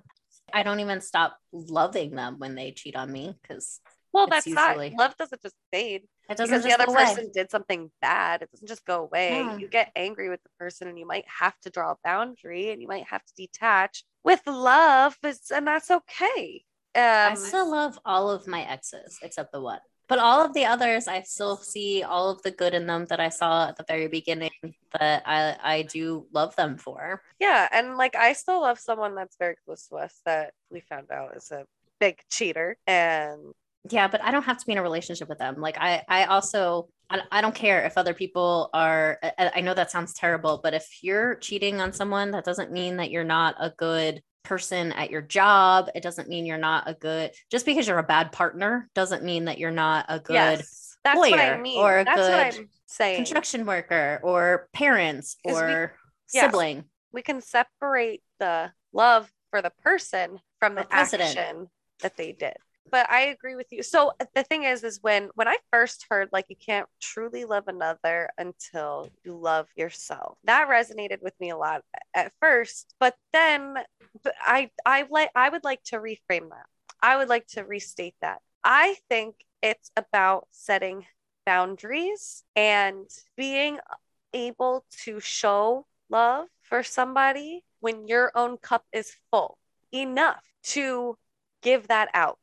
I 0.52 0.62
don't 0.62 0.80
even 0.80 1.00
stop 1.00 1.36
loving 1.52 2.14
them 2.14 2.38
when 2.38 2.54
they 2.54 2.72
cheat 2.72 2.96
on 2.96 3.10
me 3.10 3.34
because 3.40 3.80
Well, 4.12 4.26
that's 4.26 4.46
usually- 4.46 4.90
not 4.90 4.98
love 4.98 5.16
doesn't 5.16 5.40
just 5.40 5.54
fade 5.72 6.02
it 6.28 6.36
doesn't 6.36 6.46
because 6.46 6.62
the 6.62 6.68
just 6.70 6.80
other 6.80 6.86
go 6.86 6.92
away. 6.98 7.04
person 7.04 7.30
did 7.32 7.50
something 7.50 7.90
bad. 8.00 8.42
It 8.42 8.50
doesn't 8.50 8.68
just 8.68 8.84
go 8.84 9.02
away. 9.02 9.42
No. 9.44 9.56
You 9.56 9.68
get 9.68 9.90
angry 9.96 10.28
with 10.28 10.42
the 10.42 10.50
person 10.58 10.88
and 10.88 10.98
you 10.98 11.06
might 11.06 11.24
have 11.28 11.58
to 11.60 11.70
draw 11.70 11.92
a 11.92 11.96
boundary 12.04 12.70
and 12.70 12.82
you 12.82 12.88
might 12.88 13.04
have 13.08 13.24
to 13.24 13.32
detach 13.36 14.04
with 14.24 14.42
love, 14.46 15.16
it's, 15.22 15.50
and 15.50 15.66
that's 15.66 15.90
okay. 15.90 16.64
I 16.94 17.28
Um, 17.30 17.36
still 17.36 17.70
love 17.70 17.98
all 18.04 18.30
of 18.30 18.46
my 18.46 18.62
exes 18.62 19.18
except 19.22 19.52
the 19.52 19.60
one. 19.62 19.80
But 20.12 20.18
all 20.18 20.44
of 20.44 20.52
the 20.52 20.66
others, 20.66 21.08
I 21.08 21.22
still 21.22 21.56
see 21.56 22.02
all 22.02 22.28
of 22.28 22.42
the 22.42 22.50
good 22.50 22.74
in 22.74 22.86
them 22.86 23.06
that 23.06 23.18
I 23.18 23.30
saw 23.30 23.68
at 23.68 23.78
the 23.78 23.84
very 23.88 24.08
beginning 24.08 24.50
that 25.00 25.22
I, 25.24 25.56
I 25.62 25.82
do 25.84 26.26
love 26.34 26.54
them 26.54 26.76
for. 26.76 27.22
yeah, 27.40 27.66
and 27.72 27.96
like 27.96 28.14
I 28.14 28.34
still 28.34 28.60
love 28.60 28.78
someone 28.78 29.14
that's 29.14 29.38
very 29.38 29.56
close 29.64 29.86
to 29.86 29.96
us 29.96 30.20
that 30.26 30.52
we 30.70 30.80
found 30.80 31.10
out 31.10 31.34
is 31.34 31.50
a 31.50 31.64
big 31.98 32.20
cheater. 32.30 32.76
And 32.86 33.54
Yeah, 33.88 34.06
but 34.06 34.22
I 34.22 34.32
don't 34.32 34.42
have 34.42 34.58
to 34.58 34.66
be 34.66 34.72
in 34.72 34.78
a 34.78 34.82
relationship 34.82 35.30
with 35.30 35.38
them. 35.38 35.58
Like 35.62 35.78
I, 35.80 36.02
I 36.06 36.24
also, 36.26 36.90
I, 37.08 37.40
don't 37.40 37.54
care 37.54 37.82
if 37.86 37.96
other 37.96 38.12
people 38.12 38.68
are. 38.74 39.18
I 39.38 39.62
know 39.62 39.72
that 39.72 39.90
sounds 39.90 40.12
terrible, 40.12 40.60
but 40.62 40.74
if 40.74 40.98
you're 41.00 41.36
cheating 41.36 41.80
on 41.80 41.94
someone, 41.94 42.32
that 42.32 42.44
doesn't 42.44 42.70
mean 42.70 42.98
that 42.98 43.10
you're 43.10 43.24
not 43.24 43.54
a 43.58 43.70
good 43.70 44.22
person 44.42 44.92
at 44.92 45.10
your 45.10 45.22
job. 45.22 45.88
It 45.94 46.02
doesn't 46.02 46.28
mean 46.28 46.46
you're 46.46 46.58
not 46.58 46.84
a 46.88 46.94
good. 46.94 47.32
Just 47.50 47.66
because 47.66 47.86
you're 47.86 47.98
a 47.98 48.02
bad 48.02 48.32
partner 48.32 48.88
doesn't 48.94 49.22
mean 49.22 49.46
that 49.46 49.58
you're 49.58 49.70
not 49.70 50.06
a 50.08 50.18
good 50.20 50.34
yes, 50.34 50.96
that's 51.04 51.18
what 51.18 51.38
I 51.38 51.58
mean. 51.58 51.78
or 51.78 52.00
a 52.00 52.04
that's 52.04 52.18
what 52.18 52.52
good 52.54 52.60
I'm 52.62 52.68
saying. 52.86 53.16
construction 53.16 53.66
worker 53.66 54.20
or 54.22 54.68
parents 54.72 55.36
we- 55.44 55.52
or 55.52 55.94
yeah. 56.32 56.42
sibling. 56.42 56.84
we 57.12 57.22
can 57.22 57.40
separate 57.40 58.22
the 58.38 58.72
love 58.92 59.30
for 59.50 59.62
the 59.62 59.72
person 59.82 60.38
from 60.58 60.74
the 60.74 60.84
precedent. 60.84 61.36
action 61.36 61.66
that 62.00 62.16
they 62.16 62.32
did 62.32 62.54
but 62.90 63.08
i 63.10 63.22
agree 63.22 63.54
with 63.56 63.66
you. 63.70 63.82
So 63.82 64.12
uh, 64.20 64.26
the 64.34 64.42
thing 64.44 64.64
is 64.64 64.84
is 64.84 64.98
when 65.02 65.30
when 65.34 65.48
i 65.48 65.56
first 65.70 66.06
heard 66.10 66.28
like 66.32 66.46
you 66.48 66.56
can't 66.56 66.88
truly 67.00 67.44
love 67.44 67.64
another 67.68 68.28
until 68.38 69.08
you 69.24 69.36
love 69.36 69.68
yourself. 69.76 70.38
That 70.44 70.68
resonated 70.68 71.22
with 71.22 71.34
me 71.40 71.50
a 71.50 71.56
lot 71.56 71.82
at 72.14 72.32
first 72.40 72.94
but 73.00 73.14
then 73.32 73.74
but 74.22 74.34
i 74.40 74.70
i 74.86 75.06
like 75.10 75.30
i 75.34 75.48
would 75.48 75.64
like 75.64 75.82
to 75.84 75.96
reframe 75.96 76.48
that. 76.50 76.66
I 77.02 77.16
would 77.16 77.28
like 77.28 77.46
to 77.48 77.62
restate 77.62 78.14
that. 78.20 78.40
I 78.62 78.96
think 79.08 79.34
it's 79.60 79.90
about 79.96 80.46
setting 80.52 81.06
boundaries 81.44 82.44
and 82.54 83.06
being 83.36 83.78
able 84.32 84.84
to 85.04 85.20
show 85.20 85.86
love 86.08 86.46
for 86.62 86.82
somebody 86.82 87.64
when 87.80 88.06
your 88.06 88.30
own 88.34 88.56
cup 88.58 88.84
is 88.92 89.16
full 89.30 89.58
enough 89.92 90.42
to 90.62 91.16
give 91.62 91.88
that 91.88 92.08
out 92.14 92.38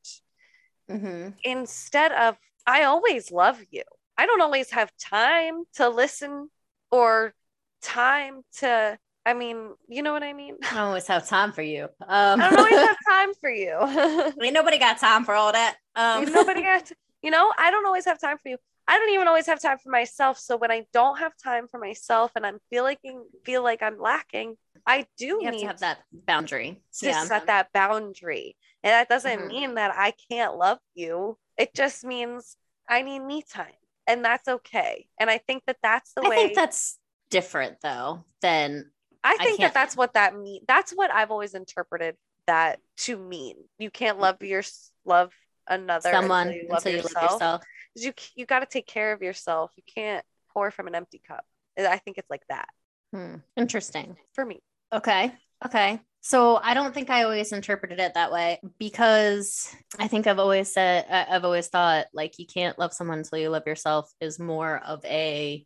Mhm. 0.89 1.34
instead 1.43 2.12
of 2.12 2.38
I 2.65 2.84
always 2.84 3.32
love 3.32 3.62
you. 3.71 3.84
I 4.17 4.25
don't 4.25 4.41
always 4.41 4.71
have 4.71 4.91
time 4.97 5.63
to 5.75 5.89
listen 5.89 6.49
or 6.91 7.34
time 7.82 8.41
to 8.58 8.97
I 9.25 9.34
mean, 9.34 9.75
you 9.88 10.02
know 10.02 10.13
what 10.13 10.23
I 10.23 10.34
mean? 10.34 10.56
I 10.63 10.75
don't 10.75 10.88
always 10.88 11.08
have 11.08 11.28
time 11.28 11.52
for 11.52 11.62
you. 11.62 11.84
Um, 12.08 12.41
I 12.41 12.49
don't 12.49 12.58
always 12.58 12.75
have 12.75 12.97
time 13.10 13.34
for 13.39 13.49
you. 13.49 13.75
ain't 14.43 14.54
nobody 14.54 14.80
got 14.80 14.97
time 14.97 15.23
for 15.23 15.34
all 15.36 15.52
that. 15.52 15.78
Um, 15.95 16.25
Nobody 16.32 16.62
got 16.63 16.91
you 17.21 17.32
know, 17.32 17.52
I 17.58 17.69
don't 17.69 17.86
always 17.86 18.06
have 18.06 18.19
time 18.19 18.38
for 18.41 18.49
you. 18.49 18.58
I 18.88 18.97
don't 18.97 19.10
even 19.13 19.28
always 19.28 19.45
have 19.45 19.62
time 19.62 19.78
for 19.78 19.89
myself. 19.89 20.39
So 20.39 20.58
when 20.58 20.71
I 20.71 20.86
don't 20.93 21.19
have 21.19 21.34
time 21.43 21.67
for 21.67 21.80
myself 21.80 22.32
and 22.36 22.45
I'm 22.45 22.60
feeling 22.71 22.97
feel 23.45 23.62
like 23.62 23.84
I'm 23.84 23.99
lacking, 23.99 24.56
I 24.88 25.06
do 25.17 25.25
you 25.25 25.43
have 25.43 25.54
need 25.54 25.62
to 25.62 25.67
have 25.67 25.80
that 25.80 25.99
boundary. 26.12 26.82
to 26.99 27.06
Yeah. 27.08 27.23
set 27.23 27.45
that 27.47 27.71
boundary. 27.73 28.56
And 28.84 28.92
that 28.92 29.10
doesn't 29.10 29.39
Mhm. 29.42 29.48
mean 29.48 29.74
that 29.76 29.92
I 29.96 30.12
can't 30.30 30.56
love 30.56 30.80
you. 30.94 31.38
It 31.58 31.74
just 31.74 32.04
means 32.04 32.56
I 32.88 33.02
need 33.02 33.20
me 33.20 33.42
time. 33.44 33.74
And 34.08 34.24
that's 34.26 34.48
okay. 34.48 35.08
And 35.20 35.30
I 35.30 35.38
think 35.38 35.65
that 35.65 35.78
that's 35.84 36.13
the 36.13 36.24
I 36.24 36.30
way 36.30 36.36
I 36.36 36.39
think 36.39 36.56
that's 36.56 36.98
different 37.30 37.80
though 37.82 38.24
than 38.42 38.92
I 39.24 39.38
think 39.38 39.60
can't- 39.60 39.74
that 39.74 39.74
that's 39.74 39.96
what 39.98 40.13
that 40.13 40.36
means. 40.36 40.65
That's 40.68 40.92
what 40.92 41.12
I've 41.12 41.30
always 41.32 41.54
interpreted 41.54 42.18
that 42.48 42.80
to 42.98 43.18
mean. 43.18 43.70
You 43.78 43.92
can't 43.92 44.18
love 44.18 44.42
your 44.42 44.63
love 45.06 45.34
another 45.68 46.10
someone 46.12 46.48
until 46.48 46.63
you 46.63 46.68
love 46.70 46.78
until 46.78 46.92
you 46.94 46.98
yourself. 46.98 47.24
love 47.24 47.32
yourself. 47.34 47.63
You 47.96 48.13
you 48.36 48.46
got 48.46 48.60
to 48.62 48.65
take 48.65 48.88
care 48.88 49.12
of 49.12 49.22
yourself. 49.22 49.72
You 49.76 49.84
can't 49.84 50.26
pour 50.54 50.72
from 50.72 50.88
an 50.88 50.96
empty 50.96 51.20
cup. 51.20 51.46
I 51.78 51.98
think 52.00 52.18
it's 52.18 52.30
like 52.30 52.46
that 52.50 52.70
Hmm. 53.12 53.36
Interesting. 53.56 54.18
for 54.34 54.46
me. 54.46 54.63
Okay. 54.92 55.38
Okay. 55.65 56.00
So 56.21 56.58
I 56.58 56.73
don't 56.73 56.93
think 56.93 57.10
I 57.10 57.23
always 57.23 57.51
interpreted 57.51 57.99
it 57.99 58.13
that 58.13 58.32
way 58.32 58.60
because 58.77 59.73
I 59.97 60.08
think 60.08 60.27
I've 60.27 60.39
always 60.39 60.71
said, 60.71 61.05
I've 61.10 61.45
always 61.45 61.67
thought 61.67 62.08
like 62.13 62.38
you 62.39 62.45
can't 62.45 62.77
love 62.77 62.93
someone 62.93 63.19
until 63.19 63.39
you 63.39 63.49
love 63.49 63.65
yourself 63.65 64.12
is 64.19 64.38
more 64.38 64.82
of 64.86 65.03
a, 65.05 65.65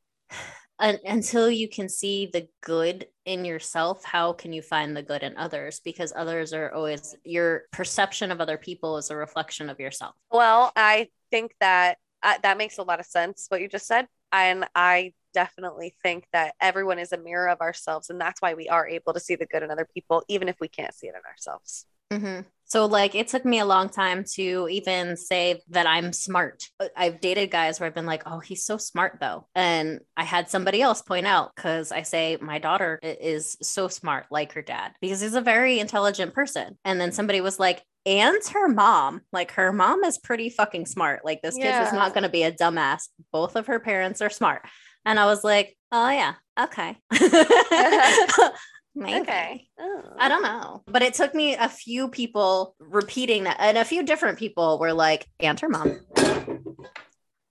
un, 0.79 0.99
until 1.05 1.49
you 1.49 1.67
can 1.67 1.89
see 1.89 2.29
the 2.31 2.47
good 2.61 3.07
in 3.25 3.45
yourself, 3.45 4.03
how 4.03 4.33
can 4.33 4.53
you 4.53 4.61
find 4.61 4.95
the 4.95 5.01
good 5.01 5.23
in 5.23 5.35
others? 5.37 5.81
Because 5.83 6.13
others 6.15 6.53
are 6.53 6.71
always, 6.71 7.15
your 7.23 7.63
perception 7.71 8.31
of 8.31 8.39
other 8.39 8.57
people 8.57 8.97
is 8.97 9.09
a 9.09 9.15
reflection 9.15 9.69
of 9.69 9.79
yourself. 9.79 10.13
Well, 10.31 10.71
I 10.75 11.09
think 11.31 11.55
that 11.59 11.97
uh, 12.21 12.35
that 12.43 12.57
makes 12.57 12.77
a 12.77 12.83
lot 12.83 12.99
of 12.99 13.05
sense 13.05 13.47
what 13.49 13.61
you 13.61 13.67
just 13.67 13.87
said. 13.87 14.07
And 14.31 14.65
I 14.75 15.13
definitely 15.33 15.95
think 16.03 16.25
that 16.33 16.55
everyone 16.61 16.99
is 16.99 17.11
a 17.11 17.17
mirror 17.17 17.49
of 17.49 17.61
ourselves. 17.61 18.09
And 18.09 18.19
that's 18.19 18.41
why 18.41 18.53
we 18.53 18.69
are 18.69 18.87
able 18.87 19.13
to 19.13 19.19
see 19.19 19.35
the 19.35 19.45
good 19.45 19.63
in 19.63 19.71
other 19.71 19.87
people, 19.93 20.23
even 20.27 20.49
if 20.49 20.57
we 20.59 20.67
can't 20.67 20.93
see 20.93 21.07
it 21.07 21.15
in 21.15 21.21
ourselves. 21.29 21.85
hmm 22.11 22.41
So, 22.65 22.85
like, 22.85 23.13
it 23.15 23.27
took 23.27 23.45
me 23.45 23.59
a 23.59 23.65
long 23.65 23.89
time 23.89 24.23
to 24.35 24.67
even 24.69 25.15
say 25.17 25.61
that 25.69 25.85
I'm 25.85 26.11
smart. 26.13 26.63
I've 26.95 27.21
dated 27.21 27.51
guys 27.51 27.79
where 27.79 27.87
I've 27.87 27.95
been 27.95 28.05
like, 28.05 28.23
oh, 28.25 28.39
he's 28.39 28.65
so 28.65 28.77
smart, 28.77 29.17
though. 29.19 29.47
And 29.53 29.99
I 30.17 30.23
had 30.23 30.49
somebody 30.49 30.81
else 30.81 31.01
point 31.01 31.27
out 31.27 31.51
because 31.55 31.91
I 31.91 32.01
say, 32.03 32.37
my 32.41 32.59
daughter 32.59 32.99
is 33.03 33.57
so 33.61 33.87
smart, 33.87 34.25
like 34.31 34.53
her 34.53 34.61
dad, 34.61 34.93
because 35.01 35.21
he's 35.21 35.35
a 35.35 35.41
very 35.41 35.79
intelligent 35.79 36.33
person. 36.33 36.77
And 36.83 36.99
then 36.99 37.11
somebody 37.11 37.41
was 37.41 37.59
like, 37.59 37.83
and 38.05 38.37
her 38.51 38.67
mom, 38.67 39.21
like, 39.31 39.51
her 39.51 39.71
mom 39.71 40.03
is 40.03 40.17
pretty 40.17 40.49
fucking 40.49 40.87
smart. 40.87 41.23
Like, 41.23 41.41
this 41.41 41.57
kid 41.57 41.75
is 41.81 41.93
not 41.93 42.13
going 42.13 42.23
to 42.23 42.29
be 42.29 42.43
a 42.43 42.51
dumbass. 42.51 43.03
Both 43.31 43.55
of 43.55 43.67
her 43.67 43.79
parents 43.79 44.21
are 44.21 44.29
smart. 44.29 44.65
And 45.05 45.19
I 45.19 45.25
was 45.25 45.43
like, 45.43 45.77
oh, 45.91 46.09
yeah, 46.09 46.33
okay. 46.59 46.97
Maybe. 48.95 49.21
Okay. 49.21 49.67
Oh. 49.79 50.03
I 50.17 50.29
don't 50.29 50.43
know. 50.43 50.83
But 50.85 51.01
it 51.01 51.15
took 51.15 51.33
me 51.33 51.55
a 51.55 51.67
few 51.67 52.09
people 52.09 52.75
repeating 52.79 53.45
that, 53.45 53.57
and 53.59 53.77
a 53.77 53.85
few 53.85 54.03
different 54.03 54.37
people 54.37 54.77
were 54.79 54.93
like, 54.93 55.27
and 55.39 55.59
her 55.59 55.69
mom. 55.69 55.99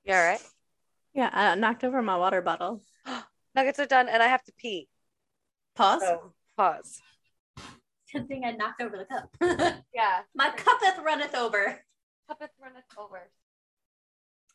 You 0.04 0.14
all 0.14 0.24
right? 0.24 0.40
Yeah, 1.14 1.30
I 1.32 1.54
knocked 1.54 1.84
over 1.84 2.00
my 2.02 2.16
water 2.16 2.42
bottle. 2.42 2.82
Nuggets 3.54 3.78
are 3.78 3.86
done 3.86 4.08
and 4.08 4.22
I 4.22 4.28
have 4.28 4.42
to 4.44 4.52
pee. 4.56 4.88
Pause. 5.76 6.02
So 6.02 6.32
pause. 6.56 7.00
Good 8.12 8.28
thing 8.28 8.44
I 8.44 8.52
knocked 8.52 8.80
over 8.82 8.96
the 8.96 9.04
cup. 9.04 9.30
Yeah. 9.94 10.20
My 10.34 10.50
cuppeth 10.50 10.98
runneth 11.04 11.34
over. 11.34 11.80
Cuppeth 12.28 12.50
runneth 12.62 12.84
over. 12.98 13.30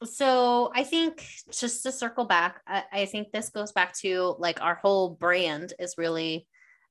So 0.04 0.72
I 0.76 0.84
think 0.84 1.26
just 1.52 1.84
to 1.84 1.92
circle 1.92 2.26
back, 2.26 2.62
I, 2.68 2.84
I 2.92 3.06
think 3.06 3.32
this 3.32 3.50
goes 3.50 3.72
back 3.72 3.98
to 4.00 4.36
like 4.38 4.62
our 4.62 4.76
whole 4.76 5.10
brand 5.10 5.74
is 5.80 5.96
really 5.98 6.48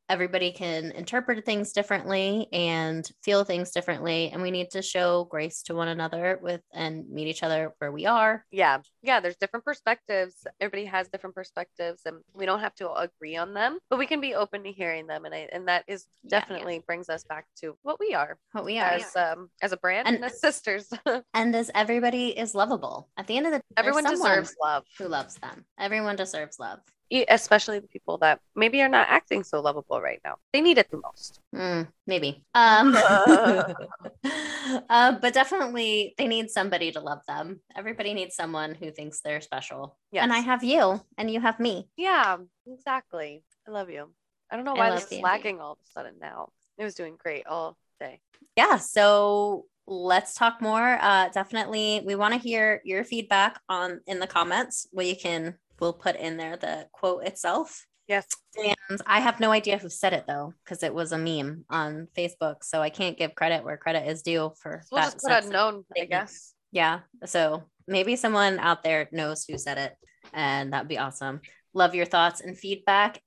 everybody 0.09 0.53
can 0.53 0.93
interpret 0.93 1.45
things 1.45 1.73
differently 1.73 2.49
and 2.53 3.09
feel 3.23 3.45
things 3.45 3.71
differently 3.71 4.31
and 4.31 4.41
we 4.41 4.51
need 4.51 4.71
to 4.71 4.83
show 4.83 5.25
grace 5.25 5.63
to 5.63 5.75
one 5.75 5.89
another 5.89 6.39
with 6.43 6.61
and 6.73 7.09
meet 7.11 7.27
each 7.27 7.43
other 7.43 7.73
where 7.79 7.91
we 7.93 8.07
are 8.07 8.45
Yeah. 8.51 8.79
Yeah. 9.03 9.21
There's 9.21 9.37
different 9.37 9.65
perspectives. 9.65 10.47
Everybody 10.61 10.85
has 10.87 11.09
different 11.09 11.35
perspectives 11.35 12.03
and 12.07 12.17
we 12.35 12.47
don't 12.47 12.61
have 12.61 12.75
to 12.77 12.93
agree 12.93 13.37
on 13.37 13.55
them, 13.55 13.79
but 13.91 13.99
we 13.99 14.07
can 14.07 14.21
be 14.21 14.35
open 14.35 14.65
to 14.65 14.73
hearing 14.73 15.07
them. 15.07 15.25
And 15.25 15.35
I, 15.35 15.49
and 15.53 15.69
that 15.69 15.85
is 15.87 16.07
Yeah, 16.23 16.37
yeah. 16.37 16.41
definitely 16.41 16.79
brings 16.87 17.09
us 17.09 17.25
back 17.25 17.47
to 17.61 17.77
what 17.83 17.99
we 18.01 18.15
are 18.15 18.37
what 18.53 18.65
we 18.65 18.79
are 18.79 18.91
as, 18.91 19.15
um, 19.17 19.49
as 19.63 19.73
a 19.73 19.77
brand 19.77 20.07
and, 20.09 20.17
And- 20.17 20.25
as 20.27 20.41
sisters. 20.41 20.89
and 21.35 21.55
as 21.55 21.71
everybody 21.75 22.29
is 22.29 22.55
lovable 22.55 23.09
at 23.17 23.27
the 23.27 23.37
end 23.37 23.47
of 23.47 23.53
the 23.53 23.59
day 23.59 23.65
Everyone 23.77 24.05
deserves 24.05 24.55
love, 24.63 24.85
who 24.99 25.09
loves 25.09 25.35
them 25.37 25.65
everyone 25.79 26.17
deserves 26.17 26.59
love 26.59 26.81
especially 27.11 27.79
the 27.79 27.89
people 27.89 28.19
that 28.19 28.41
maybe 28.55 28.83
are 28.83 28.89
not 28.89 29.07
acting 29.09 29.45
so 29.45 29.61
lovable 29.61 30.01
right 30.01 30.21
now. 30.25 30.37
They 30.53 30.61
need 30.61 30.79
it 30.79 30.91
the 30.91 30.99
most. 30.99 31.41
Mm, 31.55 31.89
maybe 32.07 32.45
um 32.55 32.95
uh, 34.91 35.13
but 35.21 35.33
definitely 35.33 36.15
they 36.19 36.27
need 36.27 36.51
somebody 36.51 36.91
to 36.93 37.01
love 37.01 37.21
them 37.27 37.61
everybody 37.77 38.13
needs 38.15 38.35
someone 38.35 38.75
who 38.75 38.91
thinks 38.91 39.21
they're 39.21 39.41
special 39.41 39.97
Yes. 40.13 40.23
and 40.25 40.33
i 40.33 40.39
have 40.39 40.63
you 40.65 41.01
and 41.17 41.31
you 41.31 41.41
have 41.41 41.59
me 41.61 41.89
Yeah, 41.97 42.37
exactly. 42.67 43.43
I 43.67 43.71
love 43.71 43.91
you. 43.91 44.11
I 44.51 44.57
don't 44.57 44.65
know 44.65 44.75
why 44.75 44.91
this 44.91 45.07
is 45.07 45.13
you. 45.19 45.23
lacking 45.25 45.61
all 45.61 45.73
of 45.73 45.79
a 45.85 45.91
sudden 45.91 46.15
now. 46.21 46.51
It 46.79 46.85
was 46.85 46.95
doing 46.95 47.17
great 47.19 47.47
all 47.47 47.77
day. 48.01 48.21
yeah 48.57 48.77
so 48.77 49.65
let's 49.87 50.35
talk 50.35 50.61
more 50.61 50.99
uh 51.01 51.29
definitely 51.31 52.03
we 52.05 52.15
want 52.17 52.35
to 52.35 52.41
hear 52.41 52.81
your 52.85 53.05
feedback 53.05 53.61
on 53.69 54.01
in 54.07 54.19
the 54.19 54.27
comments 54.27 54.87
we 54.93 55.15
can 55.15 55.55
we'll 55.81 55.93
put 55.93 56.16
in 56.16 56.37
there 56.37 56.57
the 56.57 56.87
quote 56.93 57.24
itself 57.24 57.87
Yes. 58.09 58.27
and 58.57 59.03
i 59.07 59.18
have 59.20 59.41
no 59.41 59.51
idea 59.51 59.79
who 59.79 59.89
said 59.89 60.12
it 60.12 60.24
though 60.29 60.55
because 60.64 60.83
it 60.85 60.95
was 60.95 61.11
a 61.12 61.18
meme 61.18 61.64
on 61.68 62.07
facebook 62.16 62.62
so 62.62 62.81
i 62.81 62.89
can't 62.91 63.18
give 63.18 63.35
credit 63.35 63.64
where 63.64 63.77
credit 63.77 64.07
is 64.09 64.22
due 64.22 64.53
for 64.62 64.83
We'll 64.93 65.01
that 65.01 65.12
just 65.12 65.24
put 65.24 65.45
unknown, 65.45 65.85
I 66.01 66.05
guess. 66.05 66.55
yeah 66.70 67.01
so 67.24 67.64
maybe 67.89 68.14
someone 68.16 68.59
out 68.61 68.83
there 68.85 69.09
knows 69.12 69.45
who 69.45 69.59
said 69.59 69.79
it 69.79 69.97
and 70.33 70.72
that'd 70.72 70.89
be 70.89 70.99
awesome 70.99 71.41
love 71.74 71.95
your 71.95 72.07
thoughts 72.07 72.41
and 72.41 72.57
feedback 72.57 73.20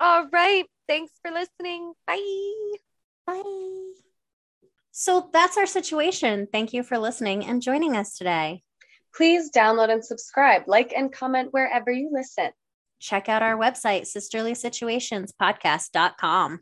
All 0.00 0.28
right. 0.32 0.64
Thanks 0.88 1.12
for 1.22 1.30
listening. 1.30 1.92
Bye. 2.06 2.76
bye 3.26 3.92
so 4.90 5.30
that's 5.32 5.56
our 5.56 5.66
situation 5.66 6.48
thank 6.50 6.72
you 6.72 6.82
for 6.82 6.98
listening 6.98 7.44
and 7.46 7.62
joining 7.62 7.96
us 7.96 8.16
today 8.16 8.62
Please 9.18 9.50
download 9.50 9.90
and 9.90 10.02
subscribe, 10.04 10.62
like 10.68 10.92
and 10.96 11.12
comment 11.12 11.48
wherever 11.50 11.90
you 11.90 12.08
listen, 12.12 12.50
check 13.00 13.28
out 13.28 13.42
our 13.42 13.58
website 13.58 14.02
sisterlysituationspodcast.com 14.02 16.60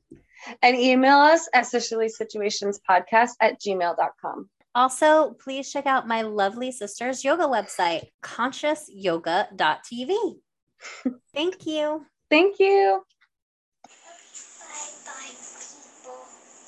and 0.62 0.76
email 0.76 1.18
us 1.18 1.50
at 1.54 1.66
sisterlysituationspodcast 1.66 3.32
at 3.40 3.60
gmail.com. 3.60 4.48
also 4.74 5.34
please 5.34 5.70
check 5.70 5.84
out 5.86 6.08
my 6.08 6.22
lovely 6.22 6.72
sister's 6.72 7.22
yoga 7.24 7.44
website 7.44 8.04
consciousyoga.tv 8.22 10.36
thank 11.34 11.66
you 11.66 12.06
Thank 12.28 12.58
you. 12.58 13.04